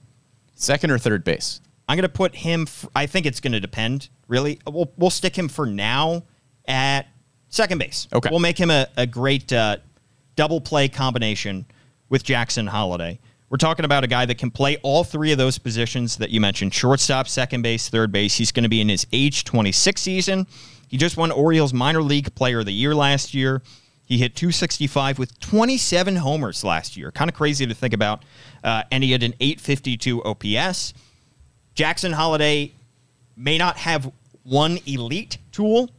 Second 0.55 0.91
or 0.91 0.97
third 0.97 1.23
base. 1.23 1.61
I'm 1.87 1.97
going 1.97 2.03
to 2.03 2.09
put 2.09 2.35
him. 2.35 2.67
I 2.95 3.05
think 3.05 3.25
it's 3.25 3.39
going 3.39 3.53
to 3.53 3.59
depend. 3.59 4.09
Really, 4.27 4.59
we'll 4.65 4.91
we'll 4.97 5.09
stick 5.09 5.37
him 5.37 5.49
for 5.49 5.65
now 5.65 6.23
at 6.65 7.07
second 7.49 7.79
base. 7.79 8.07
Okay. 8.13 8.29
We'll 8.29 8.39
make 8.39 8.57
him 8.57 8.71
a, 8.71 8.87
a 8.95 9.05
great 9.05 9.51
uh, 9.51 9.77
double 10.35 10.61
play 10.61 10.87
combination 10.87 11.65
with 12.09 12.23
Jackson 12.23 12.67
Holliday. 12.67 13.19
We're 13.49 13.57
talking 13.57 13.85
about 13.85 14.03
a 14.03 14.07
guy 14.07 14.25
that 14.25 14.37
can 14.37 14.49
play 14.49 14.77
all 14.77 15.03
three 15.03 15.31
of 15.31 15.37
those 15.37 15.57
positions 15.57 16.17
that 16.17 16.29
you 16.29 16.39
mentioned: 16.39 16.73
shortstop, 16.73 17.27
second 17.27 17.61
base, 17.61 17.89
third 17.89 18.11
base. 18.11 18.35
He's 18.35 18.51
going 18.51 18.63
to 18.63 18.69
be 18.69 18.81
in 18.81 18.89
his 18.89 19.05
age 19.11 19.43
26 19.43 20.01
season. 20.01 20.47
He 20.87 20.97
just 20.97 21.17
won 21.17 21.31
Orioles 21.31 21.73
minor 21.73 22.01
league 22.01 22.33
player 22.35 22.59
of 22.59 22.65
the 22.65 22.71
year 22.71 22.95
last 22.95 23.33
year. 23.33 23.61
He 24.05 24.17
hit 24.17 24.35
265 24.35 25.17
with 25.17 25.39
27 25.39 26.17
homers 26.17 26.63
last 26.63 26.97
year. 26.97 27.11
Kind 27.11 27.29
of 27.29 27.35
crazy 27.35 27.65
to 27.65 27.73
think 27.73 27.93
about. 27.93 28.23
Uh, 28.63 28.83
and 28.91 29.03
he 29.03 29.11
had 29.11 29.23
an 29.23 29.33
852 29.39 30.23
OPS. 30.23 30.93
Jackson 31.73 32.11
Holliday 32.11 32.73
may 33.35 33.57
not 33.57 33.77
have 33.77 34.11
one 34.43 34.77
elite 34.85 35.37
tool, 35.51 35.89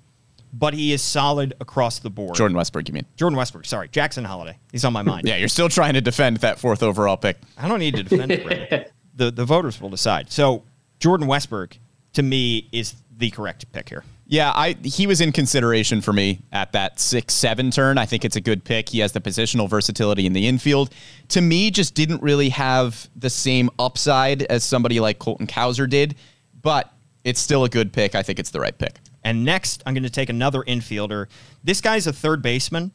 but 0.52 0.74
he 0.74 0.92
is 0.92 1.02
solid 1.02 1.54
across 1.60 1.98
the 1.98 2.10
board. 2.10 2.36
Jordan 2.36 2.56
Westburg, 2.56 2.86
you 2.88 2.94
mean? 2.94 3.06
Jordan 3.16 3.36
Westbrook, 3.36 3.64
sorry, 3.64 3.88
Jackson 3.88 4.24
Holliday. 4.24 4.58
He's 4.70 4.84
on 4.84 4.92
my 4.92 5.02
mind. 5.02 5.26
Yeah, 5.28 5.36
you're 5.36 5.48
still 5.48 5.68
trying 5.68 5.94
to 5.94 6.00
defend 6.00 6.36
that 6.38 6.58
fourth 6.58 6.82
overall 6.82 7.16
pick. 7.16 7.38
I 7.56 7.66
don't 7.66 7.78
need 7.78 7.96
to 7.96 8.02
defend 8.02 8.30
it. 8.30 8.44
Brandon. 8.44 8.84
the 9.14 9.30
the 9.30 9.44
voters 9.44 9.80
will 9.80 9.88
decide. 9.90 10.30
So 10.30 10.62
Jordan 11.00 11.26
Westbrook, 11.26 11.78
to 12.12 12.22
me, 12.22 12.68
is 12.72 12.94
the 13.16 13.30
correct 13.30 13.70
pick 13.72 13.88
here. 13.88 14.04
Yeah, 14.26 14.52
I 14.54 14.76
he 14.82 15.06
was 15.06 15.20
in 15.20 15.32
consideration 15.32 16.00
for 16.00 16.12
me 16.12 16.40
at 16.50 16.72
that 16.72 16.98
six 16.98 17.34
seven 17.34 17.70
turn. 17.70 17.98
I 17.98 18.06
think 18.06 18.24
it's 18.24 18.36
a 18.36 18.40
good 18.40 18.64
pick. 18.64 18.88
He 18.88 19.00
has 19.00 19.12
the 19.12 19.20
positional 19.20 19.68
versatility 19.68 20.24
in 20.24 20.32
the 20.32 20.48
infield. 20.48 20.90
To 21.28 21.42
me, 21.42 21.70
just 21.70 21.94
didn't 21.94 22.22
really 22.22 22.48
have 22.48 23.08
the 23.14 23.28
same 23.28 23.68
upside 23.78 24.42
as 24.44 24.64
somebody 24.64 24.98
like 24.98 25.18
Colton 25.18 25.46
Cowser 25.46 25.88
did, 25.88 26.14
but 26.62 26.90
it's 27.22 27.40
still 27.40 27.64
a 27.64 27.68
good 27.68 27.92
pick. 27.92 28.14
I 28.14 28.22
think 28.22 28.38
it's 28.38 28.50
the 28.50 28.60
right 28.60 28.76
pick. 28.76 28.98
And 29.24 29.44
next, 29.44 29.82
I'm 29.84 29.94
going 29.94 30.04
to 30.04 30.10
take 30.10 30.28
another 30.28 30.62
infielder. 30.62 31.26
This 31.62 31.80
guy's 31.80 32.06
a 32.06 32.12
third 32.12 32.42
baseman, 32.42 32.92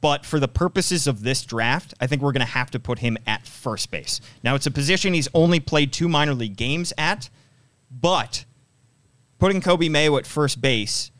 but 0.00 0.24
for 0.24 0.38
the 0.40 0.48
purposes 0.48 1.06
of 1.06 1.22
this 1.22 1.44
draft, 1.44 1.94
I 2.00 2.06
think 2.06 2.22
we're 2.22 2.32
going 2.32 2.46
to 2.46 2.52
have 2.52 2.70
to 2.72 2.80
put 2.80 3.00
him 3.00 3.18
at 3.26 3.46
first 3.46 3.90
base. 3.90 4.20
Now, 4.44 4.54
it's 4.54 4.66
a 4.66 4.70
position 4.70 5.12
he's 5.12 5.28
only 5.34 5.60
played 5.60 5.92
two 5.92 6.08
minor 6.08 6.34
league 6.34 6.56
games 6.56 6.92
at, 6.96 7.30
but 7.90 8.44
putting 9.42 9.60
Coby 9.60 9.90
Mayo 9.90 10.18
at 10.18 10.24
first 10.24 10.60
base 10.60 11.10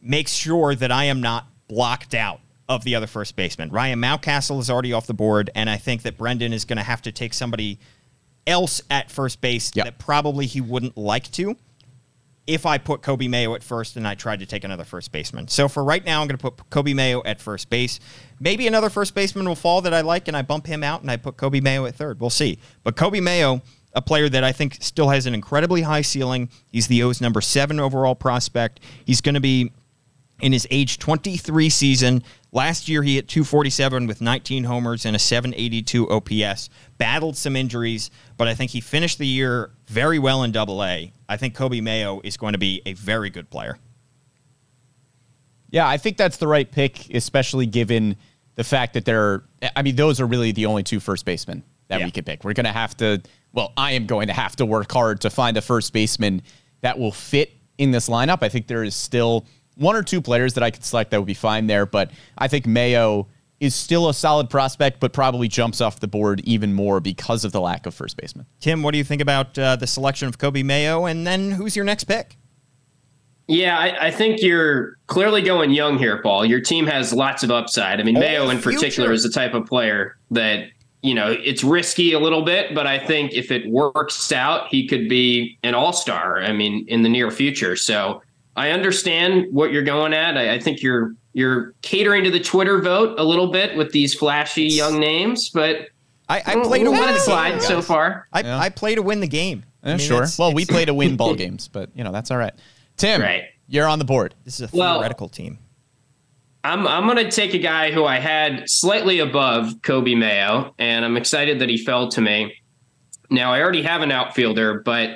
makes 0.00 0.32
sure 0.32 0.76
that 0.76 0.92
I 0.92 1.06
am 1.06 1.20
not 1.20 1.48
blocked 1.66 2.14
out 2.14 2.38
of 2.68 2.84
the 2.84 2.94
other 2.94 3.08
first 3.08 3.34
baseman. 3.34 3.68
Ryan 3.70 3.98
Mountcastle 4.00 4.60
is 4.60 4.70
already 4.70 4.92
off 4.92 5.08
the 5.08 5.12
board, 5.12 5.50
and 5.56 5.68
I 5.68 5.76
think 5.76 6.02
that 6.02 6.16
Brendan 6.16 6.52
is 6.52 6.64
going 6.64 6.76
to 6.76 6.84
have 6.84 7.02
to 7.02 7.10
take 7.10 7.34
somebody 7.34 7.80
else 8.46 8.80
at 8.90 9.10
first 9.10 9.40
base 9.40 9.72
Yep. 9.74 9.86
that 9.86 9.98
probably 9.98 10.46
he 10.46 10.60
wouldn't 10.60 10.96
like 10.96 11.28
to 11.32 11.56
if 12.46 12.64
I 12.64 12.78
put 12.78 13.02
Coby 13.02 13.28
Mayo 13.28 13.56
at 13.56 13.64
first 13.64 13.96
and 13.96 14.06
I 14.06 14.14
tried 14.14 14.38
to 14.38 14.46
take 14.46 14.62
another 14.62 14.84
first 14.84 15.10
baseman. 15.10 15.48
So 15.48 15.66
for 15.66 15.82
right 15.82 16.04
now, 16.04 16.20
I'm 16.20 16.28
going 16.28 16.38
to 16.38 16.50
put 16.50 16.70
Coby 16.70 16.94
Mayo 16.94 17.24
at 17.24 17.40
first 17.40 17.68
base. 17.68 17.98
Maybe 18.38 18.68
another 18.68 18.88
first 18.88 19.16
baseman 19.16 19.48
will 19.48 19.56
fall 19.56 19.80
that 19.80 19.92
I 19.92 20.02
like 20.02 20.28
and 20.28 20.36
I 20.36 20.42
bump 20.42 20.68
him 20.68 20.84
out 20.84 21.00
and 21.00 21.10
I 21.10 21.16
put 21.16 21.36
Coby 21.36 21.60
Mayo 21.60 21.86
at 21.86 21.96
third. 21.96 22.20
We'll 22.20 22.30
see. 22.30 22.60
But 22.84 22.94
Coby 22.94 23.20
Mayo, 23.20 23.62
a 23.96 24.02
player 24.02 24.28
that 24.28 24.44
I 24.44 24.52
think 24.52 24.76
still 24.80 25.08
has 25.08 25.24
an 25.26 25.34
incredibly 25.34 25.80
high 25.80 26.02
ceiling. 26.02 26.50
He's 26.70 26.86
the 26.86 27.02
O's 27.02 27.20
number 27.20 27.40
seven 27.40 27.80
overall 27.80 28.14
prospect. 28.14 28.80
He's 29.06 29.22
going 29.22 29.34
to 29.34 29.40
be 29.40 29.72
in 30.40 30.52
his 30.52 30.68
age 30.70 30.98
23 30.98 31.70
season. 31.70 32.22
Last 32.52 32.88
year, 32.88 33.02
he 33.02 33.14
hit 33.14 33.26
247 33.26 34.06
with 34.06 34.20
19 34.20 34.64
homers 34.64 35.06
and 35.06 35.16
a 35.16 35.18
782 35.18 36.10
OPS. 36.10 36.68
Battled 36.98 37.38
some 37.38 37.56
injuries, 37.56 38.10
but 38.36 38.46
I 38.46 38.54
think 38.54 38.70
he 38.70 38.80
finished 38.80 39.16
the 39.18 39.26
year 39.26 39.70
very 39.86 40.18
well 40.18 40.42
in 40.42 40.52
Double 40.52 40.84
A. 40.84 41.12
I 41.26 41.36
think 41.38 41.56
Coby 41.56 41.82
Mayo 41.82 42.20
is 42.22 42.36
going 42.36 42.52
to 42.52 42.58
be 42.58 42.82
a 42.84 42.92
very 42.92 43.30
good 43.30 43.48
player. 43.48 43.78
Yeah, 45.70 45.88
I 45.88 45.96
think 45.96 46.18
that's 46.18 46.36
the 46.36 46.46
right 46.46 46.70
pick, 46.70 47.12
especially 47.14 47.64
given 47.64 48.16
the 48.56 48.64
fact 48.64 48.92
that 48.92 49.06
there 49.06 49.22
are, 49.22 49.44
I 49.74 49.82
mean, 49.82 49.96
those 49.96 50.20
are 50.20 50.26
really 50.26 50.52
the 50.52 50.66
only 50.66 50.82
two 50.82 51.00
first 51.00 51.24
basemen 51.24 51.64
that 51.88 52.00
Yeah. 52.00 52.06
we 52.06 52.10
could 52.10 52.26
pick. 52.26 52.44
We're 52.44 52.52
going 52.52 52.66
to 52.66 52.72
have 52.72 52.96
to, 52.98 53.22
well, 53.52 53.72
I 53.76 53.92
am 53.92 54.06
going 54.06 54.26
to 54.28 54.32
have 54.32 54.56
to 54.56 54.66
work 54.66 54.90
hard 54.92 55.20
to 55.22 55.30
find 55.30 55.56
a 55.56 55.60
first 55.60 55.92
baseman 55.92 56.42
that 56.80 56.98
will 56.98 57.12
fit 57.12 57.52
in 57.78 57.90
this 57.90 58.08
lineup. 58.08 58.38
I 58.42 58.48
think 58.48 58.66
there 58.66 58.84
is 58.84 58.94
still 58.94 59.46
one 59.76 59.94
or 59.96 60.02
two 60.02 60.20
players 60.20 60.54
that 60.54 60.62
I 60.64 60.70
could 60.70 60.84
select 60.84 61.10
that 61.10 61.20
would 61.20 61.26
be 61.26 61.34
fine 61.34 61.66
there, 61.66 61.86
but 61.86 62.10
I 62.38 62.48
think 62.48 62.66
Mayo 62.66 63.28
is 63.60 63.74
still 63.74 64.08
a 64.08 64.14
solid 64.14 64.50
prospect, 64.50 65.00
but 65.00 65.12
probably 65.12 65.48
jumps 65.48 65.80
off 65.80 66.00
the 66.00 66.08
board 66.08 66.40
even 66.44 66.74
more 66.74 67.00
because 67.00 67.44
of 67.44 67.52
the 67.52 67.60
lack 67.60 67.86
of 67.86 67.94
first 67.94 68.16
baseman. 68.16 68.46
Tim, 68.60 68.82
what 68.82 68.92
do 68.92 68.98
you 68.98 69.04
think 69.04 69.22
about 69.22 69.58
uh, 69.58 69.76
the 69.76 69.86
selection 69.86 70.28
of 70.28 70.36
Coby 70.38 70.62
Mayo? 70.64 71.06
And 71.06 71.26
then 71.26 71.50
who's 71.52 71.74
your 71.76 71.84
next 71.84 72.04
pick? 72.04 72.36
Yeah, 73.48 73.78
I, 73.78 74.08
I 74.08 74.10
think 74.10 74.42
you're 74.42 74.96
clearly 75.06 75.40
going 75.40 75.70
young 75.70 75.98
here, 75.98 76.20
Paul. 76.20 76.44
Your 76.44 76.60
team 76.60 76.84
has 76.86 77.12
lots 77.12 77.44
of 77.44 77.50
upside. 77.50 78.00
I 78.00 78.02
mean, 78.02 78.16
Oh, 78.16 78.20
Mayo 78.20 78.48
in 78.50 78.58
future. 78.58 78.72
particular 78.76 79.12
is 79.12 79.22
the 79.22 79.30
type 79.30 79.54
of 79.54 79.66
player 79.66 80.16
that, 80.32 80.64
you 81.06 81.14
know, 81.14 81.30
it's 81.30 81.62
risky 81.62 82.12
a 82.12 82.18
little 82.18 82.42
bit, 82.42 82.74
but 82.74 82.86
I 82.86 82.98
think 82.98 83.32
if 83.32 83.50
it 83.50 83.66
works 83.70 84.32
out, 84.32 84.68
he 84.68 84.86
could 84.88 85.08
be 85.08 85.58
an 85.62 85.74
all 85.74 85.92
star, 85.92 86.40
I 86.42 86.52
mean, 86.52 86.84
in 86.88 87.02
the 87.02 87.08
near 87.08 87.30
future. 87.30 87.76
So 87.76 88.22
I 88.56 88.70
understand 88.70 89.46
what 89.52 89.70
you're 89.72 89.84
going 89.84 90.12
at. 90.12 90.36
I, 90.36 90.54
I 90.54 90.58
think 90.58 90.82
you're 90.82 91.14
you're 91.32 91.74
catering 91.82 92.24
to 92.24 92.30
the 92.30 92.40
Twitter 92.40 92.80
vote 92.80 93.18
a 93.18 93.22
little 93.24 93.48
bit 93.52 93.76
with 93.76 93.92
these 93.92 94.14
flashy 94.14 94.64
young 94.64 94.98
names, 94.98 95.50
but 95.50 95.88
I, 96.28 96.42
I 96.46 96.54
play 96.64 96.82
to 96.82 96.90
win 96.90 97.00
the 97.12 97.18
slide 97.18 97.50
game. 97.52 97.60
so 97.60 97.82
far. 97.82 98.26
I, 98.32 98.40
Yeah. 98.40 98.58
I 98.58 98.68
play 98.70 98.94
to 98.94 99.02
win 99.02 99.20
the 99.20 99.26
game. 99.28 99.62
I 99.84 99.90
Eh, 99.90 99.96
mean, 99.96 99.98
sure. 100.06 100.16
that's- 100.16 100.38
Well, 100.38 100.52
we 100.54 100.64
play 100.64 100.84
to 100.86 100.94
win 100.94 101.16
ball 101.16 101.34
games, 101.34 101.68
but, 101.68 101.90
you 101.94 102.02
know, 102.02 102.10
that's 102.10 102.30
all 102.30 102.38
right. 102.38 102.54
Tim, 102.96 103.20
Right. 103.20 103.44
you're 103.68 103.86
on 103.86 103.98
the 104.00 104.04
board. 104.06 104.34
This 104.44 104.58
is 104.60 104.72
a 104.72 104.76
Well- 104.76 104.94
theoretical 104.94 105.28
team. 105.28 105.58
I'm 106.66 106.84
I'm 106.88 107.06
gonna 107.06 107.30
take 107.30 107.54
a 107.54 107.58
guy 107.58 107.92
who 107.92 108.04
I 108.04 108.18
had 108.18 108.68
slightly 108.68 109.20
above 109.20 109.74
Coby 109.82 110.18
Mayo, 110.18 110.74
and 110.80 111.04
I'm 111.04 111.16
excited 111.16 111.60
that 111.60 111.68
he 111.68 111.78
fell 111.78 112.08
to 112.08 112.20
me. 112.20 112.56
Now 113.30 113.52
I 113.52 113.62
already 113.62 113.82
have 113.82 114.02
an 114.02 114.10
outfielder, 114.10 114.82
but 114.84 115.10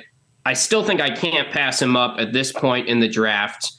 I 0.45 0.53
still 0.53 0.85
think 0.85 1.01
I 1.01 1.09
can't 1.09 1.51
pass 1.51 1.81
him 1.81 1.97
up 1.97 2.19
at 2.19 2.31
this 2.31 2.53
point 2.53 2.87
in 2.87 3.01
the 3.01 3.09
draft. 3.09 3.73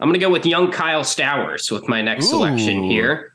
I'm 0.00 0.08
gonna 0.08 0.18
go 0.18 0.28
with 0.28 0.44
young 0.44 0.70
Kyle 0.70 1.02
Stowers 1.02 1.70
with 1.70 1.88
my 1.88 2.02
next 2.02 2.28
selection 2.28 2.84
here. 2.84 3.32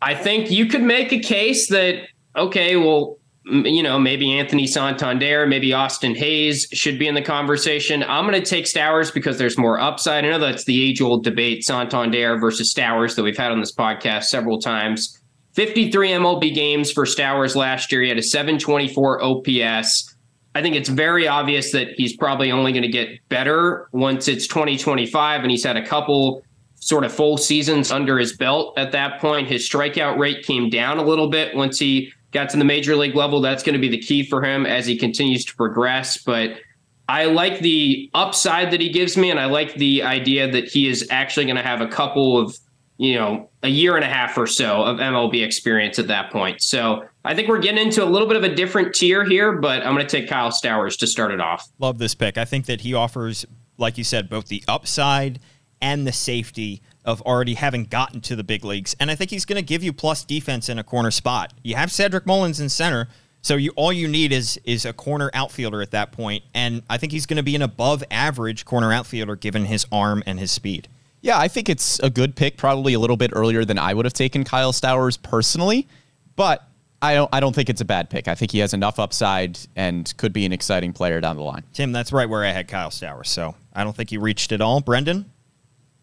I 0.00 0.14
think 0.14 0.50
you 0.50 0.64
could 0.64 0.82
make 0.82 1.12
a 1.12 1.18
case 1.18 1.68
that 1.68 2.06
okay, 2.36 2.76
well, 2.76 3.18
you 3.50 3.82
know, 3.82 3.98
maybe 3.98 4.38
Anthony 4.38 4.66
Santander, 4.66 5.46
maybe 5.46 5.72
Austin 5.72 6.14
Hays 6.14 6.68
should 6.72 6.98
be 6.98 7.08
in 7.08 7.14
the 7.14 7.22
conversation. 7.22 8.02
I'm 8.04 8.26
going 8.26 8.40
to 8.40 8.48
take 8.48 8.66
Stowers 8.66 9.12
because 9.12 9.38
there's 9.38 9.58
more 9.58 9.80
upside. 9.80 10.24
I 10.24 10.30
know 10.30 10.38
that's 10.38 10.64
the 10.64 10.82
age 10.82 11.00
old 11.00 11.24
debate, 11.24 11.64
Santander 11.64 12.38
versus 12.38 12.72
Stowers, 12.72 13.16
that 13.16 13.22
we've 13.22 13.36
had 13.36 13.52
on 13.52 13.60
this 13.60 13.74
podcast 13.74 14.24
several 14.24 14.60
times. 14.60 15.20
53 15.54 16.10
MLB 16.10 16.54
games 16.54 16.92
for 16.92 17.04
Stowers 17.04 17.56
last 17.56 17.90
year. 17.90 18.02
He 18.02 18.08
had 18.08 18.18
a 18.18 18.22
724 18.22 19.22
OPS. 19.22 20.14
I 20.54 20.62
think 20.62 20.76
it's 20.76 20.88
very 20.88 21.26
obvious 21.28 21.72
that 21.72 21.88
he's 21.96 22.16
probably 22.16 22.50
only 22.52 22.72
going 22.72 22.82
to 22.82 22.88
get 22.88 23.20
better 23.28 23.88
once 23.92 24.28
it's 24.28 24.46
2025, 24.46 25.42
and 25.42 25.50
he's 25.50 25.64
had 25.64 25.76
a 25.76 25.86
couple 25.86 26.42
sort 26.76 27.04
of 27.04 27.12
full 27.12 27.36
seasons 27.36 27.92
under 27.92 28.18
his 28.18 28.36
belt 28.36 28.78
at 28.78 28.92
that 28.92 29.20
point. 29.20 29.48
His 29.48 29.68
strikeout 29.68 30.18
rate 30.18 30.44
came 30.44 30.70
down 30.70 30.98
a 30.98 31.02
little 31.02 31.28
bit 31.28 31.54
once 31.54 31.78
he 31.78 32.12
got 32.32 32.48
to 32.50 32.56
the 32.56 32.64
major 32.64 32.96
league 32.96 33.14
level. 33.14 33.40
That's 33.40 33.62
going 33.62 33.74
to 33.74 33.80
be 33.80 33.88
the 33.88 33.98
key 33.98 34.24
for 34.24 34.44
him 34.44 34.66
as 34.66 34.86
he 34.86 34.96
continues 34.96 35.44
to 35.46 35.56
progress. 35.56 36.18
But 36.18 36.60
I 37.08 37.24
like 37.24 37.60
the 37.60 38.08
upside 38.14 38.70
that 38.70 38.80
he 38.80 38.88
gives 38.88 39.16
me, 39.16 39.30
and 39.30 39.40
I 39.40 39.46
like 39.46 39.74
the 39.74 40.02
idea 40.02 40.50
that 40.50 40.68
he 40.68 40.88
is 40.88 41.06
actually 41.10 41.46
going 41.46 41.56
to 41.56 41.62
have 41.62 41.80
a 41.80 41.88
couple 41.88 42.38
of, 42.38 42.56
you 42.98 43.16
know, 43.16 43.50
a 43.62 43.68
year 43.68 43.96
and 43.96 44.04
a 44.04 44.08
half 44.08 44.38
or 44.38 44.46
so 44.46 44.82
of 44.82 44.98
MLB 44.98 45.44
experience 45.44 45.98
at 45.98 46.06
that 46.06 46.30
point. 46.30 46.62
So 46.62 47.04
I 47.24 47.34
think 47.34 47.48
we're 47.48 47.58
getting 47.58 47.84
into 47.84 48.04
a 48.04 48.06
little 48.06 48.28
bit 48.28 48.36
of 48.36 48.44
a 48.44 48.54
different 48.54 48.94
tier 48.94 49.24
here, 49.24 49.52
but 49.52 49.84
I'm 49.84 49.94
going 49.94 50.06
to 50.06 50.20
take 50.20 50.28
Kyle 50.28 50.52
Stowers 50.52 50.96
to 50.98 51.06
start 51.06 51.32
it 51.32 51.40
off. 51.40 51.66
Love 51.78 51.98
this 51.98 52.14
pick. 52.14 52.38
I 52.38 52.44
think 52.44 52.66
that 52.66 52.82
he 52.82 52.94
offers, 52.94 53.44
like 53.76 53.98
you 53.98 54.04
said, 54.04 54.30
both 54.30 54.46
the 54.46 54.62
upside 54.68 55.40
and 55.82 56.06
the 56.06 56.12
safety 56.12 56.80
of 57.04 57.20
already 57.22 57.54
having 57.54 57.84
gotten 57.84 58.20
to 58.22 58.36
the 58.36 58.44
big 58.44 58.64
leagues. 58.64 58.94
And 59.00 59.10
I 59.10 59.14
think 59.14 59.30
he's 59.30 59.44
going 59.44 59.56
to 59.56 59.66
give 59.66 59.82
you 59.82 59.92
plus 59.92 60.24
defense 60.24 60.68
in 60.68 60.78
a 60.78 60.84
corner 60.84 61.10
spot. 61.10 61.52
You 61.62 61.76
have 61.76 61.90
Cedric 61.90 62.26
Mullins 62.26 62.60
in 62.60 62.68
center, 62.68 63.08
so 63.42 63.56
you 63.56 63.70
all 63.76 63.92
you 63.92 64.06
need 64.06 64.32
is 64.32 64.60
is 64.64 64.84
a 64.84 64.92
corner 64.92 65.30
outfielder 65.32 65.80
at 65.82 65.90
that 65.92 66.12
point. 66.12 66.44
And 66.54 66.82
I 66.90 66.98
think 66.98 67.12
he's 67.12 67.26
going 67.26 67.38
to 67.38 67.42
be 67.42 67.56
an 67.56 67.62
above 67.62 68.04
average 68.10 68.64
corner 68.64 68.92
outfielder 68.92 69.36
given 69.36 69.64
his 69.64 69.86
arm 69.90 70.22
and 70.26 70.38
his 70.38 70.52
speed. 70.52 70.88
Yeah, 71.22 71.38
I 71.38 71.48
think 71.48 71.68
it's 71.68 71.98
a 72.00 72.08
good 72.08 72.34
pick, 72.34 72.56
probably 72.56 72.94
a 72.94 72.98
little 72.98 73.16
bit 73.16 73.30
earlier 73.34 73.64
than 73.64 73.78
I 73.78 73.92
would 73.92 74.06
have 74.06 74.14
taken 74.14 74.42
Kyle 74.42 74.72
Stowers 74.72 75.20
personally, 75.20 75.86
but 76.34 76.66
I 77.02 77.14
don't 77.14 77.28
I 77.32 77.40
don't 77.40 77.54
think 77.54 77.70
it's 77.70 77.80
a 77.80 77.86
bad 77.86 78.10
pick. 78.10 78.28
I 78.28 78.34
think 78.34 78.52
he 78.52 78.58
has 78.58 78.74
enough 78.74 78.98
upside 78.98 79.58
and 79.76 80.12
could 80.16 80.32
be 80.32 80.44
an 80.44 80.52
exciting 80.52 80.92
player 80.92 81.20
down 81.20 81.36
the 81.36 81.42
line. 81.42 81.64
Tim, 81.72 81.92
that's 81.92 82.12
right 82.12 82.28
where 82.28 82.44
I 82.44 82.50
had 82.50 82.68
Kyle 82.68 82.90
Stowers. 82.90 83.28
So 83.28 83.54
I 83.72 83.84
don't 83.84 83.96
think 83.96 84.12
you 84.12 84.20
reached 84.20 84.52
it 84.52 84.60
all. 84.60 84.80
Brendan, 84.80 85.30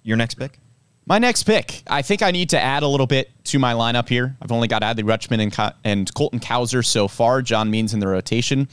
your 0.04 0.18
next 0.18 0.36
pick? 0.36 0.60
My 1.10 1.20
next 1.20 1.44
pick, 1.44 1.84
I 1.88 2.02
think 2.02 2.22
I 2.22 2.32
need 2.32 2.50
to 2.50 2.62
add 2.62 2.84
a 2.84 2.88
little 2.88 3.08
bit 3.08 3.32
to 3.46 3.60
my 3.60 3.72
lineup 3.72 4.10
here. 4.10 4.36
I've 4.42 4.52
only 4.52 4.68
got 4.68 4.82
Adley 4.82 5.04
Rutschman 5.04 5.42
and, 5.42 5.74
and 5.86 6.14
Colton 6.14 6.42
Cowser 6.42 6.86
so 6.86 7.08
far. 7.08 7.42
John 7.42 7.72
Means 7.72 7.94
in 7.94 8.02
the 8.02 8.10
rotation. 8.10 8.68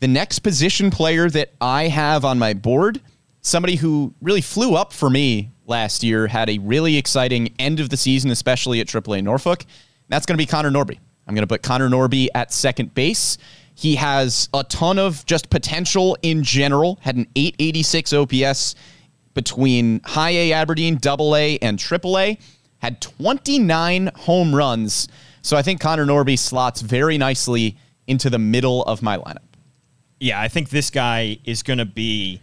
The 0.00 0.08
next 0.08 0.38
position 0.38 0.90
player 0.90 1.28
that 1.28 1.52
I 1.60 1.88
have 1.88 2.24
on 2.24 2.38
my 2.38 2.54
board, 2.54 3.02
somebody 3.42 3.76
who 3.76 4.14
really 4.22 4.40
flew 4.40 4.76
up 4.76 4.94
for 4.94 5.10
me 5.10 5.50
last 5.66 6.02
year, 6.02 6.26
had 6.26 6.48
a 6.48 6.56
really 6.56 6.96
exciting 6.96 7.52
end 7.58 7.80
of 7.80 7.90
the 7.90 7.98
season, 7.98 8.30
especially 8.30 8.80
at 8.80 8.86
AAA 8.86 9.22
Norfolk. 9.22 9.66
That's 10.08 10.24
going 10.24 10.38
to 10.38 10.42
be 10.42 10.46
Connor 10.46 10.70
Norby. 10.70 10.98
I'm 11.26 11.34
going 11.34 11.46
to 11.46 11.46
put 11.46 11.62
Connor 11.62 11.90
Norby 11.90 12.28
at 12.34 12.50
second 12.50 12.94
base. 12.94 13.36
He 13.74 13.96
has 13.96 14.48
a 14.54 14.64
ton 14.64 14.98
of 14.98 15.26
just 15.26 15.50
potential 15.50 16.16
in 16.22 16.44
general, 16.44 16.98
had 17.02 17.16
an 17.16 17.26
886 17.36 18.14
OPS 18.14 18.74
between 19.34 20.00
high 20.04 20.30
A 20.30 20.52
Aberdeen, 20.52 20.96
double 20.96 21.34
A, 21.36 21.58
and 21.58 21.78
triple 21.78 22.18
A, 22.18 22.38
had 22.78 23.00
29 23.00 24.10
home 24.16 24.54
runs. 24.54 25.08
So 25.42 25.56
I 25.56 25.62
think 25.62 25.80
Connor 25.80 26.06
Norby 26.06 26.38
slots 26.38 26.80
very 26.80 27.18
nicely 27.18 27.76
into 28.06 28.28
the 28.28 28.38
middle 28.38 28.82
of 28.84 29.02
my 29.02 29.16
lineup. 29.16 29.38
Yeah, 30.20 30.40
I 30.40 30.48
think 30.48 30.70
this 30.70 30.90
guy 30.90 31.38
is 31.44 31.62
going 31.62 31.78
to 31.78 31.84
be, 31.84 32.40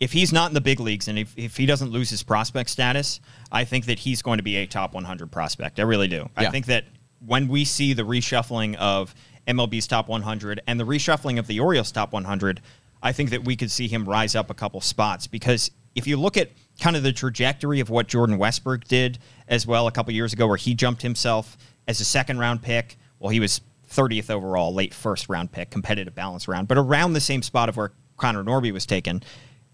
if 0.00 0.12
he's 0.12 0.32
not 0.32 0.50
in 0.50 0.54
the 0.54 0.60
big 0.60 0.80
leagues 0.80 1.08
and 1.08 1.18
if, 1.18 1.32
if 1.36 1.56
he 1.56 1.66
doesn't 1.66 1.90
lose 1.90 2.10
his 2.10 2.22
prospect 2.22 2.70
status, 2.70 3.20
I 3.50 3.64
think 3.64 3.86
that 3.86 4.00
he's 4.00 4.22
going 4.22 4.38
to 4.38 4.42
be 4.42 4.56
a 4.56 4.66
top 4.66 4.94
100 4.94 5.30
prospect. 5.30 5.78
I 5.78 5.82
really 5.82 6.08
do. 6.08 6.28
I 6.36 6.50
think 6.50 6.66
that 6.66 6.84
when 7.24 7.46
we 7.48 7.64
see 7.64 7.92
the 7.92 8.02
reshuffling 8.02 8.74
of 8.76 9.14
MLB's 9.46 9.86
top 9.86 10.08
100 10.08 10.62
and 10.66 10.80
the 10.80 10.84
reshuffling 10.84 11.38
of 11.38 11.46
the 11.46 11.60
Orioles 11.60 11.92
top 11.92 12.12
100, 12.12 12.60
I 13.02 13.12
think 13.12 13.30
that 13.30 13.44
we 13.44 13.56
could 13.56 13.70
see 13.70 13.88
him 13.88 14.08
rise 14.08 14.34
up 14.34 14.50
a 14.50 14.54
couple 14.54 14.80
spots 14.80 15.26
because 15.26 15.70
if 15.94 16.06
you 16.06 16.16
look 16.16 16.36
at 16.36 16.50
kind 16.80 16.96
of 16.96 17.02
the 17.02 17.12
trajectory 17.12 17.80
of 17.80 17.90
what 17.90 18.08
Jordan 18.08 18.38
Westburg 18.38 18.84
did 18.84 19.18
as 19.48 19.66
well 19.66 19.86
a 19.86 19.92
couple 19.92 20.12
years 20.12 20.32
ago, 20.32 20.46
where 20.46 20.56
he 20.56 20.74
jumped 20.74 21.02
himself 21.02 21.56
as 21.86 22.00
a 22.00 22.04
second 22.04 22.38
round 22.38 22.62
pick, 22.62 22.96
well, 23.18 23.30
he 23.30 23.40
was 23.40 23.60
30th 23.90 24.30
overall, 24.30 24.72
late 24.72 24.94
first 24.94 25.28
round 25.28 25.52
pick, 25.52 25.70
competitive 25.70 26.14
balance 26.14 26.48
round, 26.48 26.68
but 26.68 26.78
around 26.78 27.12
the 27.12 27.20
same 27.20 27.42
spot 27.42 27.68
of 27.68 27.76
where 27.76 27.92
Connor 28.16 28.42
Norby 28.42 28.72
was 28.72 28.86
taken, 28.86 29.22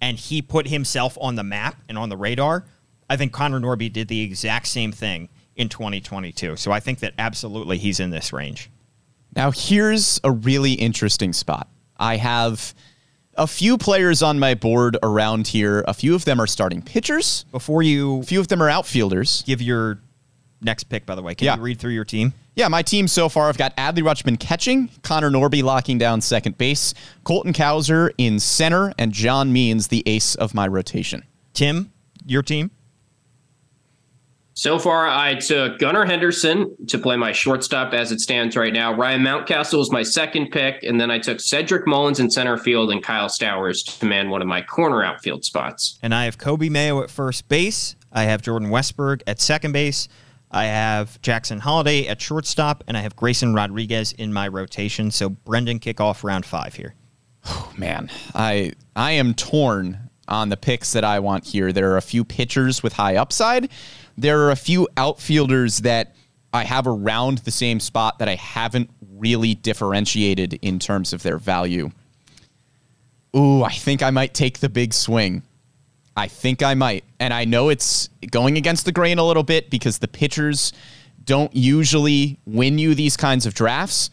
and 0.00 0.18
he 0.18 0.42
put 0.42 0.68
himself 0.68 1.16
on 1.20 1.34
the 1.34 1.44
map 1.44 1.76
and 1.88 1.98
on 1.98 2.08
the 2.08 2.16
radar. 2.16 2.64
I 3.10 3.16
think 3.16 3.32
Connor 3.32 3.60
Norby 3.60 3.92
did 3.92 4.08
the 4.08 4.20
exact 4.20 4.66
same 4.66 4.92
thing 4.92 5.28
in 5.56 5.68
2022. 5.68 6.56
So 6.56 6.72
I 6.72 6.80
think 6.80 7.00
that 7.00 7.14
absolutely 7.18 7.78
he's 7.78 8.00
in 8.00 8.10
this 8.10 8.32
range. 8.32 8.70
Now, 9.34 9.50
here's 9.50 10.20
a 10.24 10.30
really 10.30 10.72
interesting 10.72 11.32
spot. 11.32 11.68
I 11.96 12.16
have 12.16 12.74
a 13.38 13.46
few 13.46 13.78
players 13.78 14.22
on 14.22 14.38
my 14.38 14.54
board 14.54 14.96
around 15.02 15.46
here. 15.48 15.84
A 15.88 15.94
few 15.94 16.14
of 16.14 16.24
them 16.26 16.40
are 16.40 16.46
starting 16.46 16.82
pitchers, 16.82 17.44
Before 17.52 17.82
you 17.82 18.20
a 18.20 18.22
few 18.24 18.40
of 18.40 18.48
them 18.48 18.62
are 18.62 18.68
outfielders. 18.68 19.42
give 19.46 19.62
your 19.62 20.00
next 20.60 20.84
pick, 20.84 21.06
by 21.06 21.14
the 21.14 21.22
way, 21.22 21.34
can 21.34 21.46
Yeah. 21.46 21.56
you 21.56 21.62
read 21.62 21.78
through 21.78 21.92
your 21.92 22.04
team? 22.04 22.34
Yeah, 22.56 22.66
my 22.68 22.82
team 22.82 23.06
so 23.06 23.28
far, 23.28 23.48
I've 23.48 23.56
got 23.56 23.76
Adley 23.76 24.02
Rutschman 24.02 24.40
catching, 24.40 24.90
Connor 25.02 25.30
Norby 25.30 25.62
locking 25.62 25.96
down 25.98 26.20
second 26.20 26.58
base, 26.58 26.92
Colton 27.22 27.52
Cowser 27.52 28.10
in 28.18 28.40
center, 28.40 28.92
and 28.98 29.12
John 29.12 29.52
Means 29.52 29.86
the 29.86 30.02
ace 30.06 30.34
of 30.34 30.54
my 30.54 30.66
rotation. 30.66 31.22
Tim, 31.54 31.92
your 32.26 32.42
team? 32.42 32.72
So 34.58 34.76
far, 34.76 35.06
I 35.06 35.36
took 35.36 35.78
Gunnar 35.78 36.04
Henderson 36.04 36.74
to 36.88 36.98
play 36.98 37.14
my 37.14 37.30
shortstop 37.30 37.94
as 37.94 38.10
it 38.10 38.18
stands 38.18 38.56
right 38.56 38.72
now. 38.72 38.92
Ryan 38.92 39.22
Mountcastle 39.22 39.80
is 39.80 39.92
my 39.92 40.02
second 40.02 40.50
pick, 40.50 40.82
and 40.82 41.00
then 41.00 41.12
I 41.12 41.20
took 41.20 41.38
Cedric 41.38 41.86
Mullins 41.86 42.18
in 42.18 42.28
center 42.28 42.56
field 42.56 42.90
and 42.90 43.00
Kyle 43.00 43.28
Stowers 43.28 43.84
to 44.00 44.04
man 44.04 44.30
one 44.30 44.42
of 44.42 44.48
my 44.48 44.60
corner 44.60 45.04
outfield 45.04 45.44
spots. 45.44 45.96
And 46.02 46.12
I 46.12 46.24
have 46.24 46.38
Coby 46.38 46.68
Mayo 46.68 47.00
at 47.04 47.08
first 47.08 47.48
base. 47.48 47.94
I 48.12 48.24
have 48.24 48.42
Jordan 48.42 48.70
Westburg 48.70 49.22
at 49.28 49.40
second 49.40 49.70
base. 49.70 50.08
I 50.50 50.64
have 50.64 51.22
Jackson 51.22 51.60
Holliday 51.60 52.08
at 52.08 52.20
shortstop, 52.20 52.82
and 52.88 52.96
I 52.96 53.02
have 53.02 53.14
Grayson 53.14 53.54
Rodriguez 53.54 54.10
in 54.10 54.32
my 54.32 54.48
rotation. 54.48 55.12
So 55.12 55.28
Brendan 55.28 55.78
kick 55.78 56.00
off 56.00 56.24
round 56.24 56.44
five 56.44 56.74
here. 56.74 56.96
Oh, 57.46 57.72
man, 57.78 58.10
I 58.34 58.72
I 58.96 59.12
am 59.12 59.34
torn 59.34 60.10
on 60.26 60.48
the 60.48 60.56
picks 60.56 60.94
that 60.94 61.04
I 61.04 61.20
want 61.20 61.46
here. 61.46 61.72
There 61.72 61.92
are 61.92 61.96
a 61.96 62.02
few 62.02 62.24
pitchers 62.24 62.82
with 62.82 62.94
high 62.94 63.14
upside. 63.14 63.70
There 64.18 64.40
are 64.40 64.50
a 64.50 64.56
few 64.56 64.88
outfielders 64.96 65.78
that 65.78 66.16
I 66.52 66.64
have 66.64 66.88
around 66.88 67.38
the 67.38 67.52
same 67.52 67.78
spot 67.78 68.18
that 68.18 68.28
I 68.28 68.34
haven't 68.34 68.90
really 69.16 69.54
differentiated 69.54 70.58
in 70.60 70.80
terms 70.80 71.12
of 71.12 71.22
their 71.22 71.38
value. 71.38 71.92
Ooh, 73.36 73.62
I 73.62 73.72
think 73.72 74.02
I 74.02 74.10
might 74.10 74.34
take 74.34 74.58
the 74.58 74.68
big 74.68 74.92
swing. 74.92 75.44
I 76.16 76.26
think 76.26 76.64
I 76.64 76.74
might. 76.74 77.04
And 77.20 77.32
I 77.32 77.44
know 77.44 77.68
it's 77.68 78.08
going 78.30 78.56
against 78.56 78.84
the 78.84 78.92
grain 78.92 79.18
a 79.18 79.24
little 79.24 79.44
bit 79.44 79.70
because 79.70 79.98
the 79.98 80.08
pitchers 80.08 80.72
don't 81.22 81.54
usually 81.54 82.40
win 82.44 82.76
you 82.78 82.96
these 82.96 83.16
kinds 83.16 83.46
of 83.46 83.54
drafts, 83.54 84.10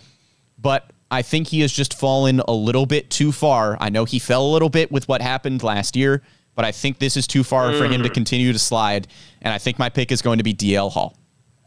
but 0.59 0.91
I 1.09 1.23
think 1.23 1.47
he 1.47 1.61
has 1.61 1.71
just 1.71 1.95
fallen 1.95 2.41
a 2.47 2.53
little 2.53 2.85
bit 2.85 3.09
too 3.09 3.31
far. 3.31 3.75
I 3.79 3.89
know 3.89 4.05
he 4.05 4.19
fell 4.19 4.45
a 4.45 4.51
little 4.51 4.69
bit 4.69 4.91
with 4.91 5.07
what 5.07 5.23
happened 5.23 5.63
last 5.63 5.95
year, 5.95 6.21
but 6.55 6.65
I 6.65 6.71
think 6.71 6.99
this 6.99 7.17
is 7.17 7.27
too 7.27 7.43
far 7.43 7.73
for 7.73 7.85
him 7.85 8.03
to 8.03 8.09
continue 8.09 8.53
to 8.53 8.59
slide. 8.59 9.07
And 9.41 9.53
I 9.53 9.57
think 9.57 9.77
my 9.77 9.89
pick 9.89 10.11
is 10.11 10.21
going 10.21 10.37
to 10.37 10.43
be 10.43 10.53
DL 10.53 10.91
Hall 10.91 11.17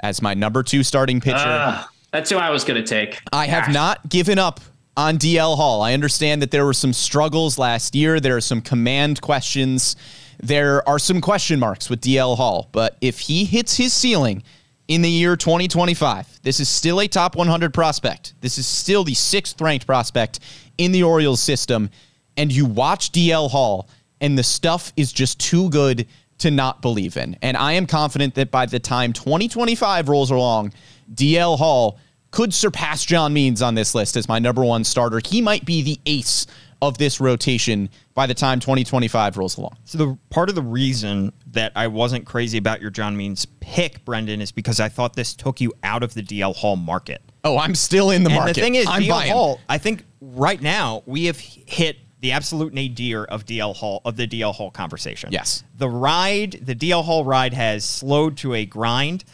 as 0.01 0.22
my 0.22 0.34
number 0.34 0.62
two 0.62 0.82
starting 0.82 1.20
pitcher. 1.20 1.36
Ah, 1.39 1.91
that's 2.11 2.30
who 2.30 2.36
I 2.36 2.51
was 2.51 2.64
going 2.64 2.82
to 2.82 2.89
take. 2.89 3.20
I 3.32 3.47
have 3.47 3.72
not 3.72 4.09
given 4.09 4.39
up 4.39 4.61
on 4.97 5.16
DL 5.16 5.57
Hall. 5.57 5.82
I 5.82 5.95
understand 5.95 6.43
that 6.43 6.51
there 6.51 6.64
were 6.64 6.72
some 6.72 6.93
struggles 6.93 7.59
last 7.59 7.95
year. 7.95 8.18
There 8.18 8.36
are 8.36 8.41
some 8.41 8.61
command 8.61 9.20
questions. 9.20 9.95
There 10.43 10.86
are 10.89 10.99
some 10.99 11.20
question 11.20 11.61
marks 11.61 11.89
with 11.89 12.01
DL 12.01 12.36
Hall. 12.36 12.68
But 12.72 12.97
if 13.01 13.20
he 13.20 13.45
hits 13.45 13.76
his 13.76 13.93
ceiling 13.93 14.43
in 14.89 15.03
the 15.03 15.11
year 15.11 15.36
2025, 15.36 16.41
this 16.43 16.61
is 16.61 16.68
still 16.68 17.01
a 17.01 17.07
top 17.07 17.36
100 17.36 17.74
prospect. 17.74 18.34
This 18.41 18.59
is 18.59 18.66
still 18.66 19.05
the 19.05 19.14
sixth 19.14 19.61
ranked 19.61 19.86
prospect 19.86 20.41
in 20.78 20.93
the 20.93 21.03
Orioles 21.03 21.41
system. 21.41 21.91
And 22.36 22.53
you 22.53 22.66
watch 22.66 23.12
DL 23.12 23.51
Hall, 23.51 23.89
and 24.21 24.39
the 24.39 24.43
stuff 24.43 24.93
is 24.97 25.12
just 25.12 25.39
too 25.39 25.71
good 25.71 26.07
to 26.39 26.51
not 26.51 26.83
believe 26.83 27.16
in. 27.16 27.37
And 27.43 27.57
I 27.57 27.73
am 27.73 27.87
confident 27.87 28.35
that 28.37 28.51
by 28.51 28.66
the 28.66 28.79
time 28.79 29.12
2025 29.12 30.09
rolls 30.09 30.31
along, 30.31 30.73
DL 31.12 31.59
Hall 31.59 31.99
could 32.31 32.53
surpass 32.53 33.05
John 33.05 33.33
Means 33.33 33.62
on 33.62 33.75
this 33.75 33.95
list 33.95 34.16
as 34.16 34.29
my 34.29 34.39
number 34.39 34.64
one 34.64 34.85
starter. 34.85 35.21
He 35.25 35.41
might 35.41 35.64
be 35.64 35.83
the 35.83 35.99
ace 36.07 36.47
of 36.81 36.97
this 36.99 37.21
rotation 37.21 37.89
by 38.14 38.27
the 38.27 38.35
time 38.35 38.61
2025 38.61 39.37
rolls 39.37 39.57
along. 39.59 39.77
So 39.85 39.99
the 39.99 40.19
part 40.31 40.49
of 40.49 40.55
the 40.55 40.62
reason 40.62 41.33
that 41.49 41.73
I 41.75 41.89
wasn't 41.89 42.25
crazy 42.25 42.59
about 42.59 42.81
your 42.81 42.91
John 42.91 43.16
Means 43.16 43.47
pick, 43.61 44.05
Brendan, 44.05 44.41
is 44.41 44.53
because 44.53 44.79
I 44.79 44.89
thought 44.89 45.16
this 45.16 45.35
took 45.35 45.61
you 45.61 45.73
out 45.83 46.03
of 46.03 46.14
the 46.14 46.23
DL 46.23 46.55
Hall 46.55 46.77
market. 46.77 47.23
Oh, 47.43 47.59
I'm 47.59 47.75
still 47.75 48.11
in 48.11 48.23
the 48.23 48.31
and 48.31 48.39
market. 48.39 48.55
the 48.55 48.61
thing 48.61 48.75
is, 48.77 48.87
I'm 48.87 49.03
DL 49.03 49.09
buying. 49.09 49.33
Hall. 49.33 49.61
I 49.69 49.79
think 49.79 50.05
right 50.21 50.61
now 50.61 51.03
we 51.07 51.25
have 51.25 51.39
hit 51.41 51.97
the 52.21 52.33
absolute 52.33 52.73
nadir 52.73 53.25
of 53.25 53.45
DL 53.45 53.75
Hall 53.77 54.03
of 54.05 54.16
the 54.16 54.27
DL 54.27 54.55
Hall 54.55 54.71
conversation. 54.71 55.31
Yes. 55.33 55.62
the 55.77 55.89
ride, 55.89 56.53
the 56.62 56.75
DL 56.75 57.05
Hall 57.05 57.25
ride 57.25 57.55
has 57.55 57.85
slowed 57.85 58.37
to 58.39 58.55
a 58.55 58.64
grind. 58.64 59.25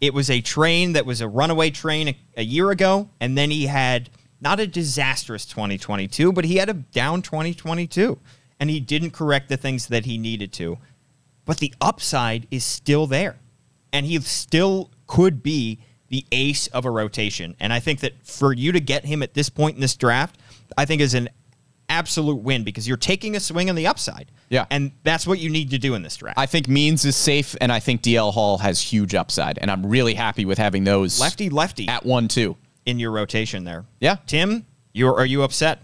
It 0.00 0.12
was 0.12 0.28
a 0.28 0.40
train 0.40 0.92
that 0.92 1.06
was 1.06 1.20
a 1.20 1.28
runaway 1.28 1.70
train 1.70 2.08
a, 2.08 2.16
a 2.36 2.44
year 2.44 2.70
ago, 2.70 3.08
and 3.20 3.38
then 3.38 3.50
he 3.50 3.66
had 3.66 4.10
not 4.40 4.60
a 4.60 4.66
disastrous 4.66 5.46
2022, 5.46 6.32
but 6.32 6.44
he 6.44 6.56
had 6.56 6.68
a 6.68 6.74
down 6.74 7.22
2022, 7.22 8.18
and 8.60 8.68
he 8.68 8.80
didn't 8.80 9.12
correct 9.12 9.48
the 9.48 9.56
things 9.56 9.86
that 9.86 10.04
he 10.04 10.18
needed 10.18 10.52
to. 10.54 10.78
But 11.46 11.58
the 11.58 11.72
upside 11.80 12.46
is 12.50 12.64
still 12.64 13.06
there, 13.06 13.38
and 13.92 14.04
he 14.04 14.20
still 14.20 14.90
could 15.06 15.42
be 15.42 15.78
the 16.08 16.26
ace 16.30 16.66
of 16.68 16.84
a 16.84 16.90
rotation. 16.90 17.56
And 17.58 17.72
I 17.72 17.80
think 17.80 18.00
that 18.00 18.12
for 18.22 18.52
you 18.52 18.72
to 18.72 18.80
get 18.80 19.04
him 19.04 19.22
at 19.22 19.34
this 19.34 19.48
point 19.48 19.76
in 19.76 19.80
this 19.80 19.96
draft, 19.96 20.38
I 20.76 20.84
think 20.84 21.00
is 21.00 21.14
an 21.14 21.28
absolute 21.88 22.36
win 22.42 22.64
because 22.64 22.86
you're 22.86 22.96
taking 22.96 23.36
a 23.36 23.40
swing 23.40 23.68
on 23.68 23.76
the 23.76 23.86
upside. 23.86 24.30
Yeah. 24.48 24.66
And 24.70 24.92
that's 25.02 25.26
what 25.26 25.38
you 25.38 25.50
need 25.50 25.70
to 25.70 25.78
do 25.78 25.94
in 25.94 26.02
this 26.02 26.16
draft. 26.16 26.38
I 26.38 26.46
think 26.46 26.68
Means 26.68 27.04
is 27.04 27.16
safe, 27.16 27.56
and 27.60 27.72
I 27.72 27.80
think 27.80 28.02
DL 28.02 28.32
Hall 28.32 28.58
has 28.58 28.80
huge 28.80 29.14
upside, 29.14 29.58
and 29.58 29.70
I'm 29.70 29.84
really 29.86 30.14
happy 30.14 30.44
with 30.44 30.58
having 30.58 30.84
those 30.84 31.20
lefty 31.20 31.50
lefty 31.50 31.88
at 31.88 32.04
one 32.04 32.28
two. 32.28 32.56
in 32.86 32.98
your 32.98 33.10
rotation 33.10 33.64
there. 33.64 33.84
Yeah. 34.00 34.16
Tim, 34.26 34.66
you 34.92 35.08
are 35.08 35.26
you 35.26 35.42
upset? 35.42 35.82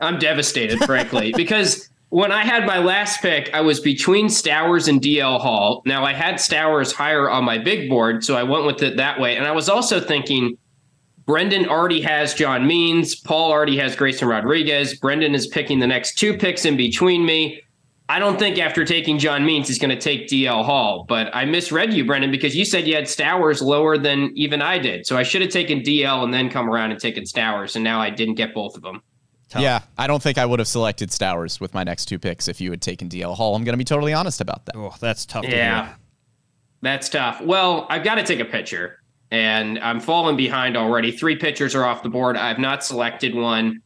I'm 0.00 0.18
devastated, 0.18 0.78
frankly, 0.84 1.32
because 1.36 1.88
when 2.10 2.32
I 2.32 2.44
had 2.44 2.64
my 2.66 2.78
last 2.78 3.20
pick, 3.20 3.50
I 3.52 3.60
was 3.60 3.80
between 3.80 4.28
Stowers 4.28 4.88
and 4.88 5.00
DL 5.00 5.40
Hall. 5.40 5.82
Now 5.84 6.04
I 6.04 6.12
had 6.14 6.36
Stowers 6.36 6.92
higher 6.92 7.28
on 7.28 7.44
my 7.44 7.58
big 7.58 7.88
board, 7.90 8.24
so 8.24 8.36
I 8.36 8.44
went 8.44 8.64
with 8.64 8.82
it 8.82 8.96
that 8.96 9.20
way. 9.20 9.36
And 9.36 9.46
I 9.46 9.52
was 9.52 9.68
also 9.68 10.00
thinking 10.00 10.56
Brendan 11.28 11.66
already 11.68 12.00
has 12.00 12.32
John 12.32 12.66
Means, 12.66 13.14
Paul 13.14 13.52
already 13.52 13.76
has 13.76 13.94
Grayson 13.94 14.26
Rodriguez. 14.26 14.98
Brendan 14.98 15.34
is 15.34 15.46
picking 15.46 15.78
the 15.78 15.86
next 15.86 16.14
two 16.18 16.34
picks 16.36 16.64
in 16.64 16.74
between 16.78 17.26
me. 17.26 17.60
I 18.08 18.18
don't 18.18 18.38
think 18.38 18.58
after 18.58 18.82
taking 18.86 19.18
John 19.18 19.44
Means, 19.44 19.68
he's 19.68 19.78
going 19.78 19.90
to 19.94 20.00
take 20.00 20.26
DL 20.28 20.64
Hall, 20.64 21.04
but 21.06 21.28
I 21.36 21.44
misread 21.44 21.92
you, 21.92 22.06
Brendan, 22.06 22.30
because 22.30 22.56
you 22.56 22.64
said 22.64 22.86
you 22.88 22.94
had 22.94 23.04
Stowers 23.04 23.60
lower 23.60 23.98
than 23.98 24.32
even 24.36 24.62
I 24.62 24.78
did. 24.78 25.06
So 25.06 25.18
I 25.18 25.22
should 25.22 25.42
have 25.42 25.50
taken 25.50 25.80
DL 25.80 26.24
and 26.24 26.32
then 26.32 26.48
come 26.48 26.70
around 26.70 26.92
and 26.92 26.98
taken 26.98 27.24
Stowers, 27.24 27.74
and 27.76 27.84
now 27.84 28.00
I 28.00 28.08
didn't 28.08 28.36
get 28.36 28.54
both 28.54 28.74
of 28.76 28.82
them. 28.82 29.02
Tough. 29.50 29.60
Yeah, 29.60 29.80
I 29.98 30.06
don't 30.06 30.22
think 30.22 30.38
I 30.38 30.46
would 30.46 30.58
have 30.60 30.68
selected 30.68 31.10
Stowers 31.10 31.60
with 31.60 31.74
my 31.74 31.84
next 31.84 32.06
two 32.06 32.18
picks 32.18 32.48
if 32.48 32.58
you 32.58 32.70
had 32.70 32.80
taken 32.80 33.10
DL 33.10 33.36
Hall. 33.36 33.54
I'm 33.54 33.64
going 33.64 33.74
to 33.74 33.78
be 33.78 33.84
totally 33.84 34.14
honest 34.14 34.40
about 34.40 34.64
that. 34.64 34.76
Oh, 34.76 34.94
that's 34.98 35.26
tough 35.26 35.44
to 35.44 35.50
Yeah, 35.50 35.84
hear. 35.88 35.96
that's 36.80 37.10
tough. 37.10 37.42
Well, 37.42 37.86
I've 37.90 38.02
got 38.04 38.14
to 38.14 38.22
take 38.24 38.40
a 38.40 38.44
pitcher, 38.46 39.00
and 39.30 39.78
I'm 39.78 40.00
falling 40.00 40.36
behind 40.36 40.76
already. 40.76 41.12
Three 41.12 41.36
pitchers 41.36 41.74
are 41.74 41.84
off 41.84 42.02
the 42.02 42.08
board. 42.08 42.36
I've 42.36 42.58
not 42.58 42.84
selected 42.84 43.34
one. 43.34 43.82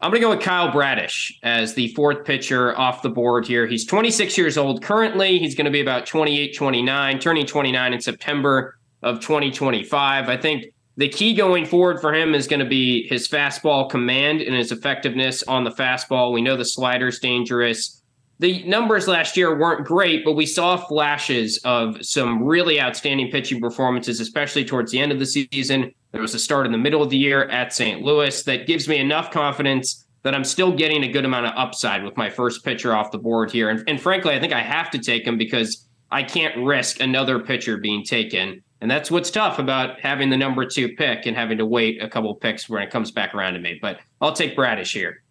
I'm 0.00 0.10
going 0.10 0.20
to 0.20 0.26
go 0.26 0.30
with 0.30 0.40
Kyle 0.40 0.72
Bradish 0.72 1.38
as 1.44 1.74
the 1.74 1.88
fourth 1.94 2.24
pitcher 2.24 2.76
off 2.76 3.02
the 3.02 3.08
board 3.08 3.46
here. 3.46 3.68
He's 3.68 3.86
26 3.86 4.36
years 4.36 4.58
old 4.58 4.82
currently. 4.82 5.38
He's 5.38 5.54
going 5.54 5.66
to 5.66 5.70
be 5.70 5.80
about 5.80 6.06
28, 6.06 6.56
29, 6.56 7.18
turning 7.20 7.46
29 7.46 7.92
in 7.92 8.00
September 8.00 8.76
of 9.02 9.20
2025. 9.20 10.28
I 10.28 10.36
think 10.36 10.66
the 10.96 11.08
key 11.08 11.34
going 11.34 11.66
forward 11.66 12.00
for 12.00 12.12
him 12.12 12.34
is 12.34 12.48
going 12.48 12.60
to 12.60 12.66
be 12.66 13.06
his 13.06 13.28
fastball 13.28 13.88
command 13.88 14.42
and 14.42 14.56
his 14.56 14.72
effectiveness 14.72 15.44
on 15.44 15.62
the 15.62 15.70
fastball. 15.70 16.32
We 16.32 16.42
know 16.42 16.56
the 16.56 16.64
slider's 16.64 17.20
dangerous 17.20 18.01
the 18.42 18.64
numbers 18.64 19.06
last 19.06 19.36
year 19.36 19.56
weren't 19.56 19.86
great, 19.86 20.24
but 20.24 20.32
we 20.32 20.46
saw 20.46 20.76
flashes 20.76 21.58
of 21.64 22.04
some 22.04 22.42
really 22.42 22.80
outstanding 22.80 23.30
pitching 23.30 23.60
performances, 23.60 24.18
especially 24.18 24.64
towards 24.64 24.90
the 24.90 24.98
end 24.98 25.12
of 25.12 25.20
the 25.20 25.26
season. 25.26 25.94
There 26.10 26.20
was 26.20 26.34
a 26.34 26.40
start 26.40 26.66
in 26.66 26.72
the 26.72 26.78
middle 26.78 27.00
of 27.00 27.08
the 27.08 27.16
year 27.16 27.44
at 27.44 27.72
St. 27.72 28.02
Louis 28.02 28.42
that 28.42 28.66
gives 28.66 28.88
me 28.88 28.98
enough 28.98 29.30
confidence 29.30 30.06
that 30.24 30.34
I'm 30.34 30.42
still 30.42 30.72
getting 30.72 31.04
a 31.04 31.08
good 31.08 31.24
amount 31.24 31.46
of 31.46 31.52
upside 31.56 32.02
with 32.02 32.16
my 32.16 32.28
first 32.28 32.64
pitcher 32.64 32.92
off 32.96 33.12
the 33.12 33.18
board 33.18 33.52
here. 33.52 33.70
And, 33.70 33.88
and 33.88 34.00
frankly, 34.00 34.34
I 34.34 34.40
think 34.40 34.52
I 34.52 34.60
have 34.60 34.90
to 34.90 34.98
take 34.98 35.24
him 35.24 35.38
because 35.38 35.88
I 36.10 36.24
can't 36.24 36.56
risk 36.64 36.98
another 36.98 37.38
pitcher 37.38 37.76
being 37.76 38.02
taken. 38.02 38.60
And 38.80 38.90
that's 38.90 39.08
what's 39.08 39.30
tough 39.30 39.60
about 39.60 40.00
having 40.00 40.30
the 40.30 40.36
number 40.36 40.66
two 40.66 40.96
pick 40.96 41.26
and 41.26 41.36
having 41.36 41.58
to 41.58 41.66
wait 41.66 42.02
a 42.02 42.08
couple 42.08 42.34
picks 42.34 42.68
when 42.68 42.82
it 42.82 42.90
comes 42.90 43.12
back 43.12 43.36
around 43.36 43.52
to 43.52 43.60
me. 43.60 43.78
But 43.80 44.00
I'll 44.20 44.32
take 44.32 44.56
Bradish 44.56 44.92
here. 44.92 45.21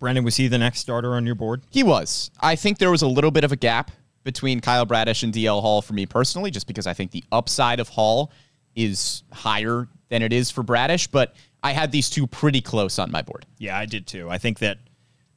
Brendan, 0.00 0.24
was 0.24 0.36
he 0.36 0.48
the 0.48 0.58
next 0.58 0.80
starter 0.80 1.14
on 1.14 1.26
your 1.26 1.34
board? 1.34 1.62
He 1.70 1.82
was. 1.82 2.30
I 2.40 2.56
think 2.56 2.78
there 2.78 2.90
was 2.90 3.02
a 3.02 3.06
little 3.06 3.30
bit 3.30 3.44
of 3.44 3.52
a 3.52 3.56
gap 3.56 3.90
between 4.24 4.60
Kyle 4.60 4.86
Bradish 4.86 5.22
and 5.22 5.32
DL 5.32 5.60
Hall 5.60 5.82
for 5.82 5.92
me 5.92 6.06
personally, 6.06 6.50
just 6.50 6.66
because 6.66 6.86
I 6.86 6.94
think 6.94 7.10
the 7.10 7.24
upside 7.30 7.78
of 7.80 7.88
Hall 7.88 8.32
is 8.74 9.22
higher 9.32 9.88
than 10.08 10.22
it 10.22 10.32
is 10.32 10.50
for 10.50 10.62
Bradish, 10.62 11.06
but 11.06 11.34
I 11.62 11.72
had 11.72 11.92
these 11.92 12.10
two 12.10 12.26
pretty 12.26 12.60
close 12.60 12.98
on 12.98 13.10
my 13.10 13.22
board. 13.22 13.46
Yeah, 13.58 13.78
I 13.78 13.86
did 13.86 14.06
too. 14.06 14.28
I 14.30 14.38
think 14.38 14.58
that 14.60 14.78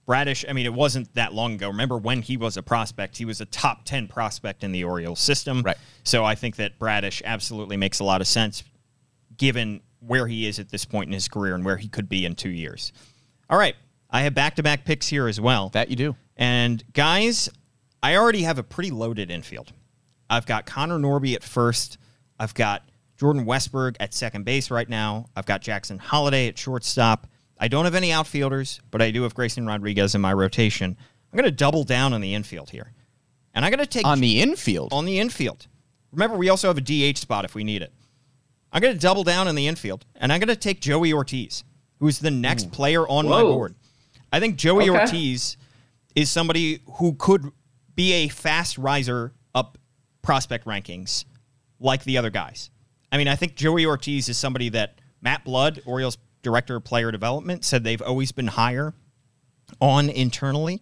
Bradish, 0.06 0.46
I 0.48 0.54
mean, 0.54 0.66
it 0.66 0.74
wasn't 0.74 1.14
that 1.16 1.34
long 1.34 1.54
ago. 1.54 1.68
Remember 1.68 1.98
when 1.98 2.22
he 2.22 2.38
was 2.38 2.58
a 2.58 2.64
prospect? 2.64 3.18
He 3.18 3.26
was 3.26 3.42
a 3.42 3.46
top 3.46 3.86
10 3.86 4.08
prospect 4.08 4.64
in 4.64 4.72
the 4.72 4.84
Orioles 4.84 5.20
system. 5.20 5.62
Right. 5.62 5.78
So 6.04 6.26
I 6.26 6.36
think 6.36 6.58
that 6.58 6.78
Bradish 6.78 7.22
absolutely 7.26 7.78
makes 7.78 8.00
a 8.00 8.04
lot 8.04 8.22
of 8.22 8.28
sense 8.28 8.64
given 9.38 9.82
where 10.00 10.28
he 10.28 10.46
is 10.46 10.60
at 10.60 10.70
this 10.70 10.86
point 10.86 11.08
in 11.08 11.14
his 11.14 11.28
career 11.28 11.56
and 11.56 11.64
where 11.64 11.78
he 11.78 11.88
could 11.88 12.10
be 12.10 12.26
in 12.26 12.36
two 12.36 12.50
years. 12.50 12.92
All 13.50 13.58
right. 13.58 13.76
I 14.14 14.22
have 14.22 14.34
back 14.36 14.56
to 14.56 14.64
back 14.64 14.86
picks 14.86 15.08
here 15.08 15.28
as 15.28 15.42
well. 15.42 15.70
That 15.70 15.90
you 15.90 15.96
do. 15.96 16.16
And 16.38 16.84
guys, 16.94 17.50
I 18.02 18.16
already 18.16 18.44
have 18.44 18.60
a 18.60 18.64
pretty 18.64 18.92
loaded 18.92 19.32
infield. 19.32 19.74
I've 20.30 20.46
got 20.46 20.66
Connor 20.66 21.00
Norby 21.00 21.34
at 21.36 21.44
first. 21.44 21.98
I've 22.40 22.54
got 22.54 22.88
Jordan 23.18 23.46
Westburg 23.46 23.96
at 24.00 24.14
second 24.14 24.46
base 24.46 24.72
right 24.72 24.88
now. 24.88 25.26
I've 25.36 25.46
got 25.46 25.62
Jackson 25.62 25.98
Holliday 26.00 26.48
at 26.48 26.58
shortstop. 26.58 27.28
I 27.60 27.68
don't 27.68 27.86
have 27.86 27.96
any 27.96 28.12
outfielders, 28.12 28.80
but 28.92 29.02
I 29.02 29.12
do 29.12 29.24
have 29.24 29.34
Grayson 29.34 29.66
Rodriguez 29.66 30.16
in 30.16 30.22
my 30.22 30.34
rotation. 30.34 30.96
I'm 31.32 31.38
going 31.38 31.46
to 31.50 31.52
double 31.56 31.84
down 31.84 32.14
on 32.14 32.22
the 32.22 32.34
infield 32.34 32.70
here. 32.70 32.92
And 33.54 33.64
I'm 33.64 33.72
going 33.72 33.80
to 33.80 33.86
take 33.86 34.06
On 34.06 34.20
the 34.20 34.42
infield. 34.42 34.92
on 34.94 35.06
the 35.06 35.20
infield. 35.20 35.68
Remember, 36.12 36.38
we 36.38 36.50
also 36.50 36.68
have 36.68 36.78
a 36.78 36.82
DH 36.82 37.18
spot 37.18 37.46
if 37.46 37.56
we 37.56 37.64
need 37.64 37.82
it. 37.82 37.92
I'm 38.72 38.82
going 38.82 38.94
to 38.94 39.00
double 39.00 39.24
down 39.24 39.48
in 39.48 39.56
the 39.56 39.68
infield, 39.68 40.06
and 40.16 40.34
I'm 40.34 40.40
going 40.40 40.48
to 40.48 40.56
take 40.56 40.82
Joey 40.82 41.14
Ortiz, 41.14 41.64
who's 42.00 42.20
the 42.20 42.32
next 42.32 42.72
player 42.72 43.08
on 43.08 43.28
my 43.28 43.42
board. 43.42 43.76
I 44.34 44.40
think 44.40 44.58
Joey 44.58 44.90
Okay. 44.90 45.00
Ortiz 45.00 45.58
is 46.16 46.30
somebody 46.30 46.82
who 46.96 47.14
could 47.14 47.52
be 47.96 48.14
a 48.14 48.28
fast 48.28 48.80
riser 48.80 49.32
up 49.54 49.78
prospect 50.24 50.66
rankings 50.66 51.26
like 51.80 52.04
the 52.04 52.18
other 52.18 52.32
guys. 52.32 52.72
I 53.12 53.18
mean, 53.18 53.28
I 53.28 53.36
think 53.36 53.56
Joey 53.56 53.86
Ortiz 53.86 54.28
is 54.28 54.38
somebody 54.38 54.70
that 54.70 55.00
Matt 55.22 55.46
Blood, 55.46 55.82
Orioles 55.86 56.18
director 56.42 56.78
of 56.78 56.84
player 56.84 57.12
development, 57.12 57.64
said 57.64 57.84
they've 57.84 58.02
always 58.02 58.32
been 58.32 58.48
higher 58.48 58.96
on 59.80 60.10
internally 60.10 60.82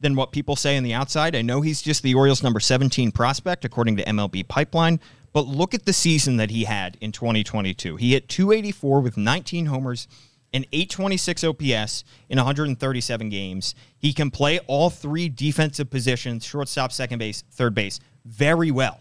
than 0.00 0.16
what 0.16 0.32
people 0.32 0.56
say 0.56 0.76
on 0.76 0.82
the 0.82 0.92
outside. 0.94 1.36
I 1.36 1.42
know 1.42 1.60
he's 1.60 1.80
just 1.80 2.02
the 2.02 2.14
Orioles' 2.14 2.42
number 2.42 2.60
17 2.60 3.12
prospect, 3.12 3.64
according 3.64 3.96
to 3.98 4.04
MLB 4.04 4.46
Pipeline, 4.48 4.98
but 5.32 5.46
look 5.46 5.72
at 5.72 5.86
the 5.86 5.92
season 5.92 6.36
that 6.38 6.50
he 6.50 6.64
had 6.64 6.96
in 7.00 7.12
2022. 7.12 7.96
He 7.96 8.12
hit 8.12 8.28
284 8.28 9.00
with 9.00 9.16
19 9.16 9.66
homers 9.66 10.08
and 10.52 10.66
826 10.72 11.44
OPS 11.44 12.04
in 12.28 12.38
137 12.38 13.28
games. 13.28 13.74
He 13.98 14.12
can 14.12 14.30
play 14.30 14.58
all 14.60 14.90
three 14.90 15.28
defensive 15.28 15.90
positions 15.90 16.44
shortstop, 16.44 16.92
second 16.92 17.18
base, 17.18 17.44
third 17.50 17.74
base 17.74 18.00
very 18.28 18.70
well. 18.70 19.00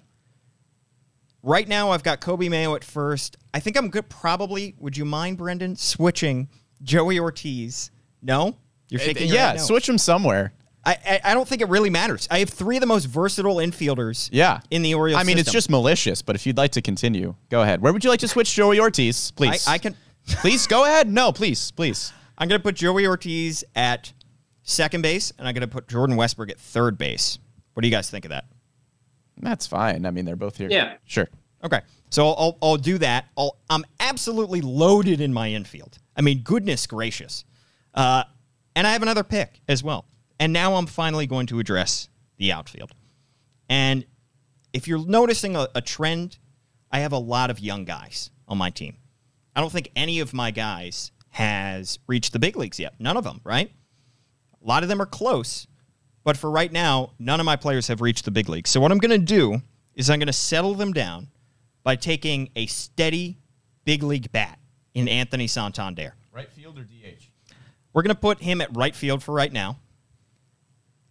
Right 1.44 1.68
now, 1.68 1.92
I've 1.92 2.04
got 2.04 2.20
Coby 2.20 2.50
Mayo 2.50 2.76
at 2.76 2.84
first. 2.84 3.38
I 3.54 3.60
think 3.60 3.78
I'm 3.78 3.90
good. 3.90 4.10
Probably, 4.10 4.76
would 4.80 4.98
you 4.98 5.06
mind, 5.06 5.38
Brendan, 5.38 5.76
switching 5.76 6.50
Joey 6.82 7.20
Ortiz? 7.20 7.92
No? 8.22 8.58
You're 8.90 9.00
shaking 9.00 9.28
your 9.28 9.36
yeah, 9.36 9.48
head 9.50 9.58
no. 9.58 9.64
switch 9.64 9.88
him 9.88 9.98
somewhere. 9.98 10.54
I, 10.86 10.98
I 11.06 11.22
I 11.26 11.34
don't 11.34 11.48
think 11.48 11.62
it 11.62 11.68
really 11.68 11.90
matters. 11.90 12.28
I 12.32 12.40
have 12.40 12.50
three 12.50 12.78
of 12.78 12.82
the 12.82 12.88
most 12.88 13.06
versatile 13.06 13.58
infielders. 13.58 14.30
Yeah. 14.32 14.62
in 14.72 14.82
the 14.82 14.94
Orioles. 14.94 15.22
I 15.22 15.26
mean, 15.26 15.38
it's 15.38 15.52
just 15.52 15.70
malicious, 15.70 16.22
but 16.22 16.36
if 16.38 16.46
you'd 16.46 16.58
like 16.58 16.72
to 16.72 16.82
continue, 16.82 17.36
go 17.50 17.62
ahead. 17.62 17.82
Where 17.82 17.92
would 17.92 18.04
you 18.04 18.10
like 18.10 18.22
to 18.22 18.28
switch 18.28 18.54
Joey 18.54 18.80
Ortiz, 18.80 19.34
I, 19.34 19.38
please? 19.38 19.68
I 19.68 19.78
can. 19.78 19.96
Please 20.28 20.68
go 20.68 20.86
ahead. 20.86 21.12
No, 21.12 21.32
please, 21.32 21.72
please. 21.72 22.14
I'm 22.38 22.48
going 22.48 22.60
to 22.60 22.64
put 22.64 22.76
Joey 22.76 23.08
Ortiz 23.08 23.64
at 23.76 24.14
second 24.64 25.02
base, 25.02 25.32
and 25.38 25.48
I'm 25.48 25.54
going 25.54 25.62
to 25.62 25.68
put 25.68 25.88
Jordan 25.88 26.16
Westburg 26.18 26.52
at 26.52 26.60
third 26.60 26.98
base. 26.98 27.40
What 27.74 27.82
do 27.82 27.88
you 27.88 27.94
guys 27.94 28.10
think 28.10 28.26
of 28.26 28.30
that? 28.30 28.46
That's 29.38 29.66
fine. 29.66 30.06
I 30.06 30.12
mean, 30.12 30.26
they're 30.26 30.36
both 30.36 30.58
here. 30.58 30.68
Yeah. 30.70 30.98
Sure. 31.06 31.28
Okay, 31.64 31.82
so 32.10 32.28
I'll 32.28 32.36
I'll, 32.38 32.58
I'll 32.62 32.78
do 32.78 32.98
that. 33.00 33.26
I'll, 33.38 33.58
I'm 33.70 33.84
absolutely 34.00 34.62
loaded 34.62 35.22
in 35.22 35.34
my 35.34 35.50
infield. 35.52 35.98
I 36.16 36.22
mean, 36.22 36.42
goodness 36.44 36.86
gracious. 36.86 37.46
Uh, 37.94 38.24
and 38.76 38.86
I 38.86 38.94
have 38.94 39.02
another 39.02 39.24
pick 39.24 39.62
as 39.68 39.84
well. 39.84 40.06
And 40.40 40.54
now 40.54 40.76
I'm 40.76 40.86
finally 40.86 41.26
going 41.26 41.48
to 41.48 41.60
address 41.60 42.10
the 42.38 42.52
outfield. 42.52 42.94
And 43.70 44.06
if 44.72 44.88
you're 44.88 45.04
noticing 45.04 45.56
a, 45.56 45.68
a 45.74 45.82
trend, 45.82 46.38
I 46.92 47.00
have 47.00 47.12
a 47.12 47.18
lot 47.18 47.50
of 47.50 47.60
young 47.60 47.86
guys 47.86 48.30
on 48.48 48.58
my 48.58 48.70
team. 48.70 48.98
I 49.58 49.60
don't 49.60 49.72
think 49.72 49.90
any 49.96 50.20
of 50.20 50.36
my 50.36 50.52
guys 50.52 51.12
has 51.30 51.98
reached 52.06 52.32
the 52.32 52.38
big 52.38 52.56
leagues 52.56 52.80
yet. 52.80 52.94
None 53.00 53.18
of 53.18 53.24
them, 53.24 53.42
right? 53.44 53.72
A 54.64 54.68
lot 54.68 54.84
of 54.84 54.90
them 54.90 55.02
are 55.02 55.08
close, 55.08 55.66
but 56.24 56.38
for 56.38 56.52
right 56.52 56.72
now, 56.72 57.14
none 57.18 57.40
of 57.40 57.46
my 57.48 57.56
players 57.56 57.88
have 57.88 58.00
reached 58.00 58.26
the 58.26 58.30
big 58.30 58.50
leagues. 58.50 58.70
So 58.70 58.80
what 58.80 58.92
I'm 58.92 59.00
going 59.00 59.20
to 59.20 59.26
do 59.26 59.60
is 59.96 60.12
I'm 60.12 60.20
going 60.20 60.28
to 60.28 60.34
settle 60.34 60.76
them 60.76 60.94
down 60.94 61.30
by 61.84 61.96
taking 61.96 62.52
a 62.56 62.68
steady 62.68 63.40
big 63.84 64.04
league 64.04 64.32
bat 64.32 64.60
in 64.94 65.08
Anthony 65.08 65.48
Santander. 65.48 66.14
Right 66.32 66.52
field 66.52 66.78
or 66.78 66.84
DH? 66.84 67.24
We're 67.94 68.04
going 68.04 68.16
to 68.16 68.22
put 68.22 68.40
him 68.40 68.62
at 68.62 68.78
right 68.78 68.96
field 68.96 69.24
for 69.24 69.34
right 69.34 69.52
now. 69.52 69.80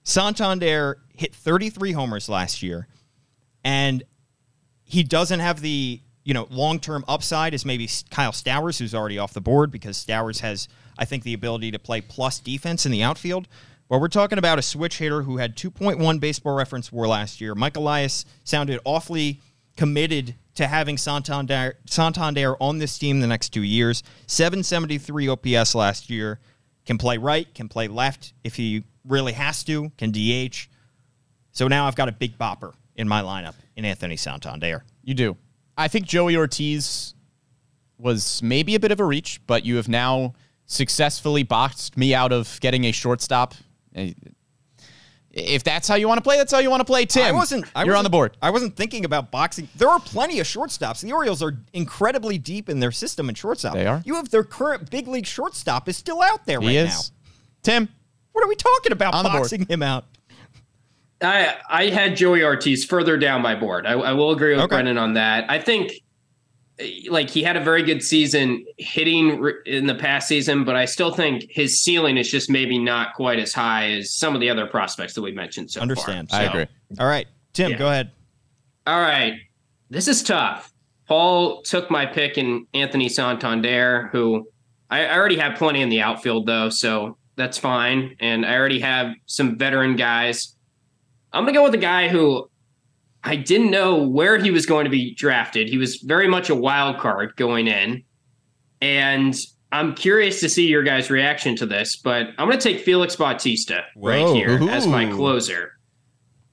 Santander 0.05 1.01
hit 1.17 1.35
33 1.35 1.91
homers 1.91 2.29
last 2.29 2.63
year, 2.63 2.87
and 3.65 4.05
he 4.85 5.03
doesn't 5.03 5.41
have 5.41 5.61
the 5.61 6.01
you 6.27 6.35
know 6.35 6.49
long 6.51 6.81
term 6.81 7.05
upside 7.07 7.55
is 7.55 7.65
maybe 7.65 7.89
Kyle 8.11 8.33
Stowers, 8.33 8.79
who's 8.79 8.95
already 8.95 9.17
off 9.17 9.33
the 9.33 9.41
board 9.41 9.71
because 9.71 9.97
Stowers 9.97 10.41
has 10.41 10.69
I 10.99 11.05
think 11.05 11.23
the 11.23 11.35
ability 11.35 11.71
to 11.71 11.79
play 11.79 12.01
plus 12.01 12.41
defense 12.41 12.85
in 12.85 12.93
the 12.93 13.03
outfield. 13.03 13.47
But 13.89 14.01
we're 14.01 14.09
talking 14.09 14.37
about 14.37 14.59
a 14.59 14.63
switch 14.63 14.99
hitter 14.99 15.23
who 15.23 15.37
had 15.37 15.57
2.1 15.57 16.19
baseball 16.19 16.57
reference 16.57 16.91
WAR 16.91 17.07
last 17.07 17.41
year. 17.41 17.55
Mike 17.55 17.77
Elias 17.77 18.25
sounded 18.43 18.81
awfully 18.85 19.41
committed 19.77 20.35
to 20.57 20.67
having 20.67 20.99
Santander, 20.99 21.79
Santander 21.87 22.61
on 22.61 22.79
this 22.79 22.99
team 22.99 23.21
the 23.21 23.29
next 23.29 23.51
two 23.51 23.63
years. 23.63 24.03
773 24.27 25.29
OPS 25.29 25.77
last 25.77 26.11
year. 26.11 26.41
Can 26.87 26.99
play 26.99 27.19
right, 27.19 27.53
can 27.55 27.69
play 27.69 27.87
left 27.87 28.33
if 28.43 28.57
he 28.57 28.83
really 29.05 29.33
has 29.33 29.63
to, 29.65 29.91
can 29.99 30.11
DH. 30.11 30.69
So 31.53 31.69
now 31.69 31.87
I've 31.87 31.97
got 31.97 32.09
a 32.09 32.13
big 32.13 32.37
bopper 32.39 32.73
in 32.97 33.07
my 33.07 33.23
lineup 33.23 33.55
in 33.77 33.85
Anthony 33.85 34.17
Santander. 34.17 34.85
You 35.05 35.15
do. 35.15 35.37
I 35.77 35.89
think 35.89 36.07
Joey 36.07 36.37
Ortiz 36.37 37.15
was 37.99 38.43
maybe 38.43 38.75
a 38.75 38.81
bit 38.81 38.93
of 38.93 39.01
a 39.01 39.05
reach, 39.05 39.41
but 39.47 39.65
you 39.65 39.77
have 39.77 39.89
now 39.89 40.35
successfully 40.67 41.43
boxed 41.43 41.97
me 41.97 42.15
out 42.15 42.33
of 42.33 42.59
getting 42.61 42.85
a 42.85 42.93
shortstop. 42.93 43.55
Eh, 43.95 44.13
if 45.31 45.63
that's 45.65 45.87
how 45.87 45.97
you 45.97 46.09
want 46.09 46.17
to 46.17 46.23
play, 46.23 46.39
that's 46.39 46.51
how 46.51 46.61
you 46.61 46.71
want 46.71 46.81
to 46.81 46.85
play, 46.85 47.05
Tim. 47.05 47.25
I 47.27 47.33
wasn't. 47.33 47.67
I 47.75 47.85
you're 47.85 47.93
on 47.95 47.99
wasn't- 47.99 48.05
the 48.05 48.11
board. 48.11 48.37
I 48.41 48.49
wasn't 48.51 48.75
thinking 48.75 49.05
about 49.05 49.31
boxing. 49.31 49.69
There 49.77 49.89
are 49.89 50.01
plenty 50.01 50.41
of 50.41 50.47
shortstops. 50.47 51.03
The 51.03 51.13
Orioles 51.13 51.43
are 51.43 51.59
incredibly 51.75 52.39
deep 52.39 52.71
in 52.71 52.81
their 52.81 52.91
system 52.93 53.29
and 53.29 53.37
shortstop. 53.37 53.75
They 53.75 53.87
are. 53.87 54.03
You 54.07 54.15
have 54.15 54.31
their 54.31 54.45
current 54.45 54.91
big 54.91 55.07
league 55.09 55.27
shortstop 55.27 55.89
is 55.91 55.97
still 55.99 56.23
out 56.23 56.47
there 56.47 56.59
right 56.59 56.75
is. 56.75 56.89
now. 56.89 57.01
Tim, 57.63 57.89
What 58.33 58.45
are 58.45 58.49
we 58.49 58.55
talking 58.57 58.93
about? 58.93 59.13
On 59.15 59.25
boxing 59.25 59.67
him 59.67 59.83
out. 59.83 60.05
I 61.23 61.55
I 61.69 61.87
had 61.89 62.17
Joey 62.17 62.43
Ortiz 62.45 62.85
further 62.85 63.17
down 63.17 63.43
my 63.43 63.55
board. 63.55 63.87
I, 63.87 63.93
I 63.93 64.13
will 64.13 64.33
agree 64.33 64.51
with 64.55 64.61
Okay. 64.65 64.77
Brendan 64.77 64.99
on 64.99 65.15
that. 65.15 65.51
I 65.51 65.59
think 65.59 65.93
like 67.09 67.31
he 67.31 67.43
had 67.43 67.57
a 67.57 67.61
very 67.65 67.83
good 67.83 68.03
season 68.03 68.63
hitting 68.77 69.43
in 69.65 69.87
the 69.87 69.95
past 69.95 70.29
season, 70.29 70.65
but 70.65 70.77
I 70.77 70.85
still 70.85 71.11
think 71.11 71.47
his 71.49 71.81
ceiling 71.83 72.19
is 72.19 72.31
just 72.31 72.51
maybe 72.51 72.79
not 72.79 73.15
quite 73.15 73.39
as 73.39 73.55
high 73.55 73.93
as 73.93 74.15
some 74.15 74.35
of 74.35 74.43
the 74.43 74.51
other 74.51 74.67
prospects 74.67 75.15
that 75.15 75.23
we've 75.23 75.35
mentioned 75.35 75.71
so 75.71 75.81
Understand. 75.81 76.29
far. 76.29 76.41
I 76.41 76.45
So- 76.45 76.51
agree. 76.51 76.67
All 77.01 77.07
right, 77.07 77.27
Tim, 77.55 77.71
Yeah. 77.71 77.79
go 77.79 77.89
ahead. 77.89 78.11
All 78.87 79.01
right. 79.01 79.39
This 79.89 80.07
is 80.07 80.23
tough. 80.23 80.71
Paul 81.09 81.63
took 81.63 81.91
my 81.91 82.05
pick 82.05 82.37
in 82.37 82.67
Anthony 82.75 83.09
Santander, 83.09 84.11
who 84.13 84.47
I, 84.91 85.07
I 85.07 85.17
already 85.17 85.39
have 85.39 85.57
plenty 85.57 85.81
in 85.81 85.89
the 85.89 86.03
outfield, 86.03 86.47
though, 86.47 86.69
so 86.69 87.17
that's 87.37 87.57
fine. 87.57 88.17
And 88.21 88.45
I 88.45 88.55
already 88.55 88.81
have 88.81 89.15
some 89.25 89.57
veteran 89.57 89.97
guys. 89.97 90.55
I'm 91.37 91.45
going 91.45 91.55
to 91.55 91.59
go 91.61 91.65
with 91.65 91.75
a 91.75 91.79
guy 91.79 92.09
who 92.09 92.49
I 93.23 93.37
didn't 93.37 93.71
know 93.71 94.03
where 94.03 94.39
he 94.39 94.51
was 94.51 94.67
going 94.67 94.85
to 94.85 94.91
be 94.91 95.15
drafted. 95.15 95.69
He 95.69 95.79
was 95.79 95.97
very 95.97 96.29
much 96.29 96.49
a 96.49 96.55
wild 96.55 96.99
card 96.99 97.37
going 97.37 97.67
in. 97.67 98.05
And 98.81 99.37
I'm 99.73 99.95
curious 99.95 100.41
to 100.41 100.49
see 100.49 100.67
your 100.67 100.83
guys' 100.83 101.11
reaction 101.11 101.57
to 101.57 101.67
this, 101.67 101.97
but 101.97 102.29
I'm 102.39 102.49
going 102.49 102.59
to 102.59 102.73
take 102.73 102.85
Felix 102.85 103.17
Bautista 103.17 103.83
right 103.97 104.23
Whoa. 104.23 104.35
here 104.35 104.71
as 104.71 104.87
my 104.87 105.11
closer. 105.11 105.73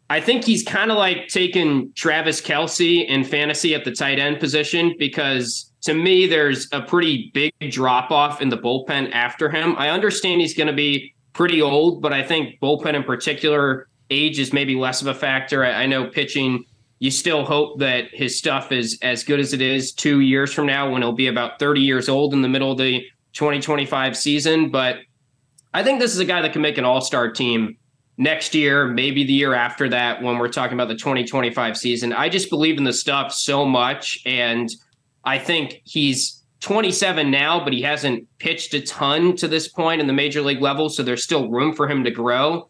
I 0.10 0.20
think 0.20 0.44
he's 0.44 0.64
kind 0.64 0.92
of 0.92 0.98
like 0.98 1.28
taking 1.28 1.92
Travis 1.94 2.42
Kelce 2.42 3.08
in 3.08 3.24
fantasy 3.24 3.74
at 3.74 3.86
the 3.86 3.92
tight 3.92 4.20
end 4.20 4.40
position 4.40 4.96
because 5.00 5.72
to 5.82 5.94
me, 5.94 6.28
there's 6.28 6.68
a 6.72 6.82
pretty 6.82 7.32
big 7.34 7.54
drop 7.72 8.10
off 8.10 8.42
in 8.42 8.50
the 8.50 8.58
bullpen 8.58 9.12
after 9.12 9.50
him. 9.50 9.76
I 9.78 9.90
understand 9.90 10.42
he's 10.42 10.54
going 10.54 10.68
to 10.68 10.74
be 10.74 11.14
pretty 11.34 11.62
old, 11.62 12.02
but 12.02 12.14
I 12.14 12.24
think 12.24 12.60
bullpen 12.62 12.94
in 12.94 13.04
particular, 13.04 13.88
age 14.14 14.40
is 14.40 14.54
maybe 14.54 14.76
less 14.76 15.02
of 15.02 15.08
a 15.08 15.14
factor. 15.14 15.66
I, 15.66 15.84
I 15.84 15.86
know 15.86 16.08
pitching, 16.08 16.66
you 17.00 17.12
still 17.12 17.44
hope 17.46 17.80
that 17.80 18.06
his 18.14 18.38
stuff 18.38 18.72
is 18.72 18.98
as 19.02 19.24
good 19.24 19.40
as 19.40 19.54
it 19.54 19.62
is 19.62 19.92
two 19.92 20.22
years 20.22 20.54
from 20.54 20.66
now 20.66 20.90
when 20.90 21.02
he'll 21.02 21.12
be 21.12 21.28
about 21.28 21.60
30 21.60 21.82
years 21.82 22.08
old 22.08 22.34
in 22.34 22.42
the 22.42 22.50
middle 22.50 22.72
of 22.72 22.78
the 22.78 23.04
2025 23.34 24.16
season. 24.16 24.70
But 24.70 24.98
I 25.74 25.84
think 25.84 26.00
this 26.00 26.14
is 26.14 26.20
a 26.20 26.26
guy 26.26 26.42
that 26.42 26.54
can 26.54 26.62
make 26.62 26.78
an 26.78 26.86
all 26.86 27.02
star 27.02 27.32
team 27.32 27.78
next 28.18 28.54
year, 28.54 28.88
maybe 28.88 29.24
the 29.24 29.34
year 29.34 29.54
after 29.54 29.90
that 29.90 30.22
when 30.22 30.38
we're 30.38 30.48
talking 30.48 30.76
about 30.76 30.88
the 30.88 30.96
2025 30.96 31.78
season. 31.78 32.14
I 32.14 32.30
just 32.30 32.50
believe 32.50 32.78
in 32.78 32.84
the 32.84 32.94
stuff 32.94 33.34
so 33.34 33.66
much. 33.66 34.20
And 34.26 34.70
I 35.26 35.40
think 35.40 35.82
he's 35.84 36.44
27 36.60 37.30
now, 37.30 37.64
but 37.64 37.74
he 37.74 37.82
hasn't 37.82 38.28
pitched 38.38 38.74
a 38.74 38.82
ton 38.82 39.36
to 39.38 39.48
this 39.48 39.68
point 39.68 40.00
in 40.00 40.08
the 40.08 40.14
major 40.14 40.42
league 40.42 40.62
level. 40.62 40.90
So 40.90 41.04
there's 41.04 41.24
still 41.24 41.50
room 41.50 41.74
for 41.74 41.88
him 41.88 42.04
to 42.04 42.12
grow. 42.12 42.70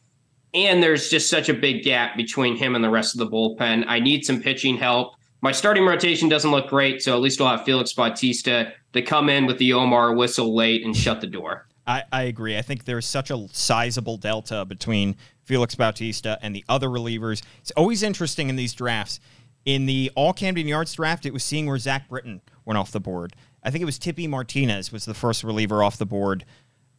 And 0.54 0.84
there's 0.84 1.10
just 1.10 1.30
such 1.30 1.50
a 1.50 1.54
big 1.54 1.84
gap 1.84 2.16
between 2.16 2.56
him 2.56 2.76
and 2.76 2.84
the 2.84 2.90
rest 2.90 3.16
of 3.16 3.20
the 3.20 3.28
bullpen. 3.28 3.86
I 3.88 4.00
need 4.00 4.24
some 4.24 4.42
pitching 4.42 4.78
help. 4.78 5.16
My 5.42 5.52
starting 5.52 5.86
rotation 5.86 6.30
doesn't 6.30 6.52
look 6.52 6.70
great, 6.70 7.02
so 7.02 7.14
at 7.16 7.22
least 7.22 7.42
I'll 7.42 7.58
have 7.58 7.66
Felix 7.66 7.92
Bautista 7.92 8.72
to 8.94 9.02
come 9.02 9.30
in 9.30 9.46
with 9.46 9.58
the 9.58 9.74
Omar 9.74 10.14
whistle 10.14 10.56
late 10.56 10.86
and 10.86 10.96
shut 10.96 11.22
the 11.22 11.28
door. 11.28 11.68
I, 11.86 12.04
I 12.14 12.24
agree. 12.24 12.58
I 12.58 12.62
think 12.62 12.86
there's 12.86 13.06
such 13.06 13.30
a 13.30 13.48
sizable 13.52 14.18
delta 14.18 14.64
between 14.64 15.18
Felix 15.44 15.76
Bautista 15.76 16.40
and 16.42 16.56
the 16.56 16.64
other 16.70 16.88
relievers. 16.88 17.42
It's 17.60 17.72
always 17.72 18.04
interesting 18.04 18.48
in 18.48 18.56
these 18.56 18.74
drafts. 18.74 19.20
In 19.66 19.86
the 19.86 20.12
All 20.16 20.34
Camden 20.34 20.68
Yards 20.68 20.94
draft, 20.94 21.26
it 21.26 21.34
was 21.34 21.44
seeing 21.44 21.66
where 21.66 21.78
Zach 21.78 22.08
Britton 22.08 22.42
went 22.64 22.78
off 22.78 22.92
the 22.92 23.00
board. 23.00 23.36
I 23.64 23.72
think 23.72 23.82
it 23.82 23.86
was 23.86 24.00
Tippy 24.00 24.28
Martinez 24.28 24.92
was 24.92 25.06
the 25.06 25.14
first 25.14 25.44
reliever 25.44 25.84
off 25.84 25.98
the 25.98 26.06
board 26.06 26.46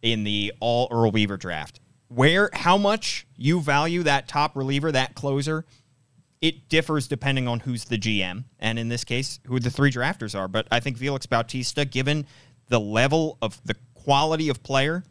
in 0.02 0.24
the 0.24 0.52
All 0.60 0.88
Earl 0.90 1.10
Weaver 1.10 1.36
draft. 1.36 1.80
Where, 2.08 2.50
how 2.52 2.76
much 2.76 3.26
you 3.36 3.60
value 3.60 4.02
that 4.04 4.28
top 4.28 4.56
reliever, 4.56 4.92
that 4.92 5.14
closer, 5.14 5.64
it 6.40 6.68
differs 6.68 7.08
depending 7.08 7.48
on 7.48 7.60
who's 7.60 7.84
the 7.86 7.96
GM, 7.96 8.44
and 8.58 8.78
in 8.78 8.88
this 8.88 9.04
case, 9.04 9.40
who 9.46 9.58
the 9.58 9.70
three 9.70 9.90
drafters 9.90 10.38
are. 10.38 10.46
But 10.46 10.68
I 10.70 10.80
think 10.80 10.98
Felix 10.98 11.26
Bautista, 11.26 11.84
given 11.84 12.26
the 12.68 12.78
level 12.78 13.38
of 13.40 13.60
the 13.64 13.74
quality 13.94 14.48
of 14.48 14.62
player, 14.62 15.04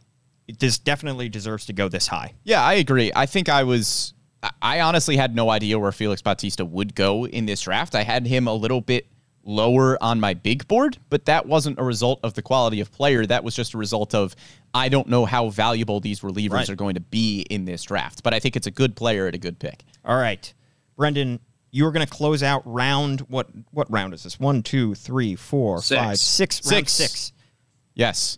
it 0.47 0.59
does 0.59 0.77
definitely 0.77 1.29
deserves 1.29 1.65
to 1.65 1.73
go 1.73 1.89
this 1.89 2.07
high. 2.07 2.33
Yeah, 2.43 2.61
I 2.61 2.73
agree. 2.73 3.11
I 3.15 3.25
think 3.25 3.49
I 3.49 3.63
was. 3.63 4.13
I 4.61 4.81
honestly 4.81 5.15
had 5.15 5.35
no 5.35 5.49
idea 5.49 5.79
where 5.79 5.93
Felix 5.93 6.21
Bautista 6.21 6.65
would 6.65 6.95
go 6.95 7.25
in 7.25 7.45
this 7.45 7.61
draft. 7.61 7.95
I 7.95 8.03
had 8.03 8.27
him 8.27 8.45
a 8.45 8.53
little 8.53 8.81
bit 8.81 9.07
lower 9.43 10.01
on 10.01 10.19
my 10.19 10.33
big 10.33 10.67
board, 10.67 10.97
but 11.09 11.25
that 11.25 11.45
wasn't 11.45 11.77
a 11.79 11.83
result 11.83 12.19
of 12.23 12.33
the 12.33 12.41
quality 12.41 12.79
of 12.79 12.91
player. 12.91 13.25
That 13.25 13.43
was 13.43 13.55
just 13.55 13.73
a 13.73 13.77
result 13.77 14.15
of 14.15 14.35
I 14.73 14.89
don't 14.89 15.07
know 15.07 15.25
how 15.25 15.49
valuable 15.49 15.99
these 15.99 16.21
relievers 16.21 16.51
Right. 16.51 16.69
are 16.69 16.75
going 16.75 16.95
to 16.95 17.01
be 17.01 17.41
in 17.49 17.65
this 17.65 17.83
draft. 17.83 18.23
But 18.23 18.33
I 18.33 18.39
think 18.39 18.55
it's 18.55 18.67
a 18.67 18.71
good 18.71 18.95
player 18.95 19.27
at 19.27 19.35
a 19.35 19.37
good 19.37 19.59
pick. 19.59 19.83
All 20.05 20.15
right, 20.17 20.51
Brendan, 20.95 21.39
you 21.71 21.85
are 21.85 21.91
going 21.91 22.05
to 22.05 22.11
close 22.11 22.41
out 22.43 22.61
round 22.65 23.21
what? 23.21 23.49
What 23.71 23.91
round 23.91 24.13
is 24.13 24.23
this? 24.23 24.39
One, 24.39 24.63
two, 24.63 24.95
three, 24.95 25.35
four, 25.35 25.81
Six. 25.81 25.99
five, 26.01 26.17
six. 26.19 26.61
Round 26.71 26.87
Six. 26.87 26.91
six. 26.93 27.33
Yes. 27.95 28.37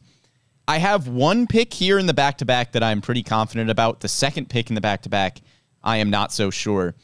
I 0.67 0.79
have 0.79 1.07
one 1.07 1.45
pick 1.45 1.71
here 1.73 1.99
in 1.99 2.07
the 2.07 2.13
back 2.13 2.39
to 2.39 2.45
back 2.45 2.71
that 2.71 2.81
I'm 2.81 2.99
pretty 2.99 3.21
confident 3.21 3.69
about. 3.69 3.99
The 3.99 4.07
second 4.07 4.49
pick 4.49 4.69
in 4.69 4.75
the 4.75 4.81
back 4.81 5.03
to 5.03 5.09
back, 5.09 5.41
I 5.83 5.97
am 5.97 6.09
not 6.09 6.33
so 6.33 6.49
sure. 6.49 6.95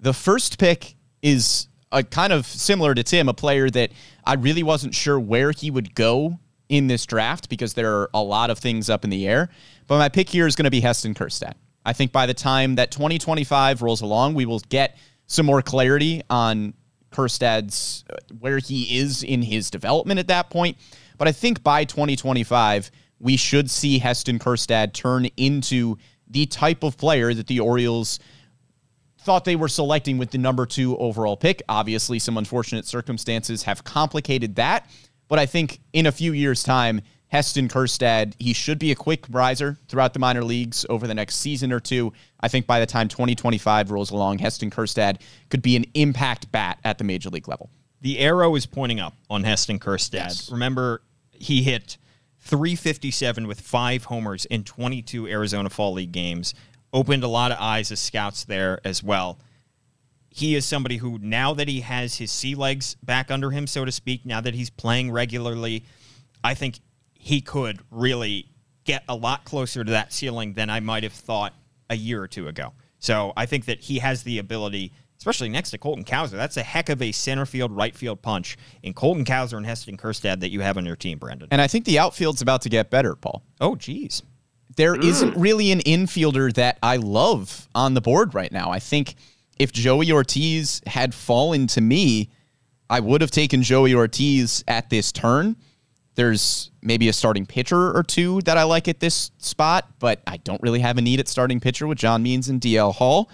The 0.00 0.12
first 0.12 0.58
pick 0.58 0.96
is 1.22 1.68
a 1.94 2.02
kind 2.02 2.32
of 2.32 2.44
similar 2.44 2.94
to 2.94 3.02
Tim, 3.02 3.28
a 3.28 3.34
player 3.34 3.70
that 3.70 3.92
I 4.24 4.34
really 4.34 4.62
wasn't 4.62 4.94
sure 4.94 5.18
where 5.18 5.52
he 5.52 5.70
would 5.70 5.94
go 5.94 6.38
in 6.68 6.88
this 6.88 7.06
draft 7.06 7.48
because 7.48 7.74
there 7.74 8.00
are 8.00 8.10
a 8.12 8.22
lot 8.22 8.50
of 8.50 8.58
things 8.58 8.90
up 8.90 9.04
in 9.04 9.10
the 9.10 9.26
air. 9.26 9.48
But 9.86 9.98
my 9.98 10.08
pick 10.08 10.28
here 10.28 10.46
is 10.46 10.56
going 10.56 10.64
to 10.64 10.70
be 10.70 10.80
Heston 10.80 11.14
Kjerstad. 11.14 11.54
I 11.86 11.92
think 11.92 12.12
by 12.12 12.26
the 12.26 12.34
time 12.34 12.74
that 12.76 12.90
2025 12.90 13.82
rolls 13.82 14.00
along, 14.00 14.34
we 14.34 14.44
will 14.44 14.60
get 14.60 14.96
some 15.26 15.46
more 15.46 15.62
clarity 15.62 16.22
on 16.28 16.74
Kjerstad's 17.12 18.04
uh, 18.10 18.16
where 18.40 18.58
he 18.58 18.98
is 18.98 19.22
in 19.22 19.42
his 19.42 19.70
development 19.70 20.18
at 20.18 20.28
that 20.28 20.50
point. 20.50 20.76
But 21.16 21.28
I 21.28 21.32
think 21.32 21.62
by 21.62 21.84
2025, 21.84 22.90
we 23.20 23.36
should 23.36 23.70
see 23.70 23.98
Heston 23.98 24.38
Kjerstad 24.38 24.92
turn 24.92 25.26
into 25.36 25.96
the 26.28 26.46
type 26.46 26.82
of 26.82 26.96
player 26.96 27.32
that 27.32 27.46
the 27.46 27.60
Orioles 27.60 28.18
thought 29.24 29.44
they 29.44 29.56
were 29.56 29.68
selecting 29.68 30.18
with 30.18 30.30
the 30.30 30.38
number 30.38 30.66
two 30.66 30.96
overall 30.98 31.36
pick. 31.36 31.62
Obviously, 31.68 32.18
some 32.18 32.36
unfortunate 32.36 32.86
circumstances 32.86 33.62
have 33.64 33.82
complicated 33.82 34.56
that. 34.56 34.88
But 35.28 35.38
I 35.38 35.46
think 35.46 35.80
in 35.92 36.06
a 36.06 36.12
few 36.12 36.32
years' 36.32 36.62
time, 36.62 37.00
Heston 37.28 37.68
Kjerstad, 37.68 38.34
he 38.38 38.52
should 38.52 38.78
be 38.78 38.92
a 38.92 38.94
quick 38.94 39.24
riser 39.30 39.78
throughout 39.88 40.12
the 40.12 40.18
minor 40.20 40.44
leagues 40.44 40.86
over 40.88 41.06
the 41.06 41.14
next 41.14 41.36
season 41.36 41.72
or 41.72 41.80
two. 41.80 42.12
I 42.40 42.48
think 42.48 42.66
by 42.66 42.78
the 42.78 42.86
time 42.86 43.08
2025 43.08 43.90
rolls 43.90 44.10
along, 44.10 44.38
Heston 44.38 44.70
Kjerstad 44.70 45.20
could 45.48 45.62
be 45.62 45.74
an 45.74 45.84
impact 45.94 46.52
bat 46.52 46.78
at 46.84 46.98
the 46.98 47.04
major 47.04 47.30
league 47.30 47.48
level. 47.48 47.70
The 48.02 48.18
arrow 48.18 48.54
is 48.54 48.66
pointing 48.66 49.00
up 49.00 49.16
on 49.30 49.42
Heston 49.42 49.80
Kjerstad. 49.80 50.12
Yes. 50.12 50.50
Remember, 50.52 51.02
he 51.32 51.62
hit 51.62 51.96
357 52.40 53.46
with 53.46 53.60
five 53.60 54.04
homers 54.04 54.44
in 54.44 54.62
22 54.62 55.26
Arizona 55.26 55.70
Fall 55.70 55.94
League 55.94 56.12
games. 56.12 56.54
Opened 56.94 57.24
a 57.24 57.28
lot 57.28 57.52
of 57.52 57.58
eyes 57.60 57.92
as 57.92 58.00
scouts 58.00 58.44
there 58.44 58.80
as 58.84 59.02
well. 59.02 59.38
He 60.30 60.54
is 60.54 60.64
somebody 60.64 60.96
who, 60.96 61.18
now 61.20 61.52
that 61.54 61.68
he 61.68 61.80
has 61.80 62.16
his 62.16 62.30
sea 62.32 62.54
legs 62.54 62.96
back 63.02 63.30
under 63.30 63.50
him, 63.50 63.66
so 63.66 63.84
to 63.84 63.92
speak, 63.92 64.24
now 64.24 64.40
that 64.40 64.54
he's 64.54 64.70
playing 64.70 65.10
regularly, 65.10 65.84
I 66.42 66.54
think 66.54 66.78
he 67.12 67.40
could 67.40 67.80
really 67.90 68.48
get 68.84 69.02
a 69.08 69.14
lot 69.14 69.44
closer 69.44 69.82
to 69.82 69.90
that 69.92 70.12
ceiling 70.12 70.54
than 70.54 70.70
I 70.70 70.80
might 70.80 71.02
have 71.02 71.12
thought 71.12 71.54
a 71.90 71.96
year 71.96 72.22
or 72.22 72.28
two 72.28 72.48
ago. 72.48 72.72
So 72.98 73.32
I 73.36 73.46
think 73.46 73.64
that 73.66 73.80
he 73.80 73.98
has 73.98 74.22
the 74.22 74.38
ability, 74.38 74.92
especially 75.18 75.48
next 75.48 75.70
to 75.72 75.78
Colton 75.78 76.04
Cowser. 76.04 76.32
That's 76.32 76.56
a 76.56 76.62
heck 76.62 76.88
of 76.88 77.02
a 77.02 77.12
center 77.12 77.46
field, 77.46 77.72
right 77.72 77.94
field 77.94 78.22
punch 78.22 78.56
in 78.82 78.94
Colton 78.94 79.24
Cowser 79.24 79.56
and 79.56 79.66
Heston 79.66 79.96
Kjerstad 79.96 80.40
that 80.40 80.50
you 80.50 80.60
have 80.60 80.76
on 80.76 80.86
your 80.86 80.96
team, 80.96 81.18
Brandon. 81.18 81.48
And 81.50 81.60
I 81.60 81.66
think 81.66 81.84
the 81.84 81.98
outfield's 81.98 82.42
about 82.42 82.62
to 82.62 82.68
get 82.68 82.90
better, 82.90 83.14
Paul. 83.14 83.42
oh, 83.60 83.74
geez. 83.76 84.22
There 84.76 84.94
mm. 84.94 85.22
not 85.22 85.36
really 85.36 85.70
an 85.72 85.80
infielder 85.80 86.52
that 86.54 86.78
I 86.82 86.96
love 86.96 87.68
on 87.74 87.94
the 87.94 88.00
board 88.00 88.34
right 88.34 88.50
now. 88.50 88.70
I 88.70 88.78
think 88.78 89.14
if 89.58 89.72
Joey 89.72 90.10
Ortiz 90.10 90.80
had 90.86 91.14
fallen 91.14 91.66
to 91.68 91.80
me, 91.80 92.30
I 92.90 93.00
would 93.00 93.20
have 93.20 93.30
taken 93.30 93.62
Joey 93.62 93.94
Ortiz 93.94 94.64
at 94.66 94.90
this 94.90 95.12
turn. 95.12 95.56
There's 96.16 96.70
maybe 96.82 97.08
a 97.08 97.12
starting 97.12 97.46
pitcher 97.46 97.96
or 97.96 98.02
two 98.02 98.40
that 98.42 98.56
I 98.56 98.62
like 98.64 98.88
at 98.88 99.00
this 99.00 99.30
spot, 99.38 99.88
but 99.98 100.20
I 100.26 100.36
don't 100.38 100.62
really 100.62 100.80
have 100.80 100.98
a 100.98 101.02
need 101.02 101.18
at 101.18 101.28
starting 101.28 101.60
pitcher 101.60 101.86
with 101.86 101.98
John 101.98 102.22
Means 102.22 102.48
and 102.48 102.60
DL 102.60 102.94
Hall. 102.94 103.30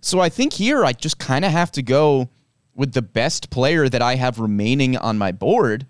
So 0.00 0.20
I 0.20 0.28
think 0.28 0.52
here 0.52 0.84
I 0.84 0.92
just 0.92 1.18
kind 1.18 1.44
of 1.44 1.52
have 1.52 1.72
to 1.72 1.82
go 1.82 2.28
with 2.74 2.92
the 2.92 3.02
best 3.02 3.50
player 3.50 3.88
that 3.88 4.02
I 4.02 4.16
have 4.16 4.38
remaining 4.38 4.96
on 4.96 5.18
my 5.18 5.32
board, 5.32 5.86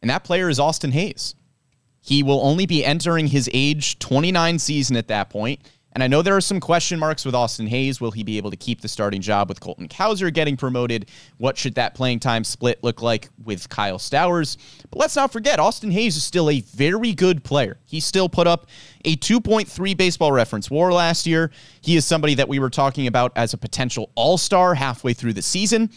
and 0.00 0.10
that 0.10 0.24
player 0.24 0.48
is 0.48 0.60
Austin 0.60 0.92
Hays. 0.92 1.34
He 2.10 2.24
will 2.24 2.40
only 2.44 2.66
be 2.66 2.84
entering 2.84 3.28
his 3.28 3.48
age 3.52 3.96
29 4.00 4.58
season 4.58 4.96
at 4.96 5.06
that 5.06 5.30
point. 5.30 5.60
And 5.92 6.02
I 6.02 6.08
know 6.08 6.22
there 6.22 6.36
are 6.36 6.40
some 6.40 6.58
question 6.58 6.98
marks 6.98 7.24
with 7.24 7.36
Austin 7.36 7.68
Hays. 7.68 8.00
Will 8.00 8.10
he 8.10 8.24
be 8.24 8.36
able 8.36 8.50
to 8.50 8.56
keep 8.56 8.80
the 8.80 8.88
starting 8.88 9.20
job 9.20 9.48
with 9.48 9.60
Colton 9.60 9.86
Cowser 9.86 10.34
getting 10.34 10.56
promoted? 10.56 11.06
What 11.38 11.56
should 11.56 11.76
that 11.76 11.94
playing 11.94 12.18
time 12.18 12.42
split 12.42 12.82
look 12.82 13.00
like 13.00 13.28
with 13.44 13.68
Kyle 13.68 14.00
Stowers? 14.00 14.56
But 14.90 14.98
let's 14.98 15.14
not 15.14 15.32
forget, 15.32 15.60
Austin 15.60 15.92
Hays 15.92 16.16
is 16.16 16.24
still 16.24 16.50
a 16.50 16.62
very 16.62 17.12
good 17.12 17.44
player. 17.44 17.78
He 17.86 18.00
still 18.00 18.28
put 18.28 18.48
up 18.48 18.66
a 19.04 19.14
2.3 19.14 19.96
baseball 19.96 20.32
reference 20.32 20.68
war 20.68 20.92
last 20.92 21.28
year. 21.28 21.52
He 21.80 21.94
is 21.94 22.04
somebody 22.04 22.34
that 22.34 22.48
we 22.48 22.58
were 22.58 22.70
talking 22.70 23.06
about 23.06 23.30
as 23.36 23.54
a 23.54 23.56
potential 23.56 24.10
all 24.16 24.36
star 24.36 24.74
halfway 24.74 25.12
through 25.12 25.34
the 25.34 25.42
season. 25.42 25.90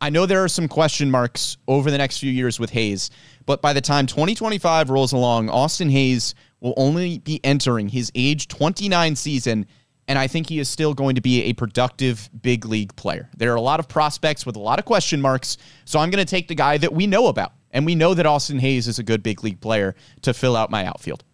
I 0.00 0.10
know 0.10 0.26
there 0.26 0.44
are 0.44 0.48
some 0.48 0.68
question 0.68 1.10
marks 1.10 1.56
over 1.66 1.90
the 1.90 1.98
next 1.98 2.18
few 2.18 2.30
years 2.30 2.60
with 2.60 2.70
Hays, 2.70 3.10
but 3.46 3.62
by 3.62 3.72
the 3.72 3.80
time 3.80 4.06
2025 4.06 4.90
rolls 4.90 5.12
along, 5.12 5.48
Austin 5.48 5.88
Hays 5.88 6.34
will 6.60 6.74
only 6.76 7.18
be 7.18 7.40
entering 7.44 7.88
his 7.88 8.12
age 8.14 8.48
29 8.48 9.16
season, 9.16 9.66
and 10.06 10.18
I 10.18 10.26
think 10.26 10.48
he 10.48 10.58
is 10.58 10.68
still 10.68 10.92
going 10.92 11.14
to 11.14 11.20
be 11.22 11.44
a 11.44 11.54
productive 11.54 12.28
big 12.42 12.66
league 12.66 12.94
player. 12.96 13.30
There 13.36 13.52
are 13.52 13.56
a 13.56 13.60
lot 13.60 13.80
of 13.80 13.88
prospects 13.88 14.44
with 14.44 14.56
a 14.56 14.60
lot 14.60 14.78
of 14.78 14.84
question 14.84 15.20
marks, 15.20 15.56
so 15.86 15.98
I'm 15.98 16.10
going 16.10 16.24
to 16.24 16.30
take 16.30 16.48
the 16.48 16.54
guy 16.54 16.76
that 16.78 16.92
we 16.92 17.06
know 17.06 17.28
about, 17.28 17.52
and 17.70 17.86
we 17.86 17.94
know 17.94 18.12
that 18.12 18.26
Austin 18.26 18.58
Hays 18.58 18.88
is 18.88 18.98
a 18.98 19.02
good 19.02 19.22
big 19.22 19.42
league 19.42 19.60
player 19.62 19.94
to 20.22 20.34
fill 20.34 20.56
out 20.56 20.70
my 20.70 20.84
outfield. 20.84 21.24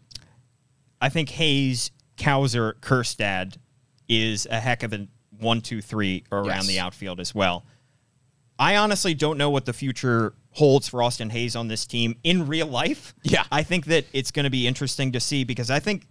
I 1.01 1.09
think 1.09 1.31
Hays, 1.31 1.91
Cowser, 2.17 2.75
Kjerstad 2.75 3.57
is 4.09 4.47
a 4.49 4.61
heck 4.61 4.85
of 4.85 4.93
a 4.93 5.09
one, 5.41 5.61
two, 5.61 5.81
three 5.83 6.23
around 6.31 6.47
Yes. 6.47 6.67
the 6.69 6.79
outfield 6.79 7.19
as 7.19 7.35
well. 7.35 7.65
I 8.63 8.77
honestly 8.77 9.13
don't 9.13 9.39
know 9.39 9.51
what 9.51 9.65
the 9.65 9.73
future 9.73 10.35
holds 10.53 10.87
for 10.87 11.03
Austin 11.03 11.31
Hays 11.31 11.57
on 11.57 11.67
this 11.67 11.85
team 11.85 12.15
in 12.23 12.47
real 12.47 12.69
life. 12.69 13.13
Yeah. 13.25 13.43
I 13.51 13.65
think 13.65 13.87
that 13.87 14.05
it's 14.13 14.31
going 14.31 14.45
to 14.45 14.51
be 14.51 14.69
interesting 14.69 15.11
to 15.13 15.21
see 15.21 15.43
because 15.43 15.69
I 15.69 15.81
think 15.81 16.07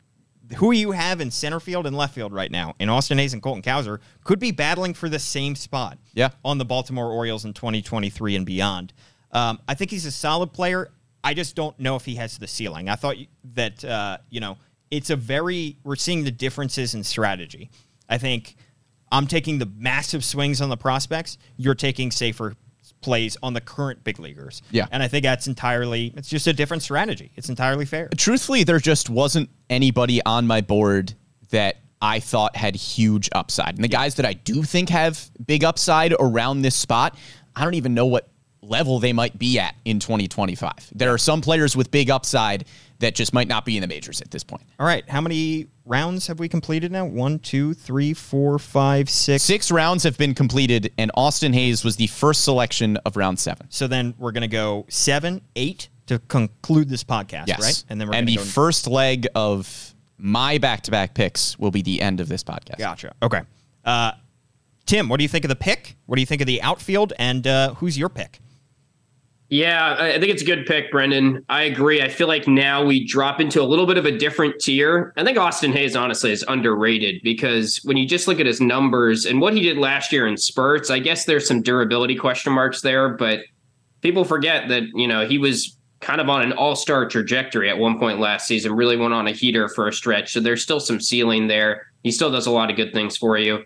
who 0.58 0.74
you 0.74 0.91
have 0.91 1.22
in 1.22 1.32
center 1.32 1.62
field 1.62 1.88
and 1.88 1.95
left 1.95 2.14
field 2.14 2.34
right 2.34 2.52
now 2.52 2.76
in 2.78 2.89
Austin 2.89 3.18
Hays 3.20 3.32
and 3.32 3.41
Colton 3.41 3.62
Cowser 3.62 3.99
could 4.26 4.38
be 4.39 4.52
battling 4.52 4.93
for 4.93 5.08
the 5.08 5.18
same 5.20 5.56
spot 5.56 5.97
Yeah. 6.14 6.32
on 6.43 6.58
the 6.58 6.66
Baltimore 6.66 7.10
Orioles 7.10 7.45
in 7.45 7.54
2023 7.54 8.36
and 8.36 8.45
beyond. 8.45 8.91
Um, 9.32 9.60
I 9.70 9.74
think 9.76 9.89
he's 9.91 10.06
a 10.06 10.12
solid 10.12 10.52
player. 10.52 10.91
I 11.24 11.34
just 11.34 11.56
don't 11.56 11.80
know 11.80 11.95
if 11.95 12.04
he 12.04 12.16
has 12.16 12.38
the 12.38 12.47
ceiling. 12.47 12.89
I 12.89 12.95
thought 12.95 13.16
that, 13.54 13.86
uh, 13.86 14.18
you 14.30 14.41
know, 14.41 14.58
it's 14.89 15.10
a 15.10 15.16
very, 15.16 15.78
we're 15.86 15.95
seeing 15.95 16.26
the 16.26 16.32
differences 16.32 16.95
in 16.95 17.04
strategy. 17.06 17.70
I 18.10 18.18
think 18.18 18.58
I'm 19.12 19.28
taking 19.28 19.59
the 19.59 19.70
massive 19.78 20.24
swings 20.24 20.62
on 20.62 20.70
the 20.70 20.78
prospects. 20.78 21.38
You're 21.57 21.76
taking 21.76 22.12
safer 22.12 22.55
plays 23.01 23.36
on 23.41 23.53
the 23.53 23.62
current 23.62 24.03
big 24.03 24.20
leaguers. 24.20 24.62
Yeah. 24.72 24.86
And 24.91 25.01
I 25.03 25.07
think 25.07 25.24
that's 25.24 25.47
entirely, 25.47 26.14
it's 26.16 26.30
just 26.30 26.47
a 26.47 26.53
different 26.53 26.84
strategy. 26.84 27.32
It's 27.36 27.49
entirely 27.49 27.86
fair. 27.86 28.09
truthfully, 28.18 28.64
there 28.64 28.80
just 28.80 29.09
wasn't 29.09 29.49
anybody 29.70 30.22
on 30.24 30.47
my 30.47 30.62
board 30.62 31.14
that 31.49 31.78
I 32.01 32.20
thought 32.20 32.55
had 32.55 32.76
huge 32.76 33.30
upside. 33.34 33.76
And 33.76 33.84
the 33.84 33.89
guys 33.89 34.16
that 34.16 34.26
I 34.26 34.34
do 34.34 34.64
think 34.64 34.89
have 34.89 35.30
big 35.45 35.64
upside 35.64 36.14
around 36.20 36.62
this 36.62 36.76
spot, 36.76 37.18
I 37.55 37.64
don't 37.64 37.76
even 37.76 37.93
know 37.93 38.05
what 38.05 38.30
level 38.62 38.99
they 38.99 39.14
might 39.14 39.38
be 39.39 39.59
at 39.59 39.76
in 39.86 39.99
2025. 39.99 40.72
There 40.93 41.12
are 41.14 41.18
some 41.18 41.41
players 41.41 41.76
with 41.76 41.89
big 41.91 42.09
upside 42.09 42.66
that 42.99 43.16
just 43.16 43.34
might 43.34 43.47
not 43.47 43.66
be 43.66 43.76
in 43.78 43.82
the 43.82 43.88
majors 43.88 44.22
at 44.22 44.30
this 44.30 44.43
point. 44.43 44.62
All 44.80 44.86
right. 44.86 45.07
How 45.09 45.22
many 45.22 45.68
rounds 45.86 46.28
have 46.28 46.38
we 46.39 46.47
completed 46.47 46.91
now? 46.91 47.05
One, 47.05 47.39
two, 47.39 47.74
three, 47.74 48.14
four, 48.14 48.59
five, 48.59 49.09
six. 49.09 49.43
Six 49.43 49.72
rounds 49.72 50.03
have 50.03 50.18
been 50.18 50.36
completed, 50.36 50.93
and 50.99 51.09
Austin 51.16 51.53
Hays 51.53 51.84
was 51.84 51.95
the 51.95 52.05
first 52.07 52.43
selection 52.43 52.97
of 52.97 53.18
round 53.18 53.39
seven. 53.39 53.66
So 53.72 53.88
then 53.88 54.14
we're 54.20 54.32
going 54.32 54.41
to 54.41 54.47
go 54.47 54.86
seven, 54.89 55.41
eight 55.55 55.89
to 56.07 56.20
conclude 56.20 56.89
this 56.89 57.03
podcast, 57.03 57.47
Yes. 57.47 57.59
right? 57.62 57.84
And 57.89 57.99
then 57.99 58.07
we're 58.09 58.16
and 58.16 58.28
the 58.28 58.36
go 58.36 58.43
first 58.43 58.86
leg 58.86 59.28
of 59.34 59.95
my 60.20 60.59
back 60.59 60.82
to 60.84 60.91
back 60.91 61.16
picks 61.16 61.57
will 61.57 61.72
be 61.72 61.82
the 61.82 61.99
end 62.01 62.20
of 62.20 62.28
this 62.30 62.43
podcast. 62.43 62.78
Gotcha. 62.78 63.16
Okay. 63.24 63.41
Uh, 63.84 64.12
Tim, 64.86 65.09
what 65.09 65.18
do 65.18 65.24
you 65.24 65.30
think 65.30 65.45
of 65.45 65.49
the 65.49 65.55
pick? 65.55 65.95
What 66.05 66.18
do 66.18 66.22
you 66.22 66.26
think 66.28 66.41
of 66.41 66.47
the 66.47 66.62
outfield? 66.62 67.14
And 67.18 67.47
uh, 67.47 67.74
who's 67.76 67.97
your 67.97 68.09
pick? 68.09 68.39
Yeah, 69.52 69.97
I 69.99 70.14
think 70.14 70.32
it's 70.32 70.41
a 70.41 70.45
good 70.45 70.66
pick, 70.66 70.89
Brendan. 70.91 71.43
I 71.49 71.64
agree. 71.64 72.02
I 72.02 72.08
feel 72.08 72.30
like 72.30 72.47
now 72.47 72.86
we 72.86 73.06
drop 73.06 73.41
into 73.41 73.62
a 73.62 73.68
little 73.68 73.86
bit 73.86 73.97
of 73.97 74.06
a 74.06 74.18
different 74.18 74.62
tier. 74.62 75.12
I 75.18 75.26
think 75.26 75.38
Austin 75.38 75.74
Hays, 75.74 75.93
honestly, 75.93 76.32
is 76.32 76.45
underrated 76.47 77.22
because 77.22 77.82
when 77.84 77.97
you 77.97 78.08
just 78.08 78.30
look 78.30 78.39
at 78.39 78.45
his 78.45 78.62
numbers 78.62 79.26
and 79.26 79.41
what 79.41 79.54
he 79.54 79.60
did 79.60 79.78
last 79.78 80.14
year 80.14 80.26
in 80.26 80.38
spurts, 80.38 80.89
I 80.89 80.99
guess 80.99 81.26
there's 81.26 81.45
some 81.45 81.62
durability 81.62 82.16
question 82.16 82.54
marks 82.54 82.80
there, 82.80 83.10
but 83.10 83.41
people 83.99 84.24
forget 84.24 84.70
that, 84.70 84.84
you 84.93 85.06
know, 85.06 85.28
he 85.28 85.38
was 85.38 85.78
kind 85.99 86.22
of 86.22 86.30
on 86.30 86.41
an 86.43 86.54
all 86.54 86.74
star 86.74 87.06
trajectory 87.06 87.70
at 87.70 87.78
one 87.78 87.99
point 87.99 88.22
last 88.22 88.47
season, 88.47 88.72
really 88.72 88.95
went 88.95 89.14
on 89.14 89.28
a 89.28 89.32
heater 89.32 89.68
for 89.68 89.86
a 89.89 89.91
stretch. 89.91 90.32
So 90.32 90.39
there's 90.39 90.64
still 90.64 90.80
some 90.80 91.02
ceiling 91.02 91.47
there. 91.47 91.88
He 92.04 92.12
still 92.12 92.32
does 92.32 92.47
a 92.47 92.52
lot 92.52 92.70
of 92.70 92.78
good 92.78 92.93
things 92.93 93.18
for 93.18 93.38
you. 93.38 93.66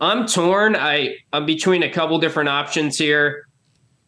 I'm 0.00 0.28
torn. 0.28 0.76
I, 0.76 1.16
I'm 1.32 1.44
between 1.44 1.82
a 1.82 1.90
couple 1.90 2.20
different 2.20 2.50
options 2.50 2.96
here. 2.96 3.48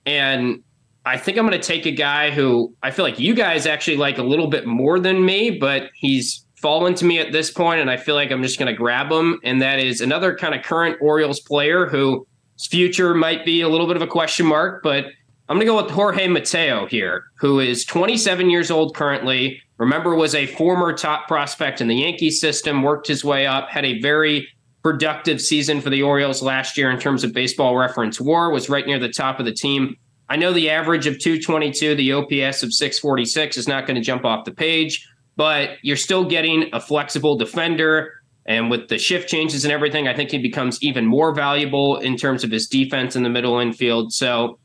And 0.06 0.62
I 1.04 1.16
think 1.16 1.38
I'm 1.38 1.46
going 1.46 1.58
to 1.58 1.66
take 1.66 1.86
a 1.86 1.92
guy 1.92 2.30
who 2.30 2.74
I 2.82 2.90
feel 2.90 3.04
like 3.04 3.18
you 3.18 3.34
guys 3.34 3.66
actually 3.66 3.96
like 3.96 4.18
a 4.18 4.22
little 4.22 4.48
bit 4.48 4.66
more 4.66 5.00
than 5.00 5.24
me, 5.24 5.50
but 5.50 5.90
he's 5.94 6.44
fallen 6.56 6.94
to 6.94 7.04
me 7.04 7.18
at 7.18 7.32
this 7.32 7.50
point, 7.50 7.80
and 7.80 7.90
I 7.90 7.96
feel 7.96 8.14
like 8.14 8.30
I'm 8.30 8.42
just 8.42 8.58
going 8.58 8.72
to 8.72 8.76
grab 8.76 9.10
him. 9.10 9.40
And 9.42 9.62
that 9.62 9.78
is 9.78 10.00
another 10.00 10.36
kind 10.36 10.54
of 10.54 10.62
current 10.62 10.98
Orioles 11.00 11.40
player 11.40 11.86
whose 11.86 12.26
future 12.68 13.14
might 13.14 13.44
be 13.46 13.62
a 13.62 13.68
little 13.68 13.86
bit 13.86 13.96
of 13.96 14.02
a 14.02 14.06
question 14.06 14.46
mark, 14.46 14.82
but 14.82 15.06
I'm 15.48 15.56
going 15.56 15.66
to 15.66 15.72
go 15.72 15.82
with 15.82 15.90
Jorge 15.90 16.28
Mateo 16.28 16.86
here, 16.86 17.24
who 17.38 17.58
is 17.58 17.84
27 17.84 18.50
years 18.50 18.70
old 18.70 18.94
currently. 18.94 19.60
Remember, 19.78 20.14
was 20.14 20.34
a 20.34 20.46
former 20.46 20.92
top 20.92 21.26
prospect 21.26 21.80
in 21.80 21.88
the 21.88 21.96
Yankee 21.96 22.30
system, 22.30 22.82
worked 22.82 23.08
his 23.08 23.24
way 23.24 23.46
up, 23.46 23.68
had 23.68 23.84
a 23.84 24.00
very 24.00 24.46
productive 24.82 25.40
season 25.40 25.80
for 25.80 25.90
the 25.90 26.02
Orioles 26.02 26.42
last 26.42 26.76
year 26.76 26.90
in 26.90 27.00
terms 27.00 27.24
of 27.24 27.32
baseball 27.32 27.76
reference 27.76 28.20
war, 28.20 28.50
was 28.50 28.68
right 28.68 28.86
near 28.86 28.98
the 28.98 29.08
top 29.08 29.40
of 29.40 29.46
the 29.46 29.52
team. 29.52 29.96
I 30.30 30.36
know 30.36 30.52
the 30.52 30.70
average 30.70 31.08
of 31.08 31.18
222, 31.18 31.96
the 31.96 32.12
OPS 32.12 32.62
of 32.62 32.72
646 32.72 33.56
is 33.56 33.66
not 33.66 33.84
going 33.84 33.96
to 33.96 34.00
jump 34.00 34.24
off 34.24 34.44
the 34.44 34.52
page, 34.52 35.06
but 35.34 35.70
you're 35.82 35.96
still 35.96 36.24
getting 36.24 36.70
a 36.72 36.80
flexible 36.80 37.36
defender. 37.36 38.12
And 38.46 38.70
with 38.70 38.88
the 38.88 38.96
shift 38.96 39.28
changes 39.28 39.64
and 39.64 39.72
everything, 39.72 40.06
I 40.06 40.14
think 40.14 40.30
he 40.30 40.38
becomes 40.38 40.80
even 40.84 41.04
more 41.04 41.34
valuable 41.34 41.96
in 41.98 42.16
terms 42.16 42.44
of 42.44 42.50
his 42.52 42.68
defense 42.68 43.16
in 43.16 43.24
the 43.24 43.28
middle 43.28 43.58
infield. 43.58 44.12
So 44.12 44.60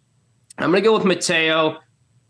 I'm 0.59 0.69
going 0.69 0.83
to 0.83 0.87
go 0.87 0.95
with 0.95 1.03
Mateo. 1.03 1.79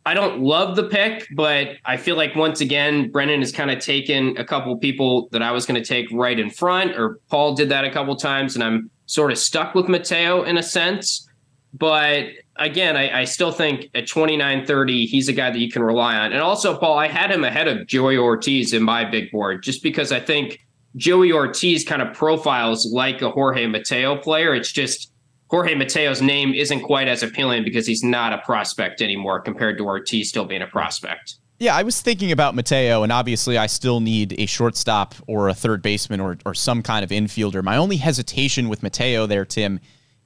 I 0.06 0.14
don't 0.14 0.40
love 0.40 0.78
the 0.78 0.84
pick, 0.84 1.28
but 1.36 1.72
I 1.84 1.98
feel 1.98 2.16
like 2.16 2.36
once 2.36 2.62
again, 2.62 3.12
Brennan 3.12 3.42
has 3.42 3.52
kind 3.52 3.70
of 3.70 3.80
taken 3.80 4.38
a 4.38 4.46
couple 4.46 4.78
people 4.78 5.28
that 5.34 5.42
I 5.42 5.52
was 5.52 5.66
going 5.66 5.82
to 5.82 5.86
take 5.86 6.10
right 6.12 6.40
in 6.40 6.50
front, 6.50 6.96
or 6.96 7.20
Paul 7.28 7.54
did 7.54 7.68
that 7.68 7.84
a 7.84 7.92
couple 7.92 8.16
times, 8.16 8.56
and 8.56 8.64
I'm 8.64 8.90
sort 9.08 9.32
of 9.32 9.38
stuck 9.38 9.76
with 9.76 9.90
Mateo 9.90 10.44
in 10.44 10.58
a 10.58 10.64
sense. 10.64 11.28
But 11.74 12.28
again, 12.58 12.96
I, 12.96 13.22
I 13.22 13.24
still 13.26 13.52
think 13.52 13.90
at 13.96 14.08
29 14.08 14.66
30, 14.66 15.06
he's 15.06 15.28
a 15.28 15.34
guy 15.34 15.52
that 15.52 15.60
you 15.60 15.72
can 15.72 15.84
rely 15.84 16.16
on. 16.16 16.32
And 16.32 16.42
also, 16.42 16.78
Paul, 16.78 16.98
I 16.98 17.08
had 17.08 17.32
him 17.32 17.44
ahead 17.44 17.68
of 17.68 17.88
Joey 17.88 18.18
Ortiz 18.18 18.74
in 18.74 18.84
my 18.84 19.04
big 19.10 19.32
board 19.32 19.64
just 19.64 19.84
because 19.84 20.12
I 20.12 20.20
think 20.20 20.60
Joey 20.96 21.32
Ortiz 21.32 21.84
kind 21.84 22.02
of 22.02 22.14
profiles 22.14 22.86
like 22.92 23.22
a 23.22 23.30
Jorge 23.30 23.68
Mateo 23.68 24.18
player. 24.18 24.56
It's 24.56 24.72
just 24.72 25.12
Jorge 25.50 25.76
Mateo's 25.76 26.22
name 26.22 26.54
isn't 26.54 26.82
quite 26.82 27.08
as 27.08 27.22
appealing 27.22 27.64
because 27.64 27.86
he's 27.86 28.04
not 28.04 28.34
a 28.34 28.40
prospect 28.40 29.02
anymore 29.02 29.42
compared 29.42 29.78
to 29.78 29.86
Ortiz 29.86 30.30
still 30.30 30.46
being 30.46 30.62
a 30.62 30.68
prospect. 30.68 31.36
Yeah, 31.60 31.76
I 31.76 31.84
was 31.84 32.02
thinking 32.02 32.34
about 32.34 32.54
Mateo, 32.54 33.04
and 33.04 33.14
obviously 33.14 33.58
I 33.58 33.68
still 33.68 34.02
need 34.02 34.38
a 34.38 34.46
shortstop 34.46 35.16
or 35.26 35.48
a 35.48 35.54
third 35.54 35.82
baseman 35.82 36.20
or, 36.20 36.38
or 36.46 36.54
some 36.54 36.84
kind 36.84 37.04
of 37.04 37.12
infielder. 37.12 37.64
My 37.64 37.78
only 37.78 37.96
hesitation 37.96 38.68
with 38.68 38.84
Mateo 38.84 39.26
there, 39.26 39.46
Tim, 39.46 39.80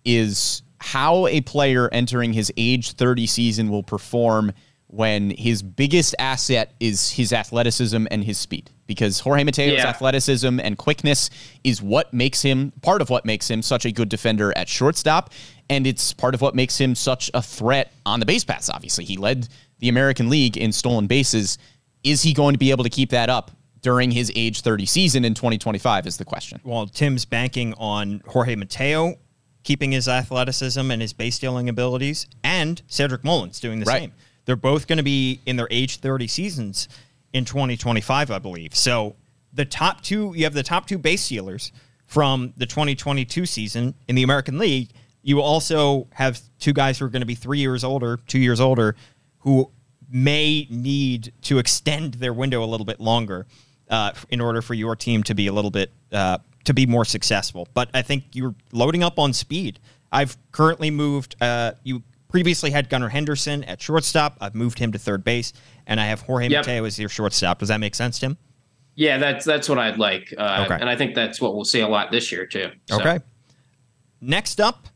is 0.04 0.64
how 0.80 1.28
a 1.28 1.42
player 1.42 1.90
entering 1.92 2.34
his 2.34 2.52
age 2.58 2.94
30 2.94 3.28
season 3.28 3.70
will 3.70 3.84
perform 3.84 4.54
when 4.88 5.30
his 5.32 5.62
biggest 5.62 6.16
asset 6.18 6.74
is 6.80 7.12
his 7.12 7.32
athleticism 7.32 8.08
and 8.10 8.24
his 8.24 8.38
speed. 8.40 8.72
Because 8.88 9.20
Jorge 9.20 9.44
Mateo's 9.44 9.74
Yeah. 9.74 9.88
athleticism 9.88 10.60
and 10.60 10.78
quickness 10.78 11.30
is 11.64 11.80
what 11.80 12.12
makes 12.12 12.42
him 12.42 12.74
part 12.82 13.02
of 13.04 13.10
what 13.12 13.24
makes 13.24 13.50
him 13.50 13.62
such 13.62 13.86
a 13.86 13.92
good 13.92 14.10
defender 14.10 14.52
at 14.58 14.68
shortstop. 14.68 15.32
And 15.70 15.86
it's 15.86 16.12
part 16.14 16.34
of 16.34 16.42
what 16.42 16.56
makes 16.56 16.76
him 16.80 16.96
such 16.96 17.30
a 17.36 17.42
threat 17.42 17.92
on 18.06 18.20
the 18.20 18.26
base 18.26 18.44
paths, 18.44 18.68
obviously. 18.70 19.06
He 19.06 19.16
led 19.16 19.48
the 19.78 19.90
American 19.90 20.28
League 20.28 20.58
in 20.58 20.72
stolen 20.72 21.06
bases. 21.06 21.60
Is 22.04 22.24
he 22.24 22.34
going 22.34 22.54
to 22.56 22.60
be 22.60 22.72
able 22.72 22.84
to 22.84 22.90
keep 22.90 23.12
that 23.12 23.30
up 23.30 23.52
during 23.82 24.10
his 24.12 24.32
age 24.36 24.62
30 24.62 24.86
season 24.86 25.24
in 25.24 25.34
2025 25.34 26.06
is 26.08 26.18
the 26.18 26.26
question. 26.26 26.60
Well, 26.64 26.88
Tim's 26.88 27.24
banking 27.26 27.74
on 27.78 28.22
Jorge 28.28 28.56
Mateo 28.56 29.16
keeping 29.64 29.92
his 29.92 30.08
athleticism 30.08 30.90
and 30.92 31.02
his 31.02 31.14
base 31.14 31.36
stealing 31.36 31.70
abilities, 31.70 32.28
and 32.44 32.82
Cedric 32.88 33.24
Mullins 33.24 33.60
doing 33.60 33.80
the 33.80 33.86
Right. 33.86 34.02
same. 34.04 34.12
They're 34.46 34.56
both 34.56 34.88
going 34.88 34.98
to 34.98 35.04
be 35.04 35.40
in 35.46 35.58
their 35.58 35.68
age 35.70 35.98
30 35.98 36.28
seasons 36.28 36.88
in 37.34 37.46
2025, 37.46 38.32
I 38.32 38.40
believe. 38.40 38.74
So 38.76 39.16
the 39.54 39.66
top 39.66 40.02
two, 40.02 40.34
you 40.36 40.44
have 40.46 40.54
the 40.54 40.64
top 40.64 40.88
two 40.88 40.98
base 40.98 41.22
stealers 41.22 41.72
from 42.08 42.54
the 42.58 42.66
2022 42.66 43.46
season 43.46 43.94
in 44.08 44.16
the 44.16 44.24
American 44.24 44.58
League. 44.58 44.90
You 45.22 45.42
also 45.42 46.08
have 46.14 46.42
two 46.60 46.74
guys 46.74 46.98
who 46.98 47.06
are 47.06 47.10
going 47.10 47.22
to 47.22 47.26
be 47.28 47.36
three 47.36 47.60
years 47.60 47.84
older, 47.84 48.18
two 48.28 48.40
years 48.40 48.60
older, 48.60 48.96
who 49.40 49.70
may 50.10 50.66
need 50.72 51.32
to 51.44 51.60
extend 51.60 52.16
their 52.16 52.34
window 52.34 52.64
a 52.64 52.66
little 52.66 52.86
bit 52.86 53.00
longer 53.00 53.46
uh, 53.90 54.12
in 54.30 54.42
order 54.42 54.62
for 54.62 54.74
your 54.74 54.96
team 54.96 55.22
to 55.24 55.36
be 55.36 55.46
a 55.48 55.54
little 55.54 55.70
bit 55.72 55.92
uh, 56.12 56.40
to 56.70 56.74
be 56.76 56.86
more 56.86 57.04
successful. 57.04 57.68
But 57.74 57.90
I 57.96 58.04
think 58.04 58.26
you're 58.34 58.54
loading 58.72 59.02
up 59.02 59.18
on 59.18 59.34
speed. 59.34 59.80
I've 60.12 60.38
currently 60.52 60.92
moved. 60.92 61.36
Uh, 61.42 61.72
you 61.84 62.04
previously 62.28 62.70
had 62.70 62.90
Gunnar 62.92 63.10
Henderson 63.10 63.64
at 63.64 63.82
shortstop. 63.82 64.38
I've 64.40 64.54
moved 64.54 64.78
him 64.78 64.92
to 64.92 65.00
third 65.00 65.24
base, 65.24 65.52
and 65.88 66.00
I 66.00 66.06
have 66.06 66.22
Jorge 66.22 66.48
Yep. 66.48 66.66
Mateo 66.68 66.86
as 66.86 67.00
your 67.00 67.10
shortstop. 67.10 67.58
Does 67.58 67.70
that 67.70 67.80
make 67.80 67.96
sense, 67.96 68.20
Tim? 68.20 68.38
Yeah, 68.94 69.18
that's 69.18 69.46
that's 69.46 69.68
what 69.68 69.80
I'd 69.80 69.98
like. 69.98 70.32
Uh, 70.38 70.66
Okay. 70.68 70.78
And 70.80 70.88
I 70.88 70.96
think 70.96 71.16
that's 71.16 71.42
what 71.42 71.56
we'll 71.56 71.66
see 71.66 71.80
a 71.80 71.88
lot 71.88 72.12
this 72.12 72.32
year, 72.32 72.46
too. 72.46 72.70
So- 72.86 73.00
Okay. 73.00 73.18
Next 74.22 74.62
up 74.62 74.90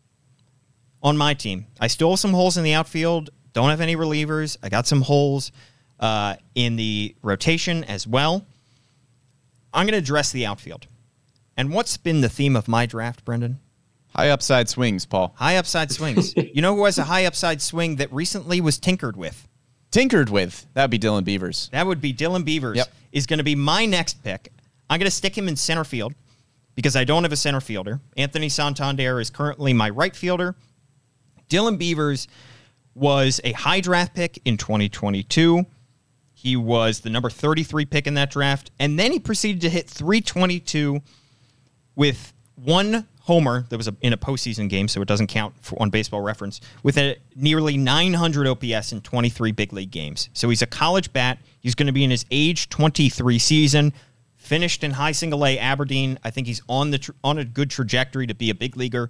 on 1.02 1.18
my 1.18 1.34
team, 1.34 1.66
I 1.80 1.88
still 1.88 2.12
have 2.12 2.20
some 2.20 2.34
holes 2.34 2.56
in 2.56 2.64
the 2.64 2.74
outfield. 2.74 3.32
Don't 3.54 3.70
have 3.72 3.82
any 3.82 3.96
relievers. 3.96 4.58
I 4.62 4.70
got 4.70 4.86
some 4.86 5.02
holes 5.02 5.52
uh, 6.00 6.36
in 6.54 6.76
the 6.76 7.16
rotation 7.24 7.84
as 7.86 8.06
well. 8.06 8.46
I'm 9.74 9.86
going 9.88 9.94
to 9.94 9.98
address 9.98 10.32
the 10.32 10.46
outfield. 10.46 10.86
And 11.56 11.72
what's 11.72 11.98
been 11.98 12.22
the 12.22 12.30
theme 12.30 12.56
of 12.56 12.68
my 12.68 12.86
draft, 12.86 13.24
Brendan? 13.26 13.60
High 14.16 14.30
upside 14.30 14.70
swings, 14.70 15.06
Paul. 15.06 15.34
High 15.38 15.58
upside 15.58 15.92
swings. 15.92 16.34
you 16.38 16.62
know 16.62 16.76
who 16.76 16.86
has 16.86 16.98
a 16.98 17.04
high 17.04 17.26
upside 17.26 17.62
swing 17.62 17.96
that 17.98 18.12
recently 18.14 18.62
was 18.62 18.78
tinkered 18.78 19.18
with? 19.18 19.48
Tinkered 19.92 20.30
with. 20.30 20.66
That'd 20.74 20.92
be 20.92 21.00
Dylan 21.00 21.24
Beavers. 21.24 21.70
That 21.72 21.88
would 21.88 22.02
be 22.02 22.14
Dylan 22.14 22.46
Beavers. 22.46 22.78
Yep. 22.78 22.88
Is 23.12 23.26
going 23.28 23.38
to 23.38 23.44
be 23.44 23.56
my 23.56 23.86
next 23.86 24.24
pick. 24.24 24.52
I'm 24.90 25.00
going 25.00 25.10
to 25.10 25.16
stick 25.16 25.38
him 25.38 25.48
in 25.48 25.56
center 25.56 25.84
field 25.84 26.14
because 26.76 26.96
I 26.96 27.04
don't 27.04 27.24
have 27.24 27.32
a 27.32 27.38
center 27.38 27.62
fielder. 27.62 28.00
Anthony 28.18 28.50
Santander 28.50 29.20
is 29.20 29.30
currently 29.30 29.74
my 29.74 29.90
right 29.90 30.16
fielder. 30.16 30.56
Dylan 31.50 31.78
Beavers 31.78 32.28
was 32.96 33.40
a 33.44 33.52
high 33.54 33.82
draft 33.82 34.16
pick 34.16 34.40
in 34.46 34.58
2022. 34.58 35.66
He 36.34 36.56
was 36.56 37.02
the 37.02 37.10
number 37.10 37.30
33 37.30 37.86
pick 37.86 38.08
in 38.08 38.16
that 38.16 38.32
draft, 38.32 38.72
and 38.80 39.00
then 39.00 39.12
he 39.12 39.20
proceeded 39.20 39.62
to 39.62 39.70
hit 39.70 39.90
322 39.90 41.02
with 41.96 42.34
one 42.56 43.08
homer 43.22 43.66
that 43.70 43.78
was 43.78 43.88
a, 43.88 43.96
in 44.02 44.14
a 44.14 44.18
postseason 44.18 44.70
game, 44.70 44.88
so 44.88 45.02
it 45.02 45.08
doesn't 45.08 45.28
count 45.28 45.54
for, 45.62 45.82
on 45.82 45.90
baseball 45.90 46.22
reference, 46.22 46.60
with 46.84 46.98
a 46.98 47.18
nearly 47.36 47.78
900 47.78 48.48
OPS 48.48 48.92
in 48.92 49.02
23 49.02 49.52
big 49.52 49.72
league 49.74 49.92
games. 49.92 50.30
So 50.34 50.50
he's 50.50 50.62
a 50.62 50.68
college 50.68 51.12
bat. 51.14 51.40
He's 51.62 51.76
going 51.76 51.88
to 51.88 51.94
be 51.94 52.04
in 52.04 52.12
his 52.12 52.26
age 52.32 52.70
23 52.70 53.40
season. 53.40 53.94
Finished 54.36 54.84
in 54.84 54.92
high 54.92 55.14
single 55.14 55.46
A 55.46 55.58
Aberdeen. 55.58 56.20
I 56.24 56.30
think 56.30 56.48
he's 56.48 56.62
on 56.68 56.92
the 56.92 57.14
on 57.24 57.38
a 57.38 57.46
good 57.46 57.70
trajectory 57.70 58.28
to 58.28 58.36
be 58.36 58.50
a 58.50 58.56
big 58.56 58.76
leaguer, 58.76 59.10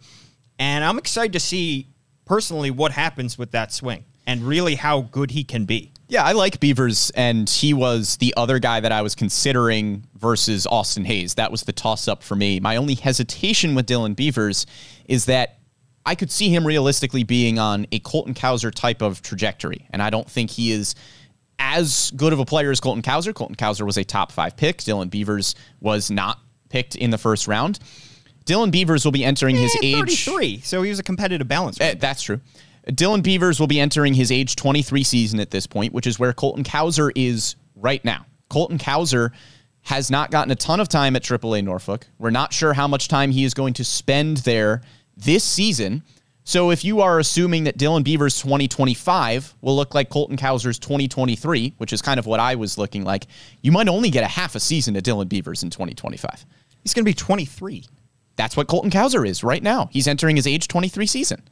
and 0.60 0.84
I'm 0.84 1.00
excited 1.00 1.34
to 1.34 1.40
see 1.40 1.88
personally 2.26 2.70
what 2.70 2.92
happens 2.92 3.36
with 3.36 3.50
that 3.52 3.74
swing 3.74 4.06
and 4.28 4.44
really 4.44 4.76
how 4.76 5.02
good 5.02 5.32
he 5.32 5.44
can 5.44 5.66
be. 5.66 5.93
Yeah, 6.10 6.24
I 6.24 6.34
like 6.34 6.60
Beavers, 6.60 7.12
and 7.16 7.50
he 7.50 7.74
was 7.74 8.18
the 8.18 8.34
other 8.38 8.60
guy 8.60 8.80
that 8.82 8.92
I 8.92 9.02
was 9.02 9.16
considering 9.16 10.06
versus 10.16 10.68
Austin 10.68 11.06
Hays. 11.06 11.36
That 11.36 11.52
was 11.52 11.64
the 11.64 11.72
toss 11.74 12.08
up 12.08 12.22
for 12.24 12.36
me. 12.36 12.60
My 12.60 12.76
only 12.76 12.94
hesitation 12.96 13.74
with 13.74 13.88
Dylan 13.88 14.16
Beavers 14.16 14.66
is 15.06 15.26
that 15.26 15.58
I 16.06 16.16
could 16.16 16.30
see 16.30 16.50
him 16.50 16.68
realistically 16.68 17.24
being 17.24 17.58
on 17.58 17.88
a 17.92 18.00
Colton 18.00 18.34
Cowser 18.34 18.72
type 18.74 19.02
of 19.02 19.22
trajectory, 19.22 19.88
and 19.92 20.02
I 20.02 20.10
don't 20.10 20.30
think 20.30 20.52
he 20.52 20.72
is 20.72 20.94
as 21.58 22.12
good 22.16 22.34
of 22.34 22.40
a 22.40 22.46
player 22.46 22.72
as 22.72 22.80
Colton 22.82 23.02
Cowser. 23.02 23.34
Colton 23.34 23.56
Cowser 23.56 23.86
was 23.86 23.98
a 23.98 24.04
top 24.04 24.32
five 24.32 24.58
pick. 24.58 24.80
Dylan 24.80 25.10
Beavers 25.10 25.56
was 25.80 26.12
not 26.12 26.40
picked 26.70 26.96
in 26.96 27.10
the 27.10 27.18
first 27.18 27.48
round. 27.48 27.80
Dylan 28.46 28.72
Beavers 28.72 29.06
will 29.06 29.14
be 29.14 29.24
entering 29.24 29.56
his 29.56 29.74
Eh, 29.76 29.80
age 29.84 30.26
33, 30.26 30.60
so 30.62 30.82
he 30.82 30.90
was 30.90 31.00
a 31.00 31.04
competitive 31.04 31.48
balance. 31.48 31.80
Eh, 31.80 31.94
that's 31.98 32.22
true. 32.22 32.42
Dylan 32.88 33.24
Beavers 33.24 33.60
will 33.60 33.68
be 33.68 33.80
entering 33.80 34.14
his 34.14 34.32
age 34.32 34.56
23 34.56 35.04
season 35.04 35.40
at 35.40 35.52
this 35.52 35.68
point, 35.68 35.94
which 35.94 36.08
is 36.08 36.20
where 36.20 36.34
Colton 36.34 36.64
Cowser 36.64 37.12
is 37.16 37.56
right 37.76 38.04
now. 38.04 38.26
Colton 38.50 38.78
Cowser 38.78 39.32
has 39.84 40.10
not 40.10 40.32
gotten 40.32 40.52
a 40.52 40.56
ton 40.56 40.80
of 40.80 40.88
time 40.88 41.16
at 41.16 41.24
AAA 41.24 41.64
Norfolk. 41.64 42.08
We're 42.18 42.30
not 42.30 42.54
sure 42.54 42.74
how 42.74 42.88
much 42.88 43.08
time 43.08 43.32
he 43.32 43.44
is 43.44 43.54
going 43.54 43.74
to 43.76 43.84
spend 43.84 44.38
there 44.38 44.82
this 45.18 45.44
season. 45.44 46.04
So 46.46 46.72
if 46.72 46.84
you 46.84 47.02
are 47.02 47.20
assuming 47.20 47.66
that 47.66 47.78
Dylan 47.78 48.04
Beavers 48.04 48.38
2025 48.42 49.56
will 49.62 49.76
look 49.76 49.96
like 49.96 50.10
Colton 50.10 50.36
Cowser's 50.36 50.80
2023, 50.80 51.76
which 51.78 51.94
is 51.94 52.02
kind 52.02 52.20
of 52.20 52.26
what 52.26 52.40
I 52.40 52.56
was 52.56 52.78
looking 52.78 53.04
like, 53.04 53.28
you 53.62 53.72
might 53.72 53.88
only 53.88 54.10
get 54.10 54.24
a 54.24 54.28
half 54.28 54.56
a 54.56 54.60
season 54.60 54.96
of 54.96 55.04
Dylan 55.04 55.30
Beavers 55.30 55.64
in 55.64 55.70
2025. 55.70 56.46
He's 56.82 56.94
going 56.94 57.06
to 57.06 57.10
be 57.10 57.14
23. 57.14 57.86
That's 58.36 58.58
what 58.58 58.68
Colton 58.68 58.92
Cowser 58.92 59.28
is 59.28 59.44
right 59.44 59.64
now. 59.64 59.90
He's 59.92 60.08
entering 60.08 60.36
his 60.36 60.48
age 60.48 60.68
23 60.68 61.06
season. 61.06 61.44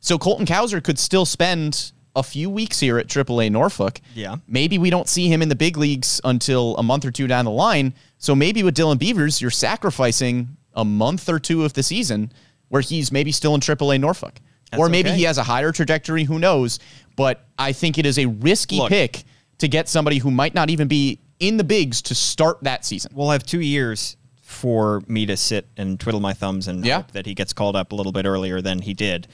So 0.00 0.18
Colton 0.18 0.46
Cowser 0.46 0.82
could 0.82 0.98
still 0.98 1.24
spend 1.24 1.92
a 2.16 2.22
few 2.22 2.50
weeks 2.50 2.80
here 2.80 2.98
at 2.98 3.06
AAA 3.06 3.50
Norfolk. 3.50 4.00
Yeah. 4.14 4.36
Maybe 4.46 4.78
we 4.78 4.90
don't 4.90 5.08
see 5.08 5.28
him 5.28 5.42
in 5.42 5.48
the 5.48 5.54
big 5.54 5.76
leagues 5.76 6.20
until 6.24 6.76
a 6.76 6.82
month 6.82 7.04
or 7.04 7.10
two 7.10 7.26
down 7.26 7.44
the 7.44 7.50
line. 7.50 7.94
So 8.18 8.34
maybe 8.34 8.62
with 8.62 8.76
Dylan 8.76 8.98
Beavers, 8.98 9.40
you're 9.40 9.50
sacrificing 9.50 10.56
a 10.74 10.84
month 10.84 11.28
or 11.28 11.38
two 11.38 11.64
of 11.64 11.74
the 11.74 11.82
season 11.82 12.32
where 12.68 12.82
he's 12.82 13.12
maybe 13.12 13.32
still 13.32 13.54
in 13.54 13.60
AAA 13.60 14.00
Norfolk. 14.00 14.40
That's 14.70 14.80
or 14.80 14.88
maybe 14.88 15.10
okay. 15.10 15.18
he 15.18 15.24
has 15.24 15.38
a 15.38 15.42
higher 15.42 15.72
trajectory, 15.72 16.24
who 16.24 16.38
knows? 16.38 16.78
But 17.16 17.46
I 17.58 17.72
think 17.72 17.98
it 17.98 18.06
is 18.06 18.18
a 18.18 18.26
risky 18.26 18.76
Look. 18.78 18.90
pick 18.90 19.24
to 19.58 19.68
get 19.68 19.88
somebody 19.88 20.18
who 20.18 20.30
might 20.30 20.54
not 20.54 20.70
even 20.70 20.88
be 20.88 21.20
in 21.40 21.56
the 21.56 21.64
bigs 21.64 22.02
to 22.02 22.14
start 22.14 22.58
that 22.62 22.84
season. 22.84 23.12
We'll 23.14 23.30
have 23.30 23.44
two 23.44 23.60
years 23.60 24.16
for 24.42 25.02
me 25.06 25.26
to 25.26 25.36
sit 25.36 25.68
and 25.76 25.98
twiddle 25.98 26.20
my 26.20 26.32
thumbs 26.32 26.68
and 26.68 26.84
Yeah. 26.84 26.96
hope 26.96 27.12
that 27.12 27.26
he 27.26 27.34
gets 27.34 27.52
called 27.52 27.76
up 27.76 27.92
a 27.92 27.94
little 27.94 28.12
bit 28.12 28.26
earlier 28.26 28.60
than 28.60 28.80
he 28.80 28.94
did. 28.94 29.28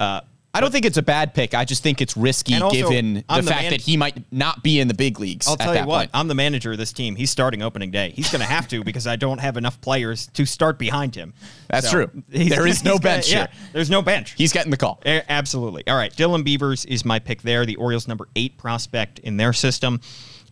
Uh, 0.00 0.22
I 0.52 0.60
don't 0.60 0.72
think 0.72 0.84
it's 0.84 0.96
a 0.96 1.02
bad 1.02 1.32
pick. 1.32 1.54
I 1.54 1.64
just 1.64 1.80
think 1.84 2.00
it's 2.00 2.16
risky 2.16 2.56
also, 2.60 2.74
given 2.74 3.14
the 3.14 3.24
the 3.28 3.42
fact 3.44 3.62
man- 3.62 3.70
that 3.70 3.80
he 3.82 3.96
might 3.96 4.32
not 4.32 4.64
be 4.64 4.80
in 4.80 4.88
the 4.88 4.94
big 4.94 5.20
leagues. 5.20 5.46
I'll 5.46 5.52
at 5.54 5.60
tell 5.60 5.68
you 5.68 5.74
that 5.74 5.86
what, 5.86 5.98
point. 5.98 6.10
I'm 6.12 6.26
the 6.26 6.34
manager 6.34 6.72
of 6.72 6.78
this 6.78 6.92
team. 6.92 7.14
He's 7.14 7.30
starting 7.30 7.62
opening 7.62 7.92
day. 7.92 8.10
He's 8.10 8.32
going 8.32 8.40
to 8.40 8.48
have 8.48 8.66
to 8.68 8.82
because 8.90 9.06
I 9.06 9.14
don't 9.14 9.38
have 9.38 9.56
enough 9.56 9.80
players 9.80 10.26
to 10.34 10.44
start 10.44 10.76
behind 10.76 11.14
him. 11.14 11.34
That's 11.68 11.88
So, 11.88 12.06
true. 12.06 12.22
There 12.30 12.66
is 12.66 12.82
no 12.84 12.92
he's 12.94 13.00
gonna- 13.00 13.00
bench 13.00 13.30
yeah, 13.30 13.38
here. 13.46 13.48
There's 13.72 13.90
no 13.90 14.02
bench. 14.02 14.32
He's 14.32 14.52
getting 14.52 14.72
the 14.72 14.76
call. 14.76 15.00
Absolutely. 15.06 15.86
All 15.86 15.96
right. 15.96 16.12
Dylan 16.12 16.42
Beavers 16.42 16.84
is 16.86 17.04
my 17.04 17.20
pick 17.20 17.42
there, 17.42 17.64
the 17.64 17.76
Orioles' 17.76 18.08
number 18.08 18.26
eight 18.34 18.58
prospect 18.58 19.20
in 19.20 19.36
their 19.36 19.52
system. 19.52 20.00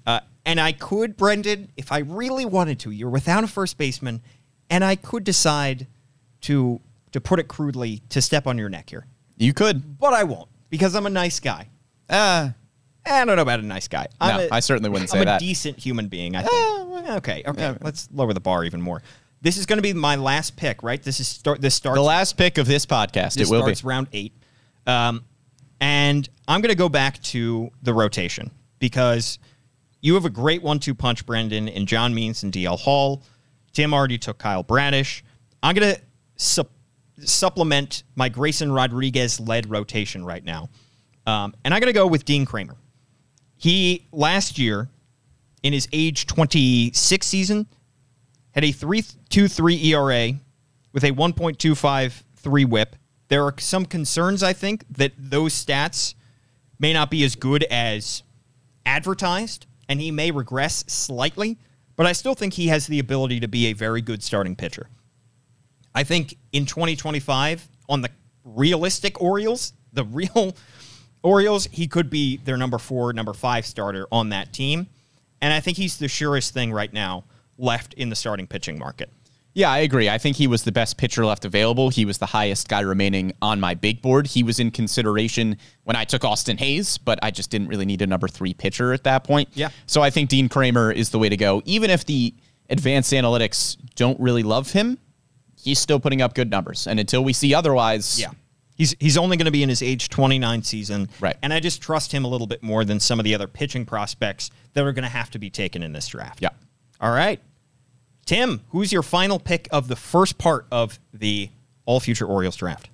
Uh, 0.06 0.20
and 0.46 0.60
I 0.60 0.72
could, 0.72 1.16
Brendan, 1.16 1.72
if 1.76 1.90
I 1.90 1.98
really 1.98 2.44
wanted 2.46 2.78
to, 2.80 2.92
you're 2.92 3.10
without 3.10 3.42
a 3.42 3.48
first 3.48 3.76
baseman, 3.76 4.22
and 4.70 4.84
I 4.84 4.94
could 4.94 5.24
decide 5.24 5.88
to, 6.42 6.80
to 7.10 7.20
put 7.20 7.40
it 7.40 7.48
crudely, 7.48 8.00
to 8.10 8.22
step 8.22 8.46
on 8.46 8.58
your 8.58 8.68
neck 8.68 8.90
here. 8.90 9.04
You 9.38 9.52
could. 9.54 9.98
But 9.98 10.12
I 10.14 10.24
won't 10.24 10.48
because 10.70 10.94
I'm 10.94 11.06
a 11.06 11.10
nice 11.10 11.40
guy. 11.40 11.68
Uh, 12.08 12.50
I 13.06 13.24
don't 13.24 13.36
know 13.36 13.42
about 13.42 13.60
a 13.60 13.62
nice 13.62 13.88
guy. 13.88 14.06
I'm 14.20 14.36
No, 14.36 14.46
a- 14.46 14.54
I 14.56 14.60
certainly 14.60 14.90
wouldn't 14.90 15.10
say 15.10 15.18
I'm 15.18 15.22
a 15.22 15.26
that. 15.26 15.40
decent 15.40 15.78
human 15.78 16.08
being, 16.08 16.36
I 16.36 16.42
think. 16.42 16.52
Eh, 17.08 17.16
okay, 17.16 17.42
okay. 17.46 17.60
yeah. 17.62 17.78
Let's 17.80 18.08
lower 18.12 18.32
the 18.32 18.40
bar 18.40 18.64
even 18.64 18.82
more. 18.82 19.02
This 19.40 19.56
is 19.56 19.66
going 19.66 19.76
to 19.78 19.82
be 19.82 19.92
my 19.94 20.16
last 20.16 20.56
pick, 20.56 20.82
right? 20.82 21.02
This 21.02 21.20
is 21.20 21.28
start. 21.28 21.60
This 21.60 21.74
starts 21.74 21.96
the 21.96 22.02
last 22.02 22.36
pick 22.36 22.58
of 22.58 22.66
this 22.66 22.84
podcast. 22.84 23.34
This 23.34 23.48
it 23.48 23.50
will 23.50 23.64
be. 23.64 23.74
round 23.84 24.08
eight. 24.12 24.32
Um, 24.86 25.24
And 25.80 26.28
I'm 26.48 26.60
going 26.60 26.70
to 26.72 26.76
go 26.76 26.88
back 26.88 27.22
to 27.24 27.70
the 27.82 27.94
rotation 27.94 28.50
because 28.80 29.38
you 30.00 30.14
have 30.14 30.24
a 30.24 30.30
great 30.30 30.62
one-two 30.62 30.94
punch, 30.94 31.24
Brendan, 31.24 31.68
and 31.68 31.86
John 31.86 32.14
Means 32.14 32.42
and 32.42 32.52
DL 32.52 32.78
Hall. 32.78 33.22
Tim 33.72 33.94
already 33.94 34.18
took 34.18 34.38
Kyle 34.38 34.64
Bradish. 34.64 35.22
I'm 35.62 35.74
going 35.76 35.94
to 35.94 36.00
supplement 37.24 38.04
my 38.16 38.28
Grayson 38.28 38.72
Rodriguez-led 38.72 39.70
rotation 39.70 40.24
right 40.24 40.44
now, 40.44 40.68
um, 41.26 41.54
and 41.64 41.74
I'm 41.74 41.80
going 41.80 41.92
to 41.92 41.98
go 41.98 42.06
with 42.06 42.24
Dean 42.24 42.44
Kremer. 42.44 42.76
He 43.56 44.06
last 44.12 44.58
year, 44.58 44.88
in 45.62 45.72
his 45.72 45.88
age 45.92 46.26
26 46.26 47.26
season, 47.26 47.66
had 48.52 48.64
a 48.64 48.72
3.23 48.72 49.84
ERA 49.84 50.38
with 50.92 51.04
a 51.04 51.10
1.253 51.12 52.68
WHIP. 52.68 52.96
There 53.28 53.44
are 53.44 53.54
some 53.58 53.84
concerns, 53.84 54.42
I 54.42 54.52
think, 54.52 54.84
that 54.90 55.12
those 55.18 55.52
stats 55.52 56.14
may 56.78 56.92
not 56.92 57.10
be 57.10 57.24
as 57.24 57.34
good 57.36 57.64
as 57.64 58.22
advertised, 58.86 59.66
and 59.88 60.00
he 60.00 60.10
may 60.10 60.30
regress 60.30 60.84
slightly. 60.86 61.58
But 61.96 62.06
I 62.06 62.12
still 62.12 62.34
think 62.34 62.54
he 62.54 62.68
has 62.68 62.86
the 62.86 63.00
ability 63.00 63.40
to 63.40 63.48
be 63.48 63.66
a 63.66 63.72
very 63.72 64.00
good 64.00 64.22
starting 64.22 64.56
pitcher. 64.56 64.88
I 65.98 66.04
think 66.04 66.38
in 66.52 66.64
2025, 66.64 67.68
on 67.88 68.02
the 68.02 68.10
realistic 68.44 69.20
Orioles, 69.20 69.72
the 69.92 70.04
real 70.20 70.54
Orioles, 71.24 71.66
he 71.72 71.88
could 71.88 72.08
be 72.08 72.36
their 72.36 72.56
number 72.56 72.78
four, 72.78 73.12
number 73.12 73.32
five 73.32 73.66
starter 73.66 74.06
on 74.12 74.28
that 74.28 74.52
team. 74.52 74.86
And 75.40 75.52
I 75.52 75.58
think 75.58 75.76
he's 75.76 75.96
the 75.98 76.06
surest 76.06 76.54
thing 76.54 76.72
right 76.72 76.92
now 76.92 77.24
left 77.58 77.94
in 77.94 78.10
the 78.10 78.14
starting 78.14 78.46
pitching 78.46 78.78
market. 78.78 79.10
Yeah, 79.54 79.72
I 79.72 79.78
agree. 79.78 80.08
I 80.08 80.18
think 80.18 80.36
he 80.36 80.46
was 80.46 80.62
the 80.62 80.70
best 80.70 80.98
pitcher 80.98 81.26
left 81.26 81.44
available. 81.44 81.88
He 81.88 82.04
was 82.04 82.18
the 82.18 82.26
highest 82.26 82.68
guy 82.68 82.78
remaining 82.78 83.32
on 83.42 83.58
my 83.58 83.74
big 83.74 84.00
board. 84.00 84.28
He 84.28 84.44
was 84.44 84.60
in 84.60 84.70
consideration 84.70 85.56
when 85.82 85.96
I 85.96 86.04
took 86.04 86.22
Austin 86.22 86.58
Hays, 86.58 86.96
but 86.96 87.18
I 87.24 87.32
just 87.32 87.50
didn't 87.50 87.66
really 87.66 87.86
need 87.86 88.02
a 88.02 88.06
number 88.06 88.28
three 88.28 88.54
pitcher 88.54 88.92
at 88.92 89.02
that 89.02 89.24
point. 89.24 89.48
Yeah. 89.54 89.70
So 89.86 90.00
I 90.00 90.10
think 90.10 90.28
Dean 90.28 90.48
Kremer 90.48 90.92
is 90.92 91.10
the 91.10 91.18
way 91.18 91.28
to 91.28 91.36
go. 91.36 91.60
Even 91.64 91.90
if 91.90 92.06
the 92.06 92.34
advanced 92.70 93.12
analytics 93.12 93.76
don't 93.96 94.20
really 94.20 94.44
love 94.44 94.70
him, 94.70 94.96
he's 95.68 95.78
still 95.78 96.00
putting 96.00 96.20
up 96.22 96.34
good 96.34 96.50
numbers. 96.50 96.86
And 96.86 96.98
until 96.98 97.22
we 97.22 97.32
see 97.32 97.54
otherwise, 97.54 98.18
Yeah. 98.20 98.30
He's, 98.76 98.94
he's 99.00 99.16
only 99.18 99.36
going 99.36 99.46
to 99.46 99.50
be 99.50 99.64
in 99.64 99.68
his 99.68 99.82
age 99.82 100.08
29 100.08 100.62
season. 100.62 101.08
Right. 101.20 101.36
And 101.42 101.52
I 101.52 101.58
just 101.58 101.82
trust 101.82 102.12
him 102.12 102.24
a 102.24 102.28
little 102.28 102.46
bit 102.46 102.62
more 102.62 102.84
than 102.84 103.00
some 103.00 103.18
of 103.18 103.24
the 103.24 103.34
other 103.34 103.48
pitching 103.48 103.84
prospects 103.84 104.50
that 104.74 104.84
are 104.84 104.92
going 104.92 105.02
to 105.02 105.08
have 105.08 105.32
to 105.32 105.38
be 105.40 105.50
taken 105.50 105.82
in 105.82 105.92
this 105.92 106.06
draft. 106.06 106.40
Yeah. 106.40 106.50
All 107.00 107.10
right. 107.10 107.40
Tim, 108.24 108.60
who's 108.68 108.92
your 108.92 109.02
final 109.02 109.40
pick 109.40 109.66
of 109.72 109.88
the 109.88 109.96
first 109.96 110.38
part 110.38 110.66
of 110.70 111.00
the 111.12 111.50
All 111.86 111.98
Future 111.98 112.24
Orioles 112.26 112.54
draft? 112.54 112.88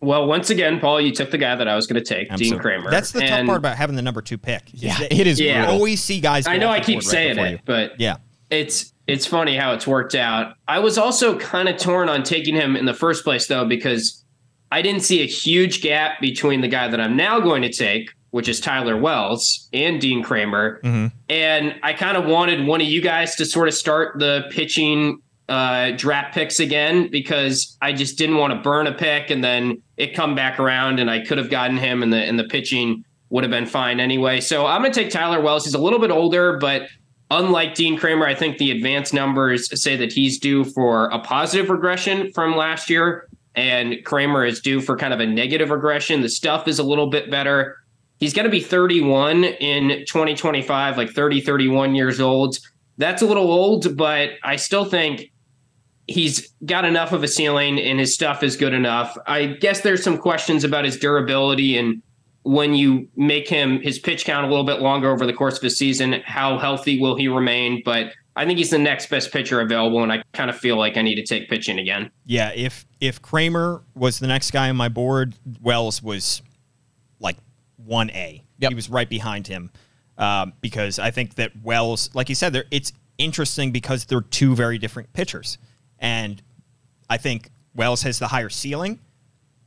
Well, 0.00 0.26
once 0.26 0.48
again, 0.48 0.80
Paul, 0.80 0.98
you 1.02 1.12
took 1.12 1.30
the 1.30 1.36
guy 1.36 1.54
that 1.56 1.68
I 1.68 1.76
was 1.76 1.86
going 1.86 2.02
to 2.02 2.14
take, 2.14 2.32
I'm 2.32 2.38
Dean 2.38 2.58
Kremer. 2.58 2.90
That's 2.90 3.12
the 3.12 3.20
tough 3.20 3.44
part 3.44 3.58
about 3.58 3.76
having 3.76 3.96
the 3.96 4.02
number 4.02 4.22
two 4.22 4.38
pick. 4.38 4.72
is 4.72 4.82
Yeah, 4.82 4.96
it 5.10 5.26
is 5.26 5.38
Yeah. 5.38 5.46
You 5.48 5.54
brutal. 5.58 5.74
always 5.74 6.02
see 6.02 6.20
guys. 6.20 6.46
I 6.46 6.56
know 6.56 6.70
I 6.70 6.80
keep 6.80 6.96
board 7.00 7.04
right 7.04 7.10
saying 7.10 7.38
it, 7.38 7.50
you. 7.52 7.58
but 7.66 8.00
Yeah. 8.00 8.16
it's 8.48 8.94
it's 9.10 9.26
funny 9.26 9.56
how 9.56 9.72
it's 9.72 9.86
worked 9.86 10.14
out. 10.14 10.54
I 10.68 10.78
was 10.78 10.96
also 10.98 11.38
kind 11.38 11.68
of 11.68 11.76
torn 11.76 12.08
on 12.08 12.22
taking 12.22 12.54
him 12.54 12.76
in 12.76 12.84
the 12.86 12.94
first 12.94 13.24
place 13.24 13.46
though 13.46 13.64
because 13.66 14.24
I 14.72 14.82
didn't 14.82 15.02
see 15.02 15.22
a 15.22 15.26
huge 15.26 15.82
gap 15.82 16.20
between 16.20 16.60
the 16.60 16.68
guy 16.68 16.88
that 16.88 17.00
I'm 17.00 17.16
now 17.16 17.40
going 17.40 17.62
to 17.62 17.72
take, 17.72 18.10
which 18.30 18.48
is 18.48 18.60
Tyler 18.60 18.96
Wells 18.96 19.68
and 19.72 20.00
Dean 20.00 20.22
Kremer, 20.22 20.80
Mm-hmm. 20.84 21.06
and 21.28 21.74
I 21.82 21.92
kind 21.92 22.16
of 22.16 22.24
wanted 22.26 22.64
one 22.66 22.80
of 22.80 22.86
you 22.86 23.00
guys 23.00 23.34
to 23.36 23.44
sort 23.44 23.66
of 23.68 23.74
start 23.74 24.18
the 24.20 24.44
pitching 24.50 25.20
uh, 25.48 25.90
draft 25.96 26.32
picks 26.32 26.60
again 26.60 27.10
because 27.10 27.76
I 27.82 27.92
just 27.92 28.16
didn't 28.16 28.36
want 28.36 28.52
to 28.54 28.60
burn 28.60 28.86
a 28.86 28.92
pick 28.94 29.30
and 29.30 29.42
then 29.42 29.82
it 29.96 30.14
come 30.14 30.36
back 30.36 30.60
around 30.60 31.00
and 31.00 31.10
I 31.10 31.24
could 31.24 31.38
have 31.38 31.50
gotten 31.50 31.76
him 31.76 32.04
and 32.04 32.12
the 32.12 32.18
and 32.18 32.38
the 32.38 32.44
pitching 32.44 33.04
would 33.30 33.42
have 33.42 33.50
been 33.50 33.66
fine 33.66 33.98
anyway. 33.98 34.40
So 34.40 34.66
I'm 34.66 34.80
going 34.82 34.92
to 34.92 35.00
take 35.02 35.10
Tyler 35.10 35.40
Wells. 35.40 35.64
He's 35.64 35.74
a 35.74 35.78
little 35.80 35.98
bit 35.98 36.12
older, 36.12 36.56
but 36.58 36.82
unlike 37.30 37.74
Dean 37.74 37.96
Kremer, 37.96 38.26
I 38.26 38.34
think 38.34 38.58
the 38.58 38.70
advanced 38.70 39.14
numbers 39.14 39.80
say 39.80 39.96
that 39.96 40.12
he's 40.12 40.38
due 40.38 40.64
for 40.64 41.06
a 41.06 41.18
positive 41.18 41.70
regression 41.70 42.32
from 42.32 42.56
last 42.56 42.90
year, 42.90 43.28
and 43.54 43.96
Kremer 44.04 44.44
is 44.44 44.60
due 44.60 44.80
for 44.80 44.96
kind 44.96 45.14
of 45.14 45.20
a 45.20 45.26
negative 45.26 45.70
regression. 45.70 46.22
The 46.22 46.28
stuff 46.28 46.68
is 46.68 46.78
a 46.78 46.84
little 46.84 47.08
bit 47.08 47.30
better. 47.30 47.76
He's 48.18 48.34
going 48.34 48.44
to 48.44 48.50
be 48.50 48.60
31 48.60 49.44
in 49.44 50.04
2025, 50.06 50.96
like 50.96 51.10
30, 51.10 51.40
31 51.40 51.94
years 51.94 52.20
old. 52.20 52.58
That's 52.98 53.22
a 53.22 53.26
little 53.26 53.50
old, 53.50 53.96
but 53.96 54.32
I 54.42 54.56
still 54.56 54.84
think 54.84 55.32
he's 56.06 56.52
got 56.66 56.84
enough 56.84 57.12
of 57.12 57.22
a 57.22 57.28
ceiling 57.28 57.78
and 57.78 57.98
his 57.98 58.12
stuff 58.12 58.42
is 58.42 58.56
good 58.56 58.74
enough. 58.74 59.16
I 59.26 59.46
guess 59.46 59.80
there's 59.80 60.02
some 60.02 60.18
questions 60.18 60.64
about 60.64 60.84
his 60.84 60.98
durability 60.98 61.78
and 61.78 62.02
when 62.42 62.74
you 62.74 63.08
make 63.16 63.48
him 63.48 63.80
his 63.80 63.98
pitch 63.98 64.24
count 64.24 64.46
a 64.46 64.48
little 64.48 64.64
bit 64.64 64.80
longer 64.80 65.10
over 65.10 65.26
the 65.26 65.32
course 65.32 65.58
of 65.58 65.64
a 65.64 65.70
season, 65.70 66.22
how 66.24 66.58
healthy 66.58 67.00
will 67.00 67.16
he 67.16 67.28
remain? 67.28 67.82
But 67.84 68.12
I 68.36 68.46
think 68.46 68.58
he's 68.58 68.70
the 68.70 68.78
next 68.78 69.10
best 69.10 69.32
pitcher 69.32 69.60
available, 69.60 70.02
and 70.02 70.12
I 70.12 70.22
kind 70.32 70.48
of 70.48 70.56
feel 70.56 70.78
like 70.78 70.96
I 70.96 71.02
need 71.02 71.16
to 71.16 71.24
take 71.24 71.48
pitching 71.48 71.78
again. 71.78 72.10
Yeah, 72.24 72.52
if 72.54 72.86
if 73.00 73.20
Kremer 73.20 73.82
was 73.94 74.18
the 74.18 74.26
next 74.26 74.52
guy 74.52 74.70
on 74.70 74.76
my 74.76 74.88
board, 74.88 75.34
Wells 75.60 76.02
was 76.02 76.40
like 77.18 77.36
one 77.76 78.10
A. 78.10 78.42
Yep. 78.58 78.70
He 78.70 78.74
was 78.74 78.88
right 78.88 79.08
behind 79.08 79.46
him 79.46 79.70
um, 80.16 80.52
because 80.60 80.98
I 80.98 81.10
think 81.10 81.34
that 81.34 81.52
Wells, 81.62 82.10
like 82.14 82.28
you 82.28 82.34
said, 82.34 82.52
there 82.52 82.64
it's 82.70 82.92
interesting 83.18 83.72
because 83.72 84.04
they're 84.04 84.20
two 84.20 84.54
very 84.54 84.78
different 84.78 85.12
pitchers, 85.12 85.58
and 85.98 86.40
I 87.10 87.16
think 87.16 87.50
Wells 87.74 88.02
has 88.02 88.18
the 88.18 88.28
higher 88.28 88.48
ceiling, 88.48 89.00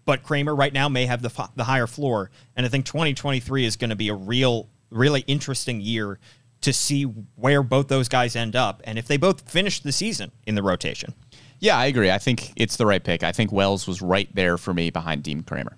but 0.06 0.24
Kremer 0.24 0.56
right 0.56 0.74
now 0.74 0.90
may 0.90 1.06
have 1.06 1.22
the 1.22 1.50
the 1.56 1.64
higher 1.64 1.88
floor, 1.88 2.32
and 2.56 2.66
I 2.66 2.70
think 2.70 2.86
2023 2.86 3.66
is 3.66 3.76
going 3.76 3.90
to 3.90 3.96
be 3.96 4.10
a 4.10 4.16
real, 4.16 4.70
really 4.90 5.22
interesting 5.22 5.82
year 5.82 6.20
to 6.62 6.74
see 6.74 7.04
where 7.04 7.62
both 7.62 7.88
those 7.88 8.08
guys 8.08 8.36
end 8.36 8.56
up, 8.56 8.82
and 8.86 8.98
if 8.98 9.08
they 9.08 9.18
both 9.18 9.50
finish 9.50 9.82
the 9.82 9.92
season 9.92 10.32
in 10.48 10.56
the 10.56 10.64
rotation. 10.64 11.14
Yeah, 11.60 11.78
I 11.78 11.86
agree. 11.86 12.12
I 12.12 12.18
think 12.18 12.52
it's 12.56 12.76
the 12.76 12.86
right 12.86 13.04
pick. 13.04 13.24
I 13.24 13.32
think 13.32 13.52
Wells 13.52 13.88
was 13.88 14.02
right 14.02 14.34
there 14.36 14.58
for 14.58 14.74
me 14.74 14.90
behind 14.90 15.24
Dean 15.24 15.44
Kremer. 15.44 15.78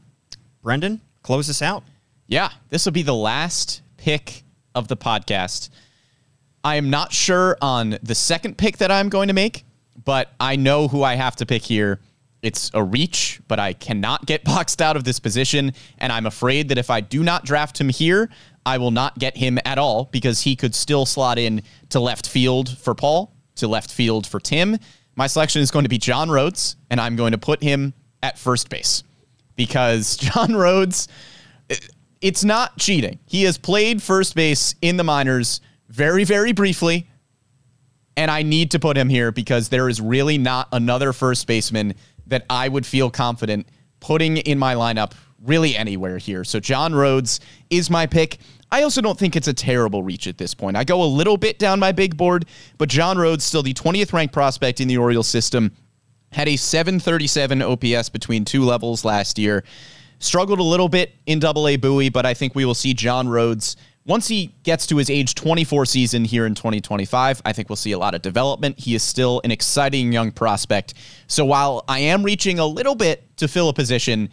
Brendan, 0.63 1.01
close 1.21 1.49
us 1.49 1.61
out. 1.61 1.83
Yeah, 2.27 2.49
this 2.69 2.85
will 2.85 2.91
be 2.91 3.03
the 3.03 3.13
last 3.13 3.81
pick 3.97 4.43
of 4.73 4.87
the 4.87 4.97
podcast. 4.97 5.69
I 6.63 6.77
am 6.77 6.89
not 6.89 7.13
sure 7.13 7.55
on 7.61 7.99
the 8.01 8.15
second 8.15 8.57
pick 8.57 8.77
that 8.77 8.89
I'm 8.89 9.09
going 9.09 9.27
to 9.27 9.35
make, 9.35 9.63
but 10.03 10.31
I 10.39 10.55
know 10.55 10.87
who 10.87 11.03
I 11.03 11.13
have 11.15 11.35
to 11.37 11.45
pick 11.45 11.61
here. 11.61 11.99
It's 12.45 12.71
a 12.73 12.83
reach, 12.83 13.41
but 13.47 13.59
I 13.59 13.73
cannot 13.73 14.25
get 14.25 14.43
boxed 14.45 14.81
out 14.81 14.95
of 14.95 15.03
this 15.03 15.19
position. 15.19 15.73
And 15.97 16.11
I'm 16.11 16.25
afraid 16.25 16.69
that 16.69 16.77
if 16.77 16.89
I 16.89 17.01
do 17.01 17.23
not 17.23 17.45
draft 17.45 17.79
him 17.79 17.89
here, 17.89 18.29
I 18.65 18.77
will 18.77 18.91
not 18.91 19.17
get 19.19 19.37
him 19.37 19.59
at 19.65 19.77
all 19.77 20.05
because 20.05 20.41
he 20.41 20.55
could 20.55 20.73
still 20.73 21.05
slot 21.05 21.37
in 21.37 21.61
to 21.89 21.99
left 21.99 22.27
field 22.27 22.77
for 22.77 22.95
Paul, 22.95 23.33
to 23.55 23.67
left 23.67 23.91
field 23.91 24.25
for 24.25 24.39
Tim. 24.39 24.77
My 25.15 25.27
selection 25.27 25.61
is 25.61 25.71
going 25.71 25.83
to 25.83 25.89
be 25.89 25.97
John 25.97 26.29
Rhodes, 26.29 26.75
and 26.89 26.99
I'm 26.99 27.15
going 27.15 27.31
to 27.31 27.37
put 27.37 27.63
him 27.63 27.93
at 28.21 28.37
first 28.37 28.69
base 28.69 29.03
because 29.55 30.17
John 30.17 30.55
Rhodes 30.55 31.07
it's 32.21 32.43
not 32.43 32.77
cheating. 32.77 33.19
He 33.25 33.43
has 33.43 33.57
played 33.57 34.01
first 34.01 34.35
base 34.35 34.73
in 34.81 34.97
the 34.97 35.03
minors 35.03 35.61
very, 35.89 36.23
very 36.23 36.53
briefly. 36.53 37.07
And 38.17 38.31
I 38.31 38.41
need 38.41 38.71
to 38.71 38.79
put 38.79 38.97
him 38.97 39.09
here 39.09 39.31
because 39.31 39.69
there 39.69 39.89
is 39.89 40.01
really 40.01 40.37
not 40.37 40.69
another 40.71 41.13
first 41.13 41.45
baseman 41.45 41.93
that 42.27 42.45
I 42.49 42.67
would 42.67 42.85
feel 42.85 43.09
confident 43.09 43.67
putting 43.99 44.37
in 44.37 44.59
my 44.59 44.75
lineup 44.75 45.13
really 45.43 45.75
anywhere 45.75 46.17
here. 46.17 46.43
So 46.43 46.59
John 46.59 46.93
Rhodes 46.93 47.39
is 47.69 47.89
my 47.89 48.05
pick. 48.05 48.39
I 48.71 48.83
also 48.83 49.01
don't 49.01 49.17
think 49.17 49.35
it's 49.35 49.47
a 49.47 49.53
terrible 49.53 50.03
reach 50.03 50.27
at 50.27 50.37
this 50.37 50.53
point. 50.53 50.75
I 50.75 50.83
go 50.83 51.03
a 51.03 51.05
little 51.05 51.37
bit 51.37 51.59
down 51.59 51.79
my 51.79 51.91
big 51.91 52.17
board, 52.17 52.45
but 52.77 52.89
John 52.89 53.17
Rhodes 53.17 53.43
still 53.43 53.63
the 53.63 53.73
20th 53.73 54.11
ranked 54.11 54.33
prospect 54.33 54.81
in 54.81 54.87
the 54.87 54.97
Orioles 54.97 55.27
system. 55.27 55.71
Had 56.31 56.47
a 56.47 56.55
737 56.55 57.61
OPS 57.61 58.09
between 58.09 58.43
two 58.43 58.63
levels 58.63 59.05
last 59.05 59.37
year. 59.37 59.63
Struggled 60.19 60.59
a 60.59 60.63
little 60.63 60.89
bit 60.89 61.13
in 61.25 61.39
double 61.39 61.67
A 61.67 61.77
Bowie, 61.77 62.09
but 62.09 62.25
I 62.25 62.33
think 62.33 62.55
we 62.55 62.65
will 62.65 62.75
see 62.75 62.93
John 62.93 63.29
Rhodes 63.29 63.77
once 64.05 64.27
he 64.27 64.53
gets 64.63 64.85
to 64.87 64.97
his 64.97 65.09
age 65.09 65.35
24 65.35 65.85
season 65.85 66.25
here 66.25 66.45
in 66.45 66.55
2025. 66.55 67.41
I 67.43 67.53
think 67.53 67.69
we'll 67.69 67.75
see 67.75 67.91
a 67.91 67.97
lot 67.97 68.13
of 68.13 68.21
development. 68.21 68.79
He 68.79 68.95
is 68.95 69.03
still 69.03 69.41
an 69.43 69.51
exciting 69.51 70.11
young 70.11 70.31
prospect. 70.31 70.93
So 71.27 71.45
while 71.45 71.83
I 71.87 71.99
am 71.99 72.23
reaching 72.23 72.59
a 72.59 72.65
little 72.65 72.95
bit 72.95 73.37
to 73.37 73.47
fill 73.47 73.69
a 73.69 73.73
position, 73.73 74.29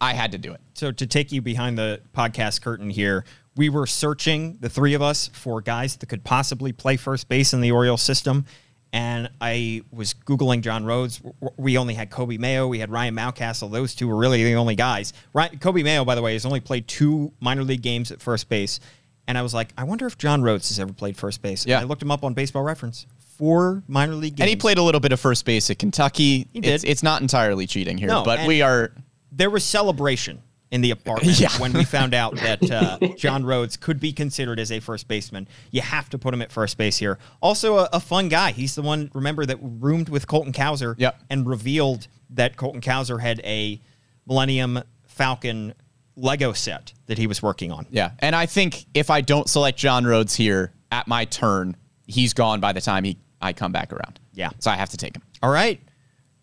I 0.00 0.12
had 0.12 0.32
to 0.32 0.38
do 0.38 0.52
it. 0.52 0.60
So 0.74 0.92
to 0.92 1.06
take 1.06 1.32
you 1.32 1.40
behind 1.40 1.78
the 1.78 2.00
podcast 2.14 2.62
curtain 2.62 2.90
here, 2.90 3.24
we 3.56 3.70
were 3.70 3.86
searching 3.86 4.58
the 4.60 4.68
three 4.68 4.94
of 4.94 5.02
us 5.02 5.28
for 5.32 5.60
guys 5.60 5.96
that 5.96 6.06
could 6.06 6.24
possibly 6.24 6.72
play 6.72 6.96
first 6.96 7.28
base 7.28 7.54
in 7.54 7.60
the 7.60 7.72
Orioles 7.72 8.02
system. 8.02 8.44
And 8.92 9.30
I 9.40 9.82
was 9.90 10.14
Googling 10.14 10.62
John 10.62 10.84
Rhodes. 10.84 11.20
We 11.56 11.76
only 11.76 11.94
had 11.94 12.10
Coby 12.10 12.38
Mayo. 12.38 12.68
We 12.68 12.78
had 12.78 12.90
Ryan 12.90 13.14
Mountcastle. 13.14 13.70
Those 13.70 13.94
two 13.94 14.08
were 14.08 14.16
really 14.16 14.42
the 14.44 14.54
only 14.54 14.74
guys. 14.74 15.12
Ryan, 15.32 15.58
Coby 15.58 15.82
Mayo, 15.82 16.04
by 16.04 16.14
the 16.14 16.22
way, 16.22 16.34
has 16.34 16.46
only 16.46 16.60
played 16.60 16.86
two 16.86 17.32
minor 17.40 17.64
league 17.64 17.82
games 17.82 18.10
at 18.10 18.20
first 18.20 18.48
base. 18.48 18.80
And 19.28 19.36
I 19.36 19.42
was 19.42 19.52
like, 19.54 19.72
I 19.76 19.84
wonder 19.84 20.06
if 20.06 20.16
John 20.18 20.42
Rhodes 20.42 20.68
has 20.68 20.78
ever 20.78 20.92
played 20.92 21.16
first 21.16 21.42
base. 21.42 21.62
And 21.64 21.70
Yeah. 21.70 21.80
I 21.80 21.84
looked 21.84 22.02
him 22.02 22.10
up 22.10 22.22
on 22.24 22.34
baseball 22.34 22.62
reference. 22.62 23.06
Four 23.36 23.82
minor 23.88 24.14
league 24.14 24.36
games. 24.36 24.40
And 24.42 24.48
he 24.48 24.56
played 24.56 24.78
a 24.78 24.82
little 24.82 25.00
bit 25.00 25.12
of 25.12 25.20
first 25.20 25.44
base 25.44 25.68
at 25.70 25.78
Kentucky. 25.78 26.48
He 26.52 26.60
did. 26.60 26.74
It's, 26.74 26.84
it's 26.84 27.02
not 27.02 27.20
entirely 27.22 27.66
cheating 27.66 27.98
here, 27.98 28.08
No, 28.08 28.22
but 28.22 28.38
and- 28.40 28.48
we 28.48 28.62
are 28.62 28.92
there 29.32 29.50
was 29.50 29.62
celebration 29.64 30.40
in 30.70 30.80
the 30.80 30.90
apartment 30.90 31.38
Yeah. 31.40 31.50
when 31.58 31.72
we 31.72 31.84
found 31.84 32.14
out 32.14 32.34
that 32.40 32.70
uh, 32.70 32.98
John 33.18 33.44
Rhodes 33.44 33.76
could 33.76 34.00
be 34.00 34.12
considered 34.12 34.58
as 34.58 34.72
a 34.72 34.80
first 34.80 35.06
baseman. 35.08 35.46
You 35.70 35.82
have 35.82 36.08
to 36.10 36.18
put 36.18 36.32
him 36.32 36.40
at 36.40 36.50
first 36.50 36.78
base 36.78 36.96
here. 36.96 37.18
Also, 37.42 37.76
a, 37.78 37.88
a 37.92 38.00
fun 38.00 38.28
guy. 38.28 38.52
He's 38.52 38.74
the 38.74 38.82
one, 38.82 39.10
remember, 39.12 39.44
that 39.44 39.58
roomed 39.60 40.08
with 40.08 40.26
Colton 40.26 40.52
Cowser 40.52 40.94
Yep. 40.98 41.20
and 41.30 41.46
revealed 41.46 42.08
that 42.30 42.56
Colton 42.56 42.80
Cowser 42.80 43.20
had 43.20 43.40
a 43.44 43.80
Millennium 44.26 44.82
Falcon 45.06 45.74
Lego 46.16 46.52
set 46.52 46.92
that 47.06 47.18
he 47.18 47.26
was 47.26 47.42
working 47.42 47.70
on. 47.70 47.86
Yeah. 47.90 48.12
And 48.18 48.34
I 48.34 48.46
think 48.46 48.86
if 48.94 49.10
I 49.10 49.20
don't 49.20 49.48
select 49.48 49.78
John 49.78 50.04
Rhodes 50.04 50.34
here 50.34 50.72
at 50.90 51.06
my 51.06 51.26
turn, 51.26 51.76
he's 52.06 52.32
gone 52.32 52.60
by 52.60 52.72
the 52.72 52.80
time 52.80 53.04
he 53.04 53.18
I 53.40 53.52
come 53.52 53.72
back 53.72 53.92
around. 53.92 54.18
Yeah. 54.32 54.50
So 54.58 54.70
I 54.70 54.76
have 54.76 54.90
to 54.90 54.96
take 54.96 55.14
him. 55.14 55.22
All 55.42 55.50
right. 55.50 55.80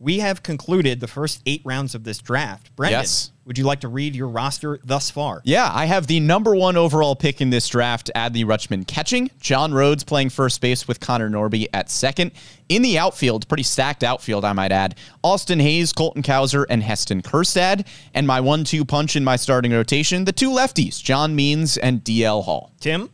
We 0.04 0.20
have 0.20 0.43
concluded 0.43 0.99
the 0.99 1.08
first 1.08 1.41
eight 1.45 1.62
rounds 1.64 1.95
of 1.95 2.04
this 2.04 2.18
draft. 2.18 2.76
Brendan, 2.76 2.99
Yes. 3.04 3.32
would 3.45 3.58
you 3.58 3.64
like 3.64 3.80
to 3.80 3.88
read 3.88 4.18
your 4.18 4.28
roster 4.28 4.78
thus 4.84 5.10
far? 5.10 5.39
Yeah, 5.45 5.72
I 5.74 5.86
have 5.86 6.08
the 6.08 6.20
number 6.20 6.54
one 6.54 6.76
overall 6.76 7.16
pick 7.16 7.39
in 7.39 7.51
this 7.51 7.70
draft, 7.70 8.12
Adley 8.14 8.43
Rutschman 8.43 8.86
catching. 8.86 9.32
John 9.39 9.74
Rhodes 9.74 10.04
playing 10.04 10.32
first 10.32 10.60
base 10.60 10.89
with 10.89 10.99
Connor 10.99 11.30
Norby 11.30 11.68
at 11.74 11.89
second. 11.89 12.32
In 12.68 12.82
the 12.82 12.97
outfield, 12.99 13.47
pretty 13.47 13.64
stacked 13.64 14.04
outfield, 14.04 14.43
I 14.43 14.51
might 14.51 14.74
add. 14.74 14.95
Austin 15.24 15.62
Hays, 15.62 15.93
Colton 15.93 16.22
Cowser, 16.22 16.66
and 16.70 16.84
Heston 16.84 17.22
Kjerstad. 17.22 17.88
And 18.14 18.28
my 18.28 18.41
one 18.41 18.66
two 18.66 18.84
punch 18.84 19.16
in 19.16 19.24
my 19.24 19.38
starting 19.38 19.72
rotation, 19.72 20.26
the 20.26 20.34
two 20.34 20.49
lefties, 20.49 21.01
John 21.01 21.34
Means 21.34 21.78
and 21.78 22.04
DL 22.04 22.43
Hall. 22.43 22.74
Tim? 22.82 23.10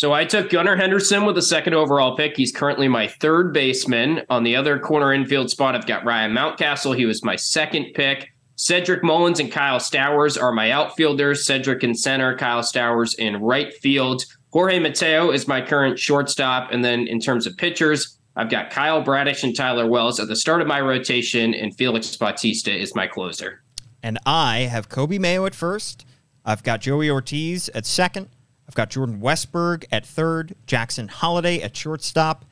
So 0.00 0.14
I 0.14 0.24
took 0.24 0.48
Gunnar 0.48 0.76
Henderson 0.76 1.26
with 1.26 1.34
the 1.34 1.42
second 1.42 1.74
overall 1.74 2.16
pick. 2.16 2.34
He's 2.34 2.52
currently 2.52 2.88
my 2.88 3.06
third 3.06 3.52
baseman. 3.52 4.22
On 4.30 4.44
the 4.44 4.56
other 4.56 4.78
corner 4.78 5.12
infield 5.12 5.50
spot, 5.50 5.76
I've 5.76 5.86
got 5.86 6.06
Ryan 6.06 6.32
Mountcastle. 6.32 6.96
He 6.96 7.04
was 7.04 7.22
my 7.22 7.36
second 7.36 7.92
pick. 7.92 8.30
Cedric 8.56 9.04
Mullins 9.04 9.40
and 9.40 9.52
Kyle 9.52 9.78
Stowers 9.78 10.42
are 10.42 10.52
my 10.52 10.70
outfielders. 10.70 11.44
Cedric 11.44 11.84
in 11.84 11.94
center, 11.94 12.34
Kyle 12.34 12.62
Stowers 12.62 13.14
in 13.18 13.42
right 13.42 13.74
field. 13.74 14.24
Jorge 14.54 14.78
Mateo 14.78 15.32
is 15.32 15.46
my 15.46 15.60
current 15.60 15.98
shortstop. 15.98 16.72
And 16.72 16.82
then 16.82 17.06
in 17.06 17.20
terms 17.20 17.46
of 17.46 17.54
pitchers, 17.58 18.16
I've 18.36 18.48
got 18.48 18.70
Kyle 18.70 19.02
Bradish 19.02 19.44
and 19.44 19.54
Tyler 19.54 19.86
Wells 19.86 20.18
at 20.18 20.28
the 20.28 20.36
start 20.36 20.62
of 20.62 20.66
my 20.66 20.80
rotation, 20.80 21.52
and 21.52 21.76
Felix 21.76 22.16
Bautista 22.16 22.74
is 22.74 22.94
my 22.94 23.06
closer. 23.06 23.62
And 24.02 24.18
I 24.24 24.60
have 24.60 24.88
Coby 24.88 25.20
Mayo 25.20 25.44
at 25.44 25.54
first. 25.54 26.06
I've 26.42 26.62
got 26.62 26.80
Joey 26.80 27.10
Ortiz 27.10 27.68
at 27.74 27.84
second. 27.84 28.30
I've 28.70 28.76
got 28.76 28.90
Jordan 28.90 29.18
Westburg 29.20 29.84
at 29.90 30.06
third. 30.06 30.54
Jackson 30.64 31.08
Holliday 31.08 31.60
at 31.60 31.76
shortstop. 31.76 32.44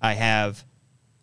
I 0.00 0.12
have 0.12 0.64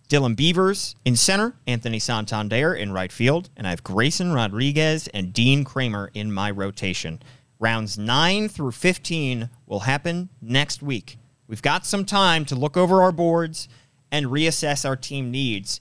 Dylan 0.10 0.36
Beavers 0.36 0.98
in 1.06 1.16
center. 1.16 1.54
Anthony 1.66 2.00
Santander 2.00 2.74
in 2.74 2.92
right 2.92 3.14
field. 3.14 3.50
And 3.56 3.66
I 3.66 3.70
have 3.70 3.82
Grayson 3.82 4.34
Rodriguez 4.34 5.08
and 5.14 5.32
Dean 5.32 5.64
Kremer 5.64 6.12
in 6.14 6.34
my 6.34 6.52
rotation. 6.52 7.22
Rounds 7.62 7.98
9 7.98 8.50
through 8.50 8.74
15 8.74 9.50
will 9.68 9.80
happen 9.80 10.28
next 10.42 10.84
week. 10.84 11.18
We've 11.48 11.62
got 11.62 11.86
some 11.86 12.04
time 12.04 12.44
to 12.44 12.56
look 12.56 12.76
over 12.76 13.02
our 13.02 13.14
boards 13.14 13.70
and 14.12 14.26
reassess 14.26 14.86
our 14.86 14.98
team 14.98 15.32
needs. 15.32 15.80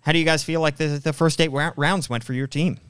How 0.00 0.10
do 0.10 0.18
you 0.18 0.24
guys 0.24 0.42
feel 0.42 0.60
like 0.60 0.76
the, 0.76 0.98
the 0.98 1.12
first 1.12 1.40
eight 1.40 1.52
rounds 1.52 2.10
went 2.10 2.24
for 2.24 2.32
your 2.32 2.48
team? 2.48 2.80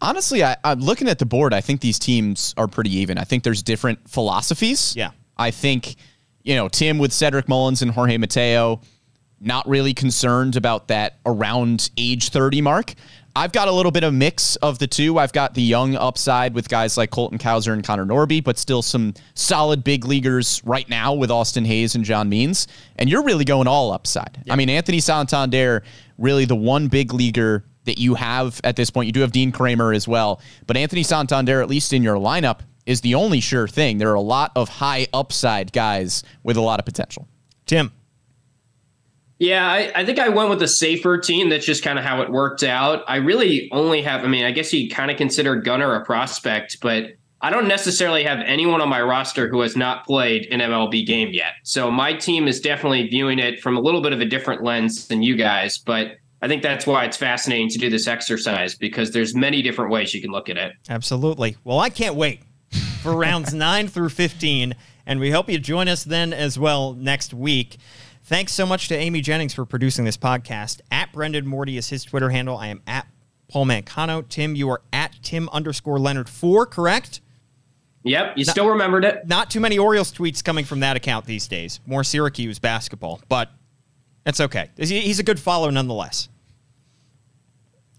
Honestly, 0.00 0.44
I, 0.44 0.56
I'm 0.62 0.80
looking 0.80 1.08
at 1.08 1.18
the 1.18 1.26
board. 1.26 1.54
I 1.54 1.60
think 1.60 1.80
these 1.80 1.98
teams 1.98 2.54
are 2.56 2.68
pretty 2.68 2.94
even. 2.96 3.18
I 3.18 3.24
think 3.24 3.44
there's 3.44 3.62
different 3.62 4.08
philosophies. 4.08 4.94
Yeah. 4.96 5.10
I 5.36 5.50
think, 5.50 5.96
you 6.42 6.54
know, 6.54 6.68
Tim 6.68 6.98
with 6.98 7.12
Cedric 7.12 7.48
Mullins 7.48 7.82
and 7.82 7.90
Jorge 7.90 8.16
Mateo, 8.18 8.80
not 9.40 9.68
really 9.68 9.94
concerned 9.94 10.56
about 10.56 10.88
that 10.88 11.18
around 11.26 11.90
age 11.96 12.30
30 12.30 12.60
mark. 12.62 12.94
I've 13.34 13.52
got 13.52 13.68
a 13.68 13.72
little 13.72 13.92
bit 13.92 14.02
of 14.02 14.14
mix 14.14 14.56
of 14.56 14.78
the 14.78 14.86
two. 14.86 15.18
I've 15.18 15.32
got 15.32 15.52
the 15.52 15.60
young 15.60 15.94
upside 15.94 16.54
with 16.54 16.70
guys 16.70 16.96
like 16.96 17.10
Colton 17.10 17.36
Cowser 17.36 17.74
and 17.74 17.84
Connor 17.84 18.06
Norby, 18.06 18.42
but 18.42 18.56
still 18.56 18.80
some 18.80 19.12
solid 19.34 19.84
big 19.84 20.06
leaguers 20.06 20.62
right 20.64 20.88
now 20.88 21.12
with 21.12 21.30
Austin 21.30 21.66
Hays 21.66 21.94
and 21.94 22.02
John 22.02 22.30
Means. 22.30 22.66
And 22.98 23.10
you're 23.10 23.22
really 23.22 23.44
going 23.44 23.68
all 23.68 23.92
upside. 23.92 24.42
I 24.48 24.56
mean, 24.56 24.70
Anthony 24.70 25.00
Santander, 25.00 25.82
really 26.16 26.46
the 26.46 26.56
one 26.56 26.88
big 26.88 27.12
leaguer 27.12 27.62
that 27.86 27.98
you 27.98 28.14
have 28.14 28.60
at 28.62 28.76
this 28.76 28.90
point. 28.90 29.06
You 29.06 29.12
do 29.12 29.20
have 29.20 29.32
Dean 29.32 29.50
Kremer 29.50 29.92
as 29.92 30.06
well, 30.06 30.40
but 30.66 30.76
Anthony 30.76 31.02
Santander, 31.02 31.60
at 31.60 31.68
least 31.68 31.92
in 31.92 32.02
your 32.02 32.16
lineup, 32.16 32.60
is 32.86 33.00
the 33.00 33.14
only 33.14 33.40
sure 33.40 33.66
thing. 33.66 33.98
There 33.98 34.10
are 34.10 34.14
a 34.14 34.20
lot 34.20 34.52
of 34.54 34.68
high 34.68 35.08
upside 35.12 35.72
guys 35.72 36.22
with 36.44 36.56
a 36.56 36.60
lot 36.60 36.78
of 36.78 36.86
potential. 36.86 37.26
Tim. 37.66 37.92
Yeah, 39.38 39.66
I, 39.68 39.92
I 39.94 40.06
think 40.06 40.18
I 40.18 40.30
went 40.30 40.48
with 40.48 40.62
a 40.62 40.68
safer 40.68 41.18
team. 41.18 41.50
That's 41.50 41.66
just 41.66 41.82
kind 41.82 41.98
of 41.98 42.04
how 42.04 42.22
it 42.22 42.30
worked 42.30 42.62
out. 42.62 43.04
I 43.06 43.16
really 43.16 43.68
only 43.70 44.00
have, 44.02 44.24
I 44.24 44.28
mean, 44.28 44.44
I 44.44 44.50
guess 44.50 44.72
you 44.72 44.88
kind 44.88 45.10
of 45.10 45.18
consider 45.18 45.56
Gunnar 45.56 45.94
a 45.94 46.04
prospect, 46.04 46.78
but 46.80 47.16
I 47.42 47.50
don't 47.50 47.68
necessarily 47.68 48.24
have 48.24 48.38
anyone 48.40 48.80
on 48.80 48.88
my 48.88 49.02
roster 49.02 49.46
who 49.48 49.60
has 49.60 49.76
not 49.76 50.06
played 50.06 50.46
an 50.50 50.60
MLB 50.60 51.06
game 51.06 51.28
yet. 51.32 51.52
So 51.64 51.90
my 51.90 52.14
team 52.14 52.48
is 52.48 52.60
definitely 52.60 53.08
viewing 53.08 53.38
it 53.38 53.60
from 53.60 53.76
a 53.76 53.80
little 53.80 54.00
bit 54.00 54.14
of 54.14 54.20
a 54.20 54.24
different 54.24 54.62
lens 54.62 55.06
than 55.08 55.22
you 55.22 55.36
guys, 55.36 55.76
but 55.76 56.12
I 56.42 56.48
think 56.48 56.62
that's 56.62 56.86
why 56.86 57.04
it's 57.04 57.16
fascinating 57.16 57.68
to 57.70 57.78
do 57.78 57.88
this 57.88 58.06
exercise 58.06 58.74
because 58.74 59.10
there's 59.10 59.34
many 59.34 59.62
different 59.62 59.90
ways 59.90 60.12
you 60.12 60.20
can 60.20 60.30
look 60.30 60.48
at 60.48 60.56
it. 60.56 60.72
Absolutely. 60.88 61.56
Well, 61.64 61.80
I 61.80 61.88
can't 61.88 62.14
wait 62.14 62.42
for 63.02 63.16
rounds 63.16 63.54
9 63.54 63.88
through 63.88 64.10
15, 64.10 64.74
and 65.06 65.20
we 65.20 65.30
hope 65.30 65.48
you 65.48 65.58
join 65.58 65.88
us 65.88 66.04
then 66.04 66.32
as 66.32 66.58
well 66.58 66.92
next 66.92 67.32
week. 67.32 67.78
Thanks 68.24 68.52
so 68.52 68.66
much 68.66 68.88
to 68.88 68.96
Amy 68.96 69.20
Jennings 69.20 69.54
for 69.54 69.64
producing 69.64 70.04
this 70.04 70.16
podcast. 70.16 70.80
At 70.90 71.12
Brendan 71.12 71.46
Morty 71.46 71.76
is 71.78 71.88
his 71.88 72.04
Twitter 72.04 72.30
handle. 72.30 72.58
I 72.58 72.68
am 72.68 72.82
at 72.86 73.06
Paul 73.48 73.66
Mancano. 73.66 74.28
Tim, 74.28 74.56
you 74.56 74.68
are 74.68 74.82
at 74.92 75.14
Tim 75.22 75.48
underscore 75.50 75.98
Leonard 75.98 76.28
4, 76.28 76.66
correct? 76.66 77.20
Yep, 78.02 78.34
you 78.36 78.44
still 78.44 78.68
remembered 78.68 79.04
it. 79.04 79.26
Not 79.26 79.50
too 79.50 79.58
many 79.58 79.78
Orioles 79.78 80.12
tweets 80.12 80.42
coming 80.42 80.64
from 80.64 80.80
that 80.80 80.96
account 80.96 81.26
these 81.26 81.48
days. 81.48 81.80
More 81.86 82.04
Syracuse 82.04 82.58
basketball, 82.58 83.20
but 83.28 83.50
it's 84.26 84.40
okay. 84.40 84.70
He's 84.76 85.18
a 85.18 85.22
good 85.22 85.40
follower 85.40 85.72
nonetheless. 85.72 86.28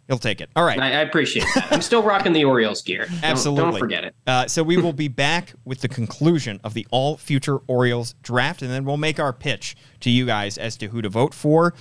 He'll 0.08 0.18
take 0.18 0.40
it. 0.40 0.50
All 0.56 0.64
right. 0.64 0.80
I, 0.80 0.88
I 0.88 1.02
appreciate 1.02 1.46
that. 1.56 1.68
I'm 1.70 1.82
still 1.82 2.02
rocking 2.02 2.32
the 2.32 2.46
Orioles 2.46 2.82
gear. 2.82 3.08
Don't- 3.08 3.24
Absolutely. 3.24 3.72
Don't, 3.72 3.80
forget 3.80 4.04
it. 4.06 4.16
Uh, 4.26 4.48
so 4.48 4.64
we 4.64 4.78
will 4.78 4.94
be 4.94 5.10
back 5.10 5.54
with 5.66 5.82
the 5.82 5.90
conclusion 5.90 6.62
of 6.64 6.74
the 6.74 6.88
all 6.92 7.18
future 7.18 7.58
Orioles 7.68 8.16
draft, 8.22 8.62
and 8.62 8.72
then 8.72 8.86
we'll 8.86 8.96
make 8.96 9.20
our 9.20 9.34
pitch 9.34 9.76
to 10.00 10.10
you 10.10 10.26
guys 10.26 10.58
as 10.58 10.78
to 10.78 10.88
who 10.88 11.02
to 11.02 11.10
vote 11.10 11.34
for. 11.34 11.74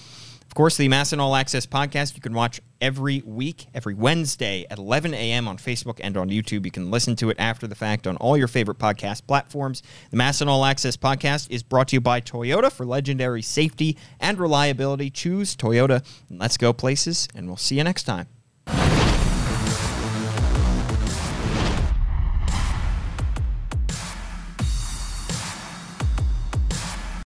Of 0.57 0.59
course, 0.59 0.79
the 0.79 0.89
MASN 0.89 1.19
All 1.19 1.37
Access 1.37 1.67
podcast 1.67 2.15
you 2.15 2.23
can 2.23 2.33
watch 2.33 2.63
every 2.81 3.23
week, 3.27 3.67
every 3.75 3.93
Wednesday 3.93 4.65
at 4.71 4.79
11 4.79 5.13
a.m. 5.13 5.49
on 5.49 5.59
Facebook 5.59 6.01
and 6.03 6.17
on 6.17 6.31
YouTube. 6.31 6.65
You 6.65 6.71
can 6.71 6.91
listen 6.91 7.15
to 7.17 7.29
it 7.29 7.37
after 7.39 7.67
the 7.67 7.75
fact 7.75 8.07
on 8.07 8.17
all 8.17 8.39
your 8.39 8.49
favorite 8.49 8.79
podcast 8.79 9.27
platforms. 9.27 9.83
The 10.11 10.17
MASN 10.17 10.47
All 10.47 10.65
Access 10.65 10.97
podcast 10.97 11.51
is 11.51 11.63
brought 11.63 11.89
to 11.89 11.97
you 11.97 12.01
by 12.01 12.23
Toyota 12.23 12.73
for 12.73 12.87
legendary 12.87 13.43
safety 13.43 13.99
and 14.19 14.39
reliability. 14.39 15.11
Choose 15.11 15.55
Toyota. 15.55 16.03
Let's 16.31 16.57
go 16.57 16.73
places, 16.73 17.29
and 17.35 17.49
we'll 17.49 17.59
see 17.59 17.77
you 17.77 17.85
next 17.85 18.05
time. 18.05 18.27